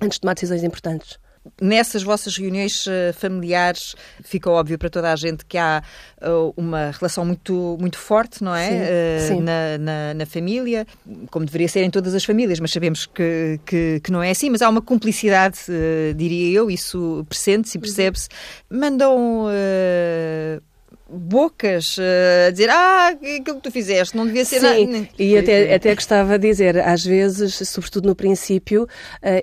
antes 0.00 0.16
de 0.16 0.20
tomar 0.20 0.34
decisões 0.34 0.62
importantes. 0.64 1.18
Nessas 1.60 2.02
vossas 2.02 2.36
reuniões 2.36 2.86
uh, 2.86 3.12
familiares 3.14 3.94
fica 4.22 4.50
óbvio 4.50 4.78
para 4.78 4.88
toda 4.88 5.12
a 5.12 5.16
gente 5.16 5.44
que 5.44 5.58
há 5.58 5.82
uh, 6.22 6.52
uma 6.56 6.90
relação 6.90 7.24
muito, 7.24 7.76
muito 7.80 7.98
forte, 7.98 8.42
não 8.44 8.54
é? 8.54 8.68
Sim, 8.68 9.34
uh, 9.34 9.36
sim. 9.38 9.42
Na, 9.42 9.78
na, 9.78 10.14
na, 10.14 10.26
família, 10.26 10.86
como 11.30 11.44
deveria 11.46 11.68
ser 11.68 11.82
em 11.82 11.90
todas 11.90 12.14
as 12.14 12.24
famílias, 12.24 12.60
mas 12.60 12.70
sabemos 12.70 13.06
que, 13.06 13.58
que, 13.64 14.00
que 14.00 14.12
não 14.12 14.22
é 14.22 14.30
assim. 14.30 14.50
Mas 14.50 14.62
há 14.62 14.68
uma 14.68 14.82
cumplicidade, 14.82 15.58
diria 16.16 16.56
eu, 16.56 16.70
isso 16.70 17.24
pressente-se 17.28 17.78
e 17.78 17.80
percebe-se. 17.80 18.28
Mandam 18.70 19.46
bocas 21.08 21.96
uh, 21.96 22.48
a 22.48 22.50
dizer 22.50 22.68
ah, 22.68 23.08
aquilo 23.08 23.56
que 23.56 23.62
tu 23.62 23.70
fizeste 23.70 24.14
não 24.16 24.26
devia 24.26 24.44
ser 24.44 24.60
Sim, 24.60 24.86
nada. 24.86 25.08
e 25.18 25.38
até, 25.38 25.74
até 25.74 25.94
gostava 25.94 26.38
de 26.38 26.48
dizer, 26.48 26.78
às 26.78 27.02
vezes, 27.02 27.54
sobretudo 27.68 28.06
no 28.06 28.14
princípio, 28.14 28.82
uh, 28.84 28.88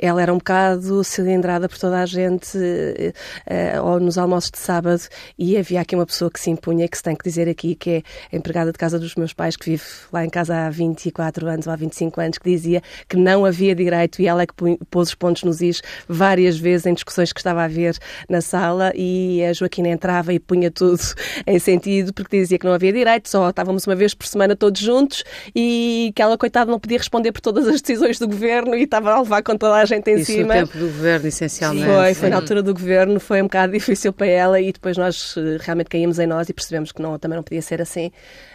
ela 0.02 0.22
era 0.22 0.32
um 0.32 0.38
bocado 0.38 1.04
cilindrada 1.04 1.68
por 1.68 1.80
toda 1.80 2.02
a 2.02 2.06
gente, 2.06 2.56
uh, 2.58 3.84
ou 3.84 4.00
nos 4.00 4.18
almoços 4.18 4.52
de 4.52 4.60
sábado, 4.60 5.02
e 5.40 5.58
havia 5.58 5.82
aqui 5.82 5.96
uma 5.96 6.06
pessoa 6.06 6.30
que 6.30 6.40
se 6.40 6.52
impunha, 6.52 6.88
que 6.88 6.98
se 6.98 7.04
tem 7.04 7.16
que 7.16 7.24
dizer 7.24 7.50
aqui, 7.50 7.74
que 7.74 7.90
é 7.90 8.04
a 8.32 8.36
empregada 8.36 8.72
de 8.72 8.78
casa 8.78 9.00
dos 9.00 9.16
meus 9.16 9.34
pais, 9.34 9.56
que 9.56 9.72
vive 9.72 9.84
lá 10.12 10.24
em 10.24 10.30
casa 10.30 10.56
há 10.56 10.70
24 10.70 11.48
anos 11.48 11.66
ou 11.66 11.74
há 11.74 11.76
25 11.76 12.22
anos, 12.22 12.38
que 12.38 12.50
dizia 12.50 12.84
que 13.10 13.18
não 13.18 13.44
havia 13.44 13.74
direito, 13.74 14.22
e 14.22 14.28
ela 14.28 14.44
é 14.44 14.46
que 14.46 14.54
pôs 14.90 15.10
os 15.10 15.16
pontos 15.16 15.44
nos 15.44 15.62
is 15.62 15.82
várias 16.08 16.58
vezes 16.58 16.86
em 16.86 16.94
discussões 16.94 17.34
que 17.34 17.40
estava 17.40 17.64
a 17.64 17.68
ver 17.68 17.98
na 18.30 18.42
sala, 18.42 18.92
e 18.96 19.44
a 19.44 19.52
Joaquina 19.52 19.90
entrava 19.90 20.32
e 20.32 20.40
punha 20.40 20.70
tudo 20.70 21.02
em 21.48 21.55
sentido, 21.60 22.14
porque 22.14 22.38
dizia 22.40 22.58
que 22.60 22.66
não 22.66 22.74
havia 22.74 22.92
direito, 22.92 23.30
só 23.30 23.50
estávamos 23.50 23.86
uma 23.88 23.96
vez 23.96 24.14
por 24.14 24.26
semana 24.28 24.56
todos 24.56 24.82
juntos 24.82 25.24
e 25.56 26.12
que 26.16 26.22
ela, 26.22 26.38
coitada, 26.38 26.70
não 26.70 26.80
podia 26.80 26.98
responder 26.98 27.32
por 27.32 27.42
todas 27.42 27.68
as 27.68 27.82
decisões 27.82 28.20
do 28.20 28.28
governo 28.28 28.76
e 28.76 28.84
estava 28.84 29.14
a 29.14 29.20
levar 29.22 29.42
com 29.44 29.56
toda 29.58 29.76
a 29.76 29.86
gente 29.86 30.10
em 30.10 30.16
Isso 30.16 30.32
cima. 30.32 30.54
no 30.56 30.60
tempo 30.68 30.78
do 30.78 30.86
governo, 30.86 31.28
essencialmente. 31.28 31.86
Foi, 31.88 32.14
foi 32.14 32.30
na 32.30 32.36
altura 32.38 32.62
do 32.64 32.74
governo, 32.74 33.20
foi 33.20 33.42
um 33.42 33.46
bocado 33.46 33.74
difícil 33.78 34.12
para 34.14 34.28
ela 34.28 34.60
e 34.62 34.72
depois 34.72 34.98
nós 34.98 35.36
eh, 35.38 35.58
realmente 35.62 35.88
caímos 35.90 36.20
em 36.20 36.28
nós 36.28 36.50
e 36.50 36.54
percebemos 36.54 36.92
que 36.92 37.02
não, 37.02 37.18
também 37.20 37.36
não 37.36 37.44
podia 37.44 37.62
ser 37.62 37.82
assim. 37.82 38.12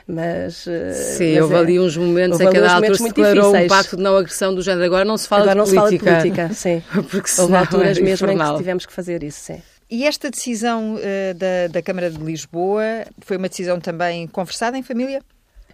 Mas. 0.07 0.67
eh, 0.67 0.93
Sim, 0.93 1.35
mas 1.35 1.43
houve 1.43 1.55
é, 1.55 1.59
ali 1.59 1.81
uns 1.81 1.97
momentos 1.97 2.41
em 2.41 2.51
que 2.51 2.59
a 2.59 2.73
altura 2.75 2.95
se 2.95 3.01
muito 3.03 3.15
declarou 3.15 3.43
um 3.51 3.53
difíceis. 3.53 3.69
pacto 3.69 3.97
de 3.97 4.03
não 4.03 4.17
agressão 4.17 4.55
do 4.55 4.63
género. 4.63 4.85
Agora 4.85 5.05
não 5.05 5.17
se 5.17 5.29
fala 5.29 5.43
Agora 5.43 5.55
não 5.59 5.65
de 5.65 5.71
se 5.71 5.77
fala 5.77 5.91
de 5.91 5.99
política. 5.99 6.21
política, 6.49 6.55
sim. 6.55 6.83
Porque 7.11 7.31
Houve 7.41 7.55
alturas 7.55 7.97
era 7.97 8.05
mesmo 8.05 8.27
em 8.29 8.33
infernal. 8.35 8.53
que 8.55 8.59
tivemos 8.59 8.87
que 8.87 8.93
fazer 8.93 9.23
isso, 9.23 9.41
sim. 9.41 9.63
E 9.91 10.07
esta 10.07 10.31
decisão 10.31 10.95
uh, 10.95 11.35
da, 11.35 11.67
da 11.69 11.83
Câmara 11.83 12.11
de 12.11 12.19
Lisboa 12.19 13.05
foi 13.19 13.37
uma 13.37 13.49
decisão 13.49 13.81
também 13.81 14.29
conversada 14.29 14.79
em 14.79 14.83
família? 14.83 15.21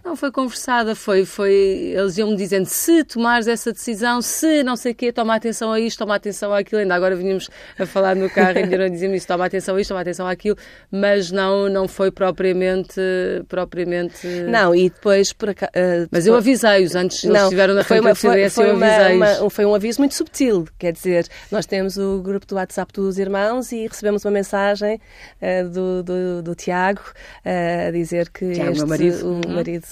Não 0.07 0.15
foi 0.15 0.31
conversada, 0.31 0.95
foi, 0.95 1.25
foi, 1.25 1.51
eles 1.93 2.17
iam-me 2.17 2.37
dizendo 2.37 2.65
se 2.65 3.03
tomares 3.03 3.45
essa 3.45 3.73
decisão, 3.73 4.21
se 4.21 4.63
não 4.63 4.77
sei 4.77 4.93
o 4.93 4.95
quê, 4.95 5.11
toma 5.11 5.35
atenção 5.35 5.69
a 5.73 5.79
isto, 5.81 5.97
toma 5.99 6.15
atenção 6.15 6.53
àquilo. 6.53 6.79
Ainda 6.79 6.95
agora 6.95 7.13
vínhamos 7.13 7.49
a 7.77 7.85
falar 7.85 8.15
no 8.15 8.29
carro 8.29 8.57
e 8.57 8.63
ainda 8.63 8.89
dizíamos 8.89 9.17
isso, 9.17 9.27
toma 9.27 9.45
atenção 9.45 9.75
a 9.75 9.81
isto, 9.81 9.89
toma 9.89 9.99
atenção 9.99 10.25
àquilo, 10.25 10.55
mas 10.89 11.29
não, 11.29 11.67
não 11.67 11.89
foi 11.89 12.09
propriamente, 12.09 13.01
propriamente... 13.49 14.25
Não, 14.49 14.73
e 14.73 14.89
depois 14.89 15.33
por 15.33 15.49
acaso... 15.49 15.71
Uh, 15.75 16.07
mas 16.09 16.25
eu 16.25 16.35
avisei-os 16.35 16.95
antes, 16.95 17.23
eles 17.25 17.41
estiveram 17.43 17.73
na 17.73 17.83
foi 17.83 17.99
uma, 17.99 18.15
foi, 18.15 18.49
foi 18.49 18.69
eu 18.69 18.75
uma, 18.75 18.85
avisei-os. 18.87 19.39
uma- 19.41 19.49
foi 19.49 19.65
um 19.65 19.75
aviso 19.75 19.99
muito 19.99 20.15
subtil, 20.15 20.65
quer 20.79 20.93
dizer, 20.93 21.27
nós 21.51 21.65
temos 21.65 21.97
o 21.97 22.21
grupo 22.21 22.45
do 22.47 22.55
WhatsApp 22.55 22.93
dos 22.93 23.19
irmãos 23.19 23.71
e 23.73 23.85
recebemos 23.87 24.23
uma 24.23 24.31
mensagem 24.31 25.01
uh, 25.41 25.67
do, 25.69 26.03
do, 26.03 26.41
do 26.43 26.55
Tiago 26.55 27.01
uh, 27.45 27.87
a 27.89 27.91
dizer 27.91 28.29
que 28.29 28.51
Tiago, 28.53 28.71
este, 28.71 28.79
meu 28.79 28.87
marido. 28.87 29.25
o 29.27 29.37
Uhum. 29.47 29.55
marido 29.55 29.85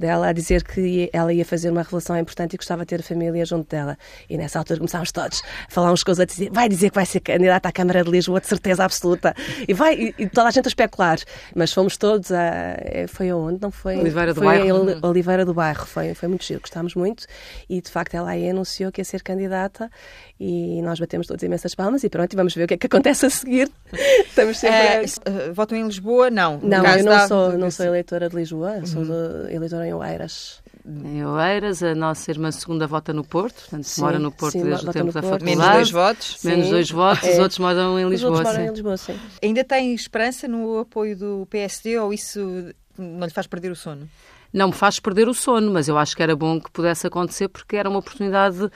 dela 0.00 0.28
a 0.28 0.32
dizer 0.32 0.64
que 0.64 1.08
ela 1.12 1.32
ia 1.32 1.44
fazer 1.44 1.70
uma 1.70 1.82
revelação 1.82 2.16
importante 2.18 2.54
e 2.54 2.56
gostava 2.56 2.82
de 2.82 2.88
ter 2.88 3.00
a 3.00 3.02
família 3.02 3.44
junto 3.44 3.68
dela. 3.68 3.96
E 4.28 4.36
nessa 4.36 4.58
altura 4.58 4.78
começámos 4.78 5.12
todos 5.12 5.42
a 5.68 5.70
falar 5.70 5.92
uns 5.92 6.02
com 6.02 6.10
os 6.10 6.18
outros, 6.18 6.36
dizer, 6.38 6.50
vai 6.52 6.68
dizer 6.68 6.88
que 6.90 6.94
vai 6.96 7.06
ser 7.06 7.20
candidata 7.20 7.68
à 7.68 7.72
Câmara 7.72 8.02
de 8.02 8.10
Lisboa, 8.10 8.40
de 8.40 8.46
certeza 8.48 8.84
absoluta. 8.84 9.34
E 9.68 9.74
vai, 9.74 9.94
e, 9.94 10.14
e 10.18 10.28
toda 10.28 10.48
a 10.48 10.50
gente 10.50 10.66
a 10.66 10.68
especular. 10.68 11.18
Mas 11.54 11.72
fomos 11.72 11.96
todos 11.96 12.32
a. 12.32 12.42
eh, 12.78 13.06
Foi 13.06 13.28
aonde? 13.30 13.60
Não 13.60 13.70
foi? 13.70 13.96
Oliveira 13.98 14.32
do 14.34 14.38
foi 14.38 14.46
Bairro. 14.46 14.64
em 14.66 14.72
Oli- 14.72 14.98
Oliveira 15.02 15.44
do 15.44 15.52
Bairro. 15.54 15.86
Foi, 15.86 16.14
foi 16.14 16.28
muito 16.28 16.44
giro, 16.44 16.60
gostámos 16.60 16.94
muito. 16.94 17.26
E 17.68 17.80
de 17.80 17.90
facto 17.90 18.14
ela 18.14 18.30
aí 18.30 18.48
anunciou 18.48 18.90
que 18.90 19.00
ia 19.00 19.04
ser 19.04 19.22
candidata 19.22 19.90
e 20.38 20.80
nós 20.82 20.98
batemos 20.98 21.26
todos 21.26 21.42
imensas 21.42 21.74
palmas 21.74 22.02
e 22.04 22.08
pronto, 22.08 22.32
e 22.32 22.36
vamos 22.36 22.54
ver 22.54 22.64
o 22.64 22.66
que 22.66 22.74
é 22.74 22.76
que 22.78 22.86
acontece 22.86 23.26
a 23.26 23.30
seguir. 23.30 23.70
Estamos 24.26 24.58
sempre. 24.58 24.76
a- 24.76 25.00
Uh, 25.00 25.50
uh, 25.50 25.54
votam 25.54 25.76
em 25.76 25.84
Lisboa? 25.84 26.30
Não. 26.30 26.58
No 26.58 26.68
Não, 26.68 26.84
eu 26.86 27.04
não 27.04 27.12
da- 27.12 27.28
sou, 27.28 27.52
não 27.58 27.70
sou 27.70 27.86
eleitora 27.86 28.28
de 28.28 28.36
Lisboa, 28.36 28.84
sou 28.86 29.04
de- 29.04 29.52
eleitora 29.54 29.86
em 29.90 29.94
Oeiras. 29.94 30.62
Em 30.86 31.24
Oeiras, 31.24 31.82
a 31.82 31.94
nossa 31.94 32.30
irmã 32.30 32.50
segunda 32.50 32.86
vota 32.86 33.12
no 33.12 33.22
Porto, 33.22 33.56
portanto 33.60 33.84
Sim, 33.84 34.00
mora 34.00 34.18
no 34.18 34.32
Porto 34.32 34.52
sim, 34.52 34.62
desde 34.62 34.88
o 34.88 34.92
tempo 34.92 35.12
da 35.12 35.20
faculdade. 35.20 35.44
Menos 35.44 35.66
dois 35.68 35.90
votos. 35.90 36.38
Menos 36.42 36.64
Sim. 36.66 36.70
dois 36.70 36.90
votos, 36.90 37.28
os 37.28 37.34
É. 37.36 37.42
outros 37.42 37.58
moram 37.58 37.98
em 37.98 38.04
Os 38.06 38.10
Lisboa. 38.12 38.32
outros 38.38 38.52
moram 38.52 38.66
em 38.66 38.70
Lisboa, 38.70 38.96
sim. 38.96 39.18
Ainda 39.42 39.62
tem 39.64 39.94
esperança 39.94 40.48
no 40.48 40.78
apoio 40.78 41.16
do 41.16 41.46
PSD 41.50 41.98
ou 41.98 42.12
isso 42.14 42.72
não 42.96 43.26
lhe 43.26 43.32
faz 43.32 43.46
perder 43.46 43.70
o 43.70 43.76
sono? 43.76 44.08
Não 44.52 44.68
me 44.68 44.74
faz 44.74 44.98
perder 44.98 45.28
o 45.28 45.34
sono, 45.34 45.72
mas 45.72 45.86
eu 45.86 45.96
acho 45.96 46.16
que 46.16 46.22
era 46.22 46.34
bom 46.34 46.60
que 46.60 46.70
pudesse 46.70 47.06
acontecer 47.06 47.48
porque 47.48 47.76
era 47.76 47.88
uma 47.88 48.00
oportunidade 48.00 48.64
uh, 48.64 48.70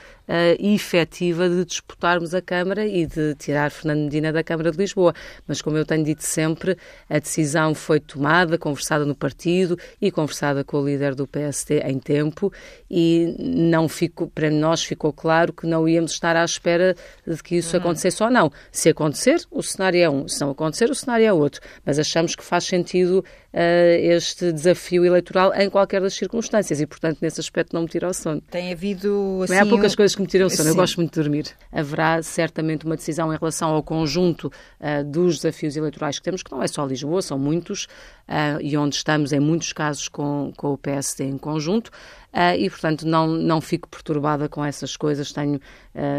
efetiva 0.57 1.49
de 1.49 1.65
disputarmos 1.65 2.33
a 2.33 2.41
Câmara 2.41 2.85
e 2.85 3.05
de 3.05 3.35
tirar 3.35 3.69
Fernando 3.71 4.03
Medina 4.05 4.31
da 4.31 4.43
Câmara 4.43 4.71
de 4.71 4.77
Lisboa. 4.77 5.13
Mas, 5.45 5.61
como 5.61 5.77
eu 5.77 5.85
tenho 5.85 6.03
dito 6.03 6.23
sempre, 6.23 6.77
a 7.09 7.19
decisão 7.19 7.75
foi 7.75 7.99
tomada, 7.99 8.57
conversada 8.57 9.05
no 9.05 9.15
partido 9.15 9.77
e 10.01 10.09
conversada 10.11 10.63
com 10.63 10.81
o 10.81 10.85
líder 10.85 11.13
do 11.13 11.27
PSD 11.27 11.79
em 11.81 11.99
tempo 11.99 12.53
e 12.89 13.35
não 13.37 13.89
ficou, 13.89 14.27
para 14.27 14.49
nós 14.49 14.83
ficou 14.83 15.11
claro 15.11 15.51
que 15.51 15.67
não 15.67 15.87
íamos 15.87 16.11
estar 16.11 16.37
à 16.37 16.45
espera 16.45 16.95
de 17.27 17.43
que 17.43 17.57
isso 17.57 17.75
acontecesse 17.75 18.23
ou 18.23 18.29
não. 18.29 18.51
Se 18.71 18.89
acontecer, 18.89 19.41
o 19.51 19.61
cenário 19.61 19.99
é 19.99 20.09
um. 20.09 20.27
Se 20.27 20.39
não 20.39 20.51
acontecer, 20.51 20.89
o 20.89 20.95
cenário 20.95 21.25
é 21.25 21.33
outro. 21.33 21.59
Mas 21.85 21.99
achamos 21.99 22.33
que 22.33 22.43
faz 22.43 22.63
sentido 22.63 23.25
este 23.57 24.51
desafio 24.51 25.05
eleitoral 25.05 25.53
em 25.55 25.69
qualquer 25.69 26.01
das 26.01 26.13
circunstâncias 26.13 26.81
e, 26.81 26.85
portanto, 26.85 27.19
nesse 27.21 27.39
aspecto 27.39 27.73
não 27.73 27.83
me 27.83 27.87
tira 27.87 28.07
o 28.07 28.13
sono. 28.13 28.41
Tem 28.51 28.73
havido 28.73 29.39
assim. 29.43 29.53
Não 29.53 29.61
há 29.61 29.65
poucas 29.65 29.95
coisas 29.95 30.15
que 30.15 30.21
me 30.21 30.27
tiram 30.27 30.47
o 30.47 30.49
sono. 30.49 30.69
Eu 30.69 30.73
Sim. 30.73 30.79
gosto 30.79 30.95
muito 30.97 31.13
de 31.13 31.21
dormir. 31.21 31.45
Haverá 31.71 32.21
certamente 32.21 32.85
uma 32.85 32.95
decisão 32.95 33.33
em 33.33 33.37
relação 33.37 33.69
ao 33.69 33.81
conjunto 33.81 34.51
ah, 34.79 35.03
dos 35.03 35.35
desafios 35.35 35.77
eleitorais 35.77 36.19
que 36.19 36.25
temos, 36.25 36.43
que 36.43 36.51
não 36.51 36.61
é 36.61 36.67
só 36.67 36.85
Lisboa, 36.85 37.21
são 37.21 37.39
muitos, 37.39 37.87
ah, 38.27 38.57
e 38.61 38.75
onde 38.75 38.95
estamos, 38.95 39.31
em 39.31 39.39
muitos 39.39 39.71
casos, 39.71 40.07
com, 40.09 40.51
com 40.57 40.73
o 40.73 40.77
PSD 40.77 41.23
em 41.23 41.37
conjunto. 41.37 41.91
ah, 42.33 42.55
e, 42.57 42.69
portanto, 42.69 43.07
não, 43.07 43.27
não 43.27 43.61
fico 43.61 43.87
perturbada 43.87 44.49
com 44.49 44.63
essas 44.63 44.97
coisas. 44.97 45.31
Tenho 45.31 45.59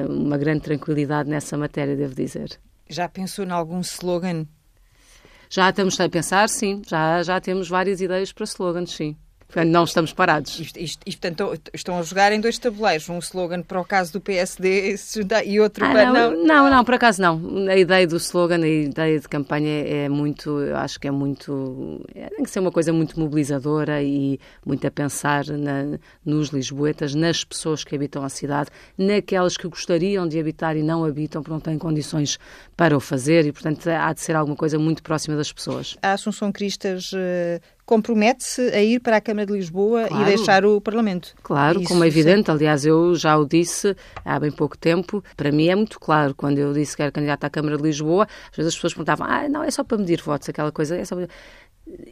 uma 0.09 0.39
grande 0.39 0.61
tranquilidade 0.61 1.29
nessa 1.29 1.57
matéria, 1.57 1.95
devo 1.95 2.15
dizer. 2.15 2.59
Já 2.89 3.09
pensou 3.09 3.45
em 3.45 3.51
algum 3.51 3.81
slogan? 3.81 4.47
Já 5.49 5.71
estamos 5.71 5.99
a 6.01 6.09
pensar, 6.09 6.49
sim. 6.49 6.83
Já, 6.87 7.23
já 7.23 7.41
temos 7.41 7.69
várias 7.69 8.01
ideias 8.01 8.33
para 8.33 8.45
slogans, 8.45 8.91
sim. 8.91 9.17
Portanto, 9.47 9.71
não 9.71 9.85
estamos 9.85 10.13
parados. 10.13 10.59
Isto, 10.59 10.79
isto, 10.79 11.01
isto, 11.07 11.21
portanto, 11.21 11.61
estão 11.73 11.99
a 11.99 12.03
jogar 12.03 12.33
em 12.33 12.41
dois 12.41 12.59
tabuleiros. 12.59 13.09
Um 13.09 13.19
slogan 13.21 13.63
para 13.63 13.81
o 13.81 13.85
caso 13.85 14.13
do 14.13 14.21
PSD 14.21 14.97
e 15.47 15.61
outro 15.61 15.85
Ah, 15.85 15.93
para. 15.93 16.13
não, 16.13 16.45
não, 16.45 16.69
não, 16.71 16.85
por 16.85 16.95
acaso 16.95 17.23
não. 17.23 17.41
A 17.69 17.77
ideia 17.77 18.07
do 18.07 18.17
slogan, 18.17 18.63
a 18.63 18.69
ideia 18.69 19.21
de 19.21 19.29
campanha 19.29 19.85
é 19.87 20.09
muito, 20.09 20.61
eu 20.61 20.77
acho 20.77 20.99
que 20.99 21.07
é 21.07 21.11
muito, 21.11 22.05
é, 22.15 22.29
tem 22.29 22.45
que 22.45 22.51
ser 22.51 22.59
uma 22.61 22.73
coisa 22.73 22.93
muito 22.93 23.19
mobilizadora 23.21 24.03
e 24.03 24.39
muito 24.65 24.85
a 24.87 24.91
pensar 24.91 25.45
na- 25.47 25.99
nos 26.25 26.49
lisboetas, 26.49 27.15
nas 27.15 27.45
pessoas 27.45 27.85
que 27.85 27.95
habitam 27.95 28.25
a 28.25 28.29
cidade, 28.29 28.69
naquelas 28.99 29.57
que 29.57 29.69
gostariam 29.69 30.27
de 30.27 30.39
habitar 30.41 30.77
e 30.77 30.83
não 30.83 31.05
habitam 31.05 31.41
porque 31.43 31.53
não 31.53 31.61
têm 31.61 31.79
condições 31.79 32.39
para 32.77 32.97
o 32.97 33.01
fazer 33.01 33.47
e, 33.47 33.53
portanto, 33.53 33.87
há 33.89 34.13
de 34.13 34.21
ser 34.21 34.35
alguma 34.35 34.57
coisa 34.57 34.79
muito 34.79 35.03
próxima 35.03 35.37
das 35.37 35.53
pessoas. 35.53 35.97
A 36.03 36.13
Assunção 36.13 36.51
Cristas 36.51 37.11
eh, 37.15 37.61
compromete-se 37.87 38.61
a 38.75 38.83
ir 38.83 38.99
para 39.01 39.17
a 39.17 39.21
Câmara 39.21 39.47
de 39.47 39.53
Lisboa 39.53 40.09
Claro. 40.09 40.23
e 40.23 40.27
deixar 40.27 40.65
o 40.67 40.81
Parlamento. 40.81 41.35
Claro, 41.43 41.81
Isso, 41.81 41.89
como 41.89 42.03
é 42.05 42.11
sim. 42.11 42.19
evidente, 42.19 42.51
aliás, 42.51 42.85
eu 42.85 43.15
já 43.15 43.37
o 43.39 43.47
disse 43.47 43.97
há 44.25 44.39
bem 44.41 44.51
pouco 44.51 44.77
tempo, 44.77 45.23
para 45.37 45.53
mim 45.53 45.69
é 45.69 45.75
muito 45.77 45.99
claro, 46.01 46.35
quando 46.35 46.59
eu 46.59 46.73
disse 46.73 46.97
que 46.97 47.03
era 47.03 47.13
candidata 47.13 47.47
à 47.47 47.51
Câmara 47.51 47.77
de 47.77 47.83
Lisboa, 47.85 48.27
às 48.51 48.57
vezes 48.57 48.71
as 48.71 48.75
pessoas 48.75 48.93
perguntavam, 48.93 49.27
ah, 49.27 49.49
não, 49.49 49.63
é 49.63 49.71
só 49.71 49.85
para 49.85 49.97
medir 49.99 50.21
votos, 50.21 50.49
aquela 50.49 50.73
coisa, 50.73 50.97
é 50.97 51.05
só 51.05 51.15
para... 51.15 51.29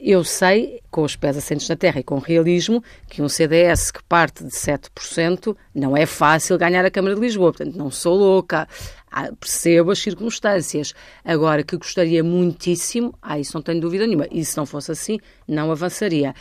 Eu 0.01 0.23
sei, 0.23 0.81
com 0.89 1.03
os 1.03 1.17
pés 1.17 1.37
assentes 1.37 1.69
na 1.69 1.75
terra 1.75 1.99
e 1.99 2.05
com 2.05 2.19
realismo, 2.21 2.81
que 3.09 3.21
um 3.21 3.29
CDS 3.29 3.91
que 3.91 4.01
parte 4.05 4.45
de 4.45 4.51
7% 4.51 5.57
não 5.75 5.97
é 5.97 6.07
fácil 6.07 6.57
ganhar 6.57 6.85
a 6.85 6.91
Câmara 6.93 7.17
de 7.17 7.21
Lisboa, 7.21 7.53
portanto, 7.53 7.75
não 7.77 7.91
sou 7.91 8.17
louca. 8.17 8.69
Ah, 9.17 9.31
percebo 9.39 9.93
as 9.93 10.01
circunstâncias. 10.01 10.93
Agora, 11.25 11.63
que 11.63 11.77
gostaria 11.77 12.25
muitíssimo, 12.25 13.17
ah, 13.23 13.39
isso 13.39 13.57
não 13.57 13.63
tenho 13.63 13.81
dúvida 13.81 14.09
nenhuma. 14.09 14.27
E 14.29 14.45
se 14.45 14.57
não 14.57 14.67
fosse 14.67 14.91
assim, 14.91 15.21
não 15.47 15.71
avançaria. 15.71 16.35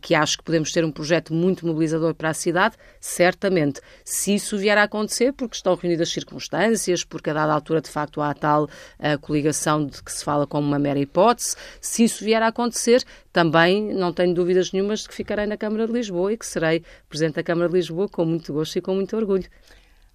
Que 0.00 0.14
acho 0.14 0.38
que 0.38 0.44
podemos 0.44 0.70
ter 0.70 0.84
um 0.84 0.92
projeto 0.92 1.34
muito 1.34 1.66
mobilizador 1.66 2.14
para 2.14 2.28
a 2.28 2.34
cidade, 2.34 2.76
certamente. 3.00 3.80
Se 4.04 4.32
isso 4.32 4.56
vier 4.56 4.78
a 4.78 4.84
acontecer, 4.84 5.32
porque 5.32 5.56
estão 5.56 5.74
reunidas 5.74 6.10
circunstâncias, 6.10 7.02
porque 7.02 7.30
a 7.30 7.32
dada 7.32 7.52
altura, 7.52 7.80
de 7.80 7.90
facto, 7.90 8.20
há 8.20 8.30
a 8.30 8.34
tal 8.34 8.68
a 9.00 9.18
coligação 9.18 9.84
de 9.84 10.00
que 10.00 10.12
se 10.12 10.24
fala 10.24 10.46
como 10.46 10.68
uma 10.68 10.78
mera 10.78 11.00
hipótese, 11.00 11.56
se 11.80 12.04
isso 12.04 12.24
vier 12.24 12.42
a 12.42 12.48
acontecer, 12.48 13.02
também 13.32 13.92
não 13.92 14.12
tenho 14.12 14.32
dúvidas 14.34 14.70
nenhumas 14.70 15.00
de 15.00 15.08
que 15.08 15.14
ficarei 15.16 15.46
na 15.46 15.56
Câmara 15.56 15.86
de 15.86 15.92
Lisboa 15.92 16.32
e 16.32 16.36
que 16.36 16.46
serei 16.46 16.84
Presidente 17.08 17.34
da 17.34 17.42
Câmara 17.42 17.68
de 17.68 17.74
Lisboa 17.74 18.08
com 18.08 18.24
muito 18.24 18.52
gosto 18.52 18.76
e 18.76 18.80
com 18.80 18.94
muito 18.94 19.16
orgulho. 19.16 19.48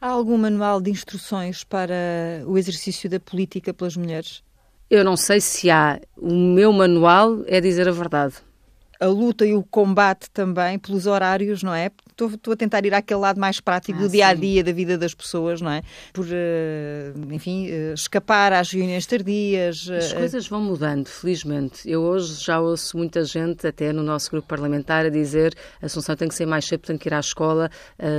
Há 0.05 0.09
algum 0.09 0.37
manual 0.37 0.79
de 0.79 0.91
instruções 0.91 1.63
para 1.63 2.43
o 2.45 2.59
exercício 2.59 3.09
da 3.09 3.19
política 3.19 3.73
pelas 3.73 3.97
mulheres? 3.97 4.43
Eu 4.87 5.03
não 5.03 5.17
sei 5.17 5.41
se 5.41 5.71
há. 5.71 5.99
O 6.15 6.31
meu 6.31 6.71
manual 6.71 7.39
é 7.47 7.59
dizer 7.59 7.89
a 7.89 7.91
verdade 7.91 8.35
a 8.99 9.07
luta 9.07 9.45
e 9.45 9.53
o 9.53 9.63
combate 9.63 10.29
também 10.29 10.79
pelos 10.79 11.05
horários, 11.05 11.63
não 11.63 11.73
é? 11.73 11.91
Estou, 12.15 12.29
estou 12.29 12.53
a 12.53 12.55
tentar 12.55 12.85
ir 12.85 12.93
àquele 12.93 13.19
lado 13.19 13.37
mais 13.37 13.59
prático 13.59 13.99
ah, 13.99 14.03
do 14.03 14.09
dia 14.09 14.27
a 14.27 14.33
dia 14.33 14.63
da 14.63 14.71
vida 14.71 14.97
das 14.97 15.13
pessoas, 15.13 15.59
não 15.59 15.69
é? 15.69 15.81
Por, 16.13 16.25
eh, 16.31 17.11
enfim, 17.29 17.67
eh, 17.69 17.91
escapar 17.93 18.53
às 18.53 18.71
reuniões 18.71 19.05
tardias. 19.05 19.89
As 19.89 20.13
eh, 20.13 20.15
coisas 20.15 20.47
vão 20.47 20.61
mudando, 20.61 21.09
felizmente. 21.09 21.81
Eu 21.89 22.01
hoje 22.03 22.41
já 22.41 22.61
ouço 22.61 22.95
muita 22.97 23.25
gente, 23.25 23.67
até 23.67 23.91
no 23.91 24.01
nosso 24.01 24.31
grupo 24.31 24.47
parlamentar, 24.47 25.05
a 25.05 25.09
dizer 25.09 25.53
a 25.81 25.87
Assunção 25.87 26.15
tem 26.15 26.29
que 26.29 26.35
ser 26.35 26.45
mais 26.45 26.63
cedo, 26.63 26.83
tenho 26.83 26.97
que 26.97 27.09
ir 27.09 27.13
à 27.13 27.19
escola, 27.19 27.69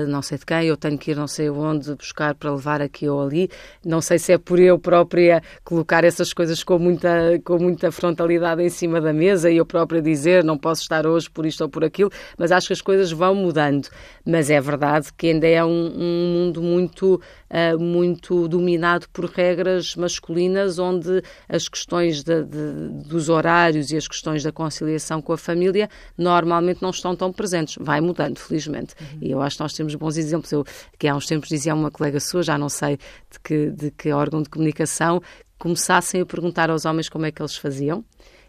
não 0.06 0.20
sei 0.20 0.36
de 0.36 0.44
quem, 0.44 0.64
eu 0.64 0.76
tenho 0.76 0.98
que 0.98 1.12
ir 1.12 1.16
não 1.16 1.26
sei 1.26 1.48
onde 1.48 1.94
buscar 1.94 2.34
para 2.34 2.52
levar 2.52 2.82
aqui 2.82 3.08
ou 3.08 3.22
ali. 3.22 3.48
Não 3.82 4.02
sei 4.02 4.18
se 4.18 4.30
é 4.30 4.36
por 4.36 4.60
eu 4.60 4.78
própria 4.78 5.42
colocar 5.64 6.04
essas 6.04 6.34
coisas 6.34 6.62
com 6.62 6.78
muita, 6.78 7.40
com 7.42 7.58
muita 7.58 7.90
frontalidade 7.90 8.62
em 8.62 8.68
cima 8.68 9.00
da 9.00 9.14
mesa 9.14 9.50
e 9.50 9.56
eu 9.56 9.64
própria 9.64 10.02
dizer 10.02 10.44
não 10.44 10.58
posso 10.58 10.82
estar 10.82 11.06
hoje 11.06 11.30
por 11.30 11.46
isto 11.46 11.62
ou 11.62 11.68
por 11.70 11.82
aquilo, 11.82 12.10
mas 12.36 12.52
acho 12.52 12.66
que 12.66 12.74
as 12.74 12.82
coisas 12.82 13.10
vão 13.10 13.34
mudando. 13.34 13.85
Mas 14.24 14.50
é 14.50 14.60
verdade 14.60 15.08
que 15.16 15.28
ainda 15.28 15.46
é 15.46 15.64
um, 15.64 15.68
um 15.68 16.32
mundo 16.34 16.60
muito, 16.60 17.20
uh, 17.50 17.78
muito 17.78 18.48
dominado 18.48 19.06
por 19.12 19.26
regras 19.26 19.94
masculinas, 19.94 20.78
onde 20.78 21.22
as 21.48 21.68
questões 21.68 22.22
de, 22.24 22.42
de, 22.42 22.88
dos 23.06 23.28
horários 23.28 23.90
e 23.92 23.96
as 23.96 24.08
questões 24.08 24.42
da 24.42 24.50
conciliação 24.50 25.22
com 25.22 25.32
a 25.32 25.38
família 25.38 25.88
normalmente 26.18 26.82
não 26.82 26.90
estão 26.90 27.14
tão 27.14 27.32
presentes. 27.32 27.76
Vai 27.80 28.00
mudando, 28.00 28.38
felizmente. 28.38 28.94
Uhum. 29.00 29.18
E 29.22 29.30
eu 29.30 29.40
acho 29.40 29.56
que 29.56 29.62
nós 29.62 29.72
temos 29.72 29.94
bons 29.94 30.16
exemplos. 30.16 30.50
Eu, 30.50 30.64
que 30.98 31.06
há 31.06 31.14
uns 31.14 31.26
tempos 31.26 31.48
dizia 31.48 31.74
uma 31.74 31.90
colega 31.90 32.18
sua, 32.18 32.42
já 32.42 32.58
não 32.58 32.68
sei 32.68 32.98
de 33.30 33.40
que, 33.42 33.70
de 33.70 33.90
que 33.90 34.12
órgão 34.12 34.42
de 34.42 34.48
comunicação, 34.48 35.22
começassem 35.58 36.20
a 36.20 36.26
perguntar 36.26 36.70
aos 36.70 36.84
homens 36.84 37.08
como 37.08 37.26
é 37.26 37.30
que 37.30 37.40
eles 37.40 37.56
faziam 37.56 38.04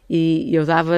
e 0.10 0.54
eu 0.56 0.66
dava, 0.66 0.94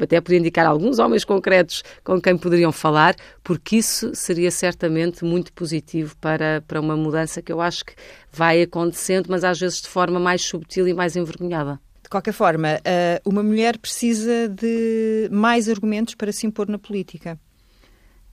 até 0.00 0.20
podia 0.20 0.38
indicar 0.38 0.66
alguns 0.66 0.98
homens 0.98 1.24
concretos 1.24 1.82
com 2.04 2.20
quem 2.20 2.36
poderiam 2.36 2.72
falar, 2.72 3.16
porque 3.42 3.76
isso 3.76 4.14
seria 4.14 4.50
certamente 4.50 5.24
muito 5.24 5.52
positivo 5.52 6.16
para, 6.18 6.62
para 6.66 6.80
uma 6.80 6.96
mudança 6.96 7.42
que 7.42 7.52
eu 7.52 7.60
acho 7.60 7.84
que 7.84 7.94
vai 8.30 8.62
acontecendo, 8.62 9.26
mas 9.28 9.44
às 9.44 9.58
vezes 9.58 9.82
de 9.82 9.88
forma 9.88 10.20
mais 10.20 10.42
subtil 10.42 10.86
e 10.86 10.94
mais 10.94 11.16
envergonhada. 11.16 11.80
De 12.02 12.08
qualquer 12.08 12.32
forma, 12.32 12.80
eh, 12.84 13.20
uma 13.24 13.42
mulher 13.42 13.78
precisa 13.78 14.48
de 14.48 15.28
mais 15.30 15.68
argumentos 15.68 16.14
para 16.14 16.30
se 16.30 16.46
impor 16.46 16.68
na 16.68 16.78
política? 16.78 17.38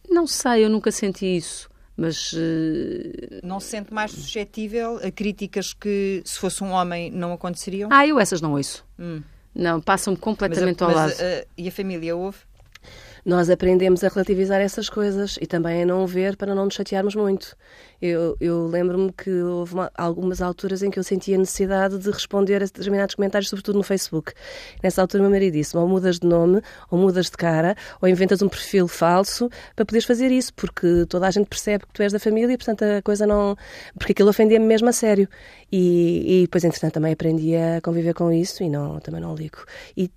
Não 0.09 0.27
sei, 0.27 0.65
eu 0.65 0.69
nunca 0.69 0.91
senti 0.91 1.25
isso 1.25 1.69
mas 1.99 2.31
uh... 2.31 2.37
não 3.43 3.59
se 3.59 3.67
sente 3.67 3.93
mais 3.93 4.11
suscetível 4.11 5.01
a 5.03 5.11
críticas 5.11 5.73
que 5.73 6.21
se 6.23 6.39
fosse 6.39 6.63
um 6.63 6.71
homem 6.71 7.11
não 7.11 7.33
aconteceriam? 7.33 7.89
Ah, 7.91 8.07
eu 8.07 8.17
essas 8.17 8.39
não 8.39 8.53
ouço. 8.53 8.85
Hum. 8.97 9.21
Não, 9.59 9.81
passam 9.81 10.15
completamente 10.15 10.81
mas, 10.81 10.89
ao 10.89 10.95
lado. 10.95 11.11
Uh, 11.11 11.47
e 11.57 11.67
a 11.67 11.71
família 11.71 12.15
ouve? 12.15 12.37
Nós 13.25 13.49
aprendemos 13.49 14.03
a 14.03 14.07
relativizar 14.07 14.61
essas 14.61 14.89
coisas 14.89 15.37
e 15.41 15.47
também 15.47 15.83
a 15.83 15.85
não 15.85 16.05
ver 16.05 16.35
para 16.35 16.53
não 16.55 16.65
nos 16.65 16.73
chatearmos 16.73 17.15
muito. 17.15 17.55
Eu, 18.01 18.37
eu 18.39 18.67
lembro-me 18.67 19.11
que 19.11 19.29
houve 19.29 19.73
uma, 19.73 19.91
algumas 19.93 20.41
alturas 20.41 20.81
em 20.81 20.89
que 20.89 20.97
eu 20.97 21.03
sentia 21.03 21.37
necessidade 21.37 21.97
de 21.97 22.09
responder 22.09 22.57
a 22.57 22.59
determinados 22.59 23.15
comentários, 23.15 23.49
sobretudo 23.49 23.77
no 23.77 23.83
Facebook. 23.83 24.31
Nessa 24.81 25.01
altura, 25.01 25.23
meu 25.23 25.31
marido 25.31 25.53
disse: 25.53 25.75
ou 25.75 25.87
mudas 25.87 26.19
de 26.19 26.27
nome, 26.27 26.61
ou 26.89 26.97
mudas 26.97 27.25
de 27.25 27.37
cara, 27.37 27.75
ou 28.01 28.07
inventas 28.07 28.41
um 28.41 28.47
perfil 28.47 28.87
falso 28.87 29.49
para 29.75 29.85
poderes 29.85 30.05
fazer 30.05 30.31
isso, 30.31 30.53
porque 30.53 31.05
toda 31.09 31.27
a 31.27 31.31
gente 31.31 31.47
percebe 31.47 31.85
que 31.85 31.93
tu 31.93 32.01
és 32.01 32.13
da 32.13 32.19
família 32.19 32.53
e, 32.53 32.57
portanto, 32.57 32.83
a 32.83 33.01
coisa 33.01 33.27
não. 33.27 33.57
Porque 33.97 34.13
aquilo 34.13 34.29
ofendia-me 34.29 34.65
mesmo 34.65 34.87
a 34.87 34.93
sério. 34.93 35.27
E, 35.71 36.39
e 36.39 36.41
depois, 36.43 36.63
entretanto, 36.63 36.93
também 36.93 37.13
aprendi 37.13 37.55
a 37.55 37.81
conviver 37.81 38.13
com 38.13 38.31
isso 38.31 38.63
e 38.63 38.69
não, 38.69 38.99
também 38.99 39.21
não 39.21 39.35
ligo. 39.35 39.65
E 39.95 40.09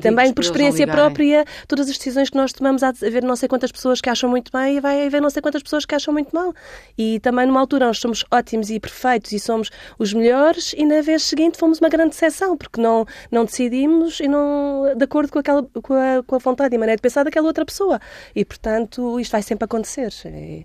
também 0.00 0.32
por 0.32 0.42
experiência 0.42 0.86
própria, 0.86 1.44
todas 1.66 1.88
as 1.88 1.96
decisões 1.96 2.30
que 2.30 2.36
nós 2.36 2.52
tomamos, 2.52 2.82
há 2.82 2.92
de 2.92 3.06
haver 3.06 3.22
não 3.22 3.36
sei 3.36 3.48
quantas 3.48 3.70
pessoas 3.70 4.00
que 4.00 4.08
acham 4.08 4.28
muito 4.28 4.50
bem 4.52 4.76
e 4.76 4.80
vai 4.80 5.06
haver 5.06 5.20
não 5.20 5.30
sei 5.30 5.40
quantas 5.40 5.62
pessoas 5.62 5.84
que 5.84 5.94
acham 5.94 6.12
muito 6.12 6.34
mal. 6.34 6.52
E 6.96 7.20
também 7.20 7.46
numa 7.46 7.60
altura 7.60 7.86
nós 7.86 7.98
somos 7.98 8.24
ótimos 8.30 8.70
e 8.70 8.80
perfeitos 8.80 9.32
e 9.32 9.38
somos 9.38 9.70
os 9.98 10.12
melhores 10.12 10.74
e 10.76 10.84
na 10.84 11.00
vez 11.00 11.24
seguinte 11.24 11.58
fomos 11.58 11.78
uma 11.78 11.88
grande 11.88 12.10
decepção, 12.10 12.56
porque 12.56 12.80
não, 12.80 13.06
não 13.30 13.44
decidimos 13.44 14.20
e 14.20 14.28
não 14.28 14.94
de 14.96 15.04
acordo 15.04 15.30
com, 15.30 15.38
aquela, 15.38 15.62
com, 15.82 15.94
a, 15.94 16.22
com 16.26 16.36
a 16.36 16.38
vontade 16.38 16.74
e 16.74 16.78
maneira 16.78 16.96
de 16.96 17.02
pensar 17.02 17.24
daquela 17.24 17.46
outra 17.46 17.64
pessoa. 17.64 18.00
E, 18.34 18.44
portanto, 18.44 19.18
isto 19.20 19.32
vai 19.32 19.42
sempre 19.42 19.64
acontecer. 19.64 20.12
É, 20.24 20.64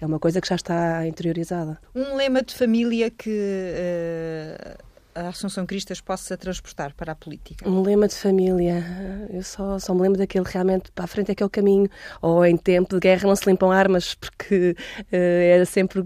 é 0.00 0.06
uma 0.06 0.18
coisa 0.18 0.40
que 0.40 0.48
já 0.48 0.56
está 0.56 1.06
interiorizada. 1.06 1.78
Um 1.94 2.16
lema 2.16 2.42
de 2.42 2.54
família 2.54 3.10
que... 3.10 3.30
Uh 3.30 4.91
a 5.14 5.28
Assunção 5.28 5.66
Cristas 5.66 6.00
possa 6.00 6.36
transportar 6.36 6.94
para 6.94 7.12
a 7.12 7.14
política? 7.14 7.68
Um 7.68 7.82
lema 7.82 8.08
de 8.08 8.14
família. 8.14 8.84
Eu 9.30 9.42
só, 9.42 9.78
só 9.78 9.94
me 9.94 10.02
lembro 10.02 10.18
daquele 10.18 10.44
realmente 10.48 10.90
para 10.92 11.04
a 11.04 11.08
frente 11.08 11.30
é 11.30 11.34
que 11.34 11.42
é 11.42 11.46
o 11.46 11.50
caminho. 11.50 11.88
Ou 12.20 12.44
em 12.44 12.56
tempo 12.56 12.94
de 12.94 13.00
guerra 13.00 13.28
não 13.28 13.36
se 13.36 13.48
limpam 13.48 13.70
armas, 13.70 14.14
porque 14.14 14.74
uh, 14.98 15.04
era 15.12 15.64
sempre 15.64 16.02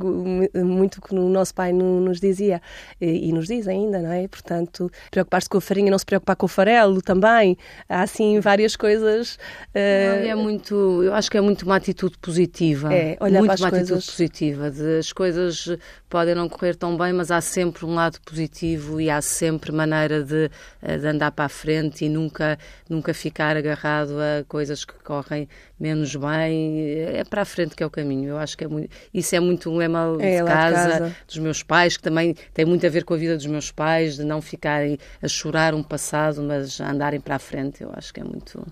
muito 0.54 0.98
o 0.98 1.02
que 1.02 1.14
o 1.14 1.28
nosso 1.28 1.54
pai 1.54 1.72
nos 1.72 2.20
dizia. 2.20 2.60
E, 3.00 3.28
e, 3.28 3.32
nos 3.32 3.46
diz 3.46 3.68
ainda, 3.68 4.00
não 4.00 4.10
é? 4.10 4.26
Portanto, 4.28 4.90
preocupar-se 5.10 5.48
com 5.48 5.58
a 5.58 5.60
farinha, 5.60 5.90
não 5.90 5.98
se 5.98 6.06
preocupar 6.06 6.36
com 6.36 6.46
o 6.46 6.48
farelo 6.48 7.00
também. 7.00 7.56
Há 7.88 8.02
assim 8.02 8.40
várias 8.40 8.76
coisas. 8.76 9.36
Uh... 9.74 10.22
Não, 10.22 10.30
é 10.30 10.34
muito, 10.34 11.02
eu 11.02 11.14
acho 11.14 11.30
que 11.30 11.36
é 11.36 11.40
muito 11.40 11.62
uma 11.62 11.76
atitude 11.76 12.18
positiva. 12.18 12.92
É, 12.92 13.16
olhar 13.20 13.38
muito 13.38 13.46
para 13.46 13.54
as 13.54 13.60
uma 13.60 13.70
coisas... 13.70 13.90
atitude 13.90 14.16
positiva. 14.16 14.70
De, 14.70 14.98
as 14.98 15.12
coisas 15.12 15.76
podem 16.08 16.34
não 16.34 16.48
correr 16.48 16.74
tão 16.74 16.96
bem, 16.96 17.12
mas 17.12 17.30
há 17.30 17.40
sempre 17.40 17.84
um 17.84 17.94
lado 17.94 18.18
positivo 18.22 18.95
e 19.00 19.10
há 19.10 19.20
sempre 19.20 19.72
maneira 19.72 20.22
de, 20.22 20.50
eh, 20.82 20.98
de, 20.98 21.06
andar 21.06 21.30
para 21.30 21.46
a 21.46 21.48
frente 21.48 22.04
e 22.04 22.08
nunca, 22.08 22.58
nunca 22.88 23.12
ficar 23.14 23.56
agarrado 23.56 24.14
a 24.20 24.44
coisas 24.44 24.84
que 24.84 24.94
correm 25.02 25.48
menos 25.78 26.14
bem. 26.14 26.90
É 27.14 27.24
para 27.24 27.42
a 27.42 27.44
frente 27.44 27.74
que 27.74 27.82
é 27.82 27.86
o 27.86 27.90
caminho. 27.90 28.30
Eu 28.30 28.38
acho 28.38 28.56
que 28.56 28.64
é 28.64 28.68
muito, 28.68 28.90
isso 29.12 29.34
é 29.34 29.40
muito 29.40 29.70
um 29.70 29.76
lema 29.76 30.16
é, 30.20 30.40
de, 30.40 30.44
casa, 30.46 30.92
de, 30.92 30.98
casa, 30.98 31.16
dos 31.26 31.38
meus 31.38 31.62
pais, 31.62 31.96
que 31.96 32.02
também 32.02 32.34
tem 32.52 32.64
muito 32.64 32.86
a 32.86 32.90
ver 32.90 33.04
com 33.04 33.14
a 33.14 33.16
vida 33.16 33.36
dos 33.36 33.46
meus 33.46 33.70
pais, 33.70 34.16
de 34.16 34.24
não 34.24 34.40
ficarem 34.40 34.98
a 35.22 35.28
chorar 35.28 35.74
um 35.74 35.82
passado, 35.82 36.42
mas 36.42 36.80
a 36.80 36.90
andarem 36.90 37.20
para 37.20 37.36
a 37.36 37.38
frente. 37.38 37.82
Eu 37.82 37.92
acho 37.94 38.12
que 38.12 38.20
é 38.20 38.24
muito 38.24 38.64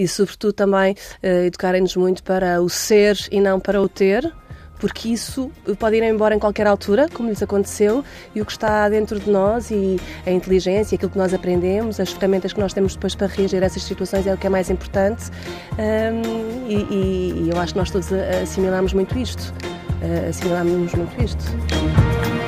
e, 0.00 0.08
sobretudo, 0.08 0.54
também 0.54 0.94
uh, 1.22 1.46
educarem-nos 1.46 1.94
muito 1.94 2.22
para 2.22 2.62
o 2.62 2.70
ser 2.70 3.18
e 3.30 3.38
não 3.38 3.60
para 3.60 3.82
o 3.82 3.88
ter 3.88 4.32
porque 4.80 5.10
isso 5.10 5.50
pode 5.78 5.96
ir 5.96 6.02
embora 6.02 6.34
em 6.34 6.38
qualquer 6.38 6.66
altura, 6.66 7.08
como 7.12 7.28
lhes 7.28 7.42
aconteceu, 7.42 8.04
e 8.34 8.40
o 8.40 8.46
que 8.46 8.52
está 8.52 8.88
dentro 8.88 9.20
de 9.20 9.30
nós 9.30 9.70
e 9.70 10.00
a 10.26 10.30
inteligência, 10.30 10.96
aquilo 10.96 11.10
que 11.10 11.18
nós 11.18 11.34
aprendemos, 11.34 12.00
as 12.00 12.10
ferramentas 12.10 12.52
que 12.52 12.60
nós 12.60 12.72
temos 12.72 12.94
depois 12.94 13.14
para 13.14 13.26
reagir 13.26 13.62
a 13.62 13.66
essas 13.66 13.82
situações 13.82 14.26
é 14.26 14.34
o 14.34 14.38
que 14.38 14.46
é 14.46 14.50
mais 14.50 14.70
importante. 14.70 15.30
Um, 15.78 16.68
e, 16.68 17.44
e, 17.44 17.50
eu 17.52 17.60
acho 17.60 17.74
que 17.74 17.78
nós 17.78 17.90
todos 17.90 18.10
assimilamos 18.42 18.92
muito 18.94 19.16
isto. 19.18 19.52
Uh, 20.02 20.30
assimilamos 20.30 20.94
muito 20.94 21.22
isto. 21.22 22.39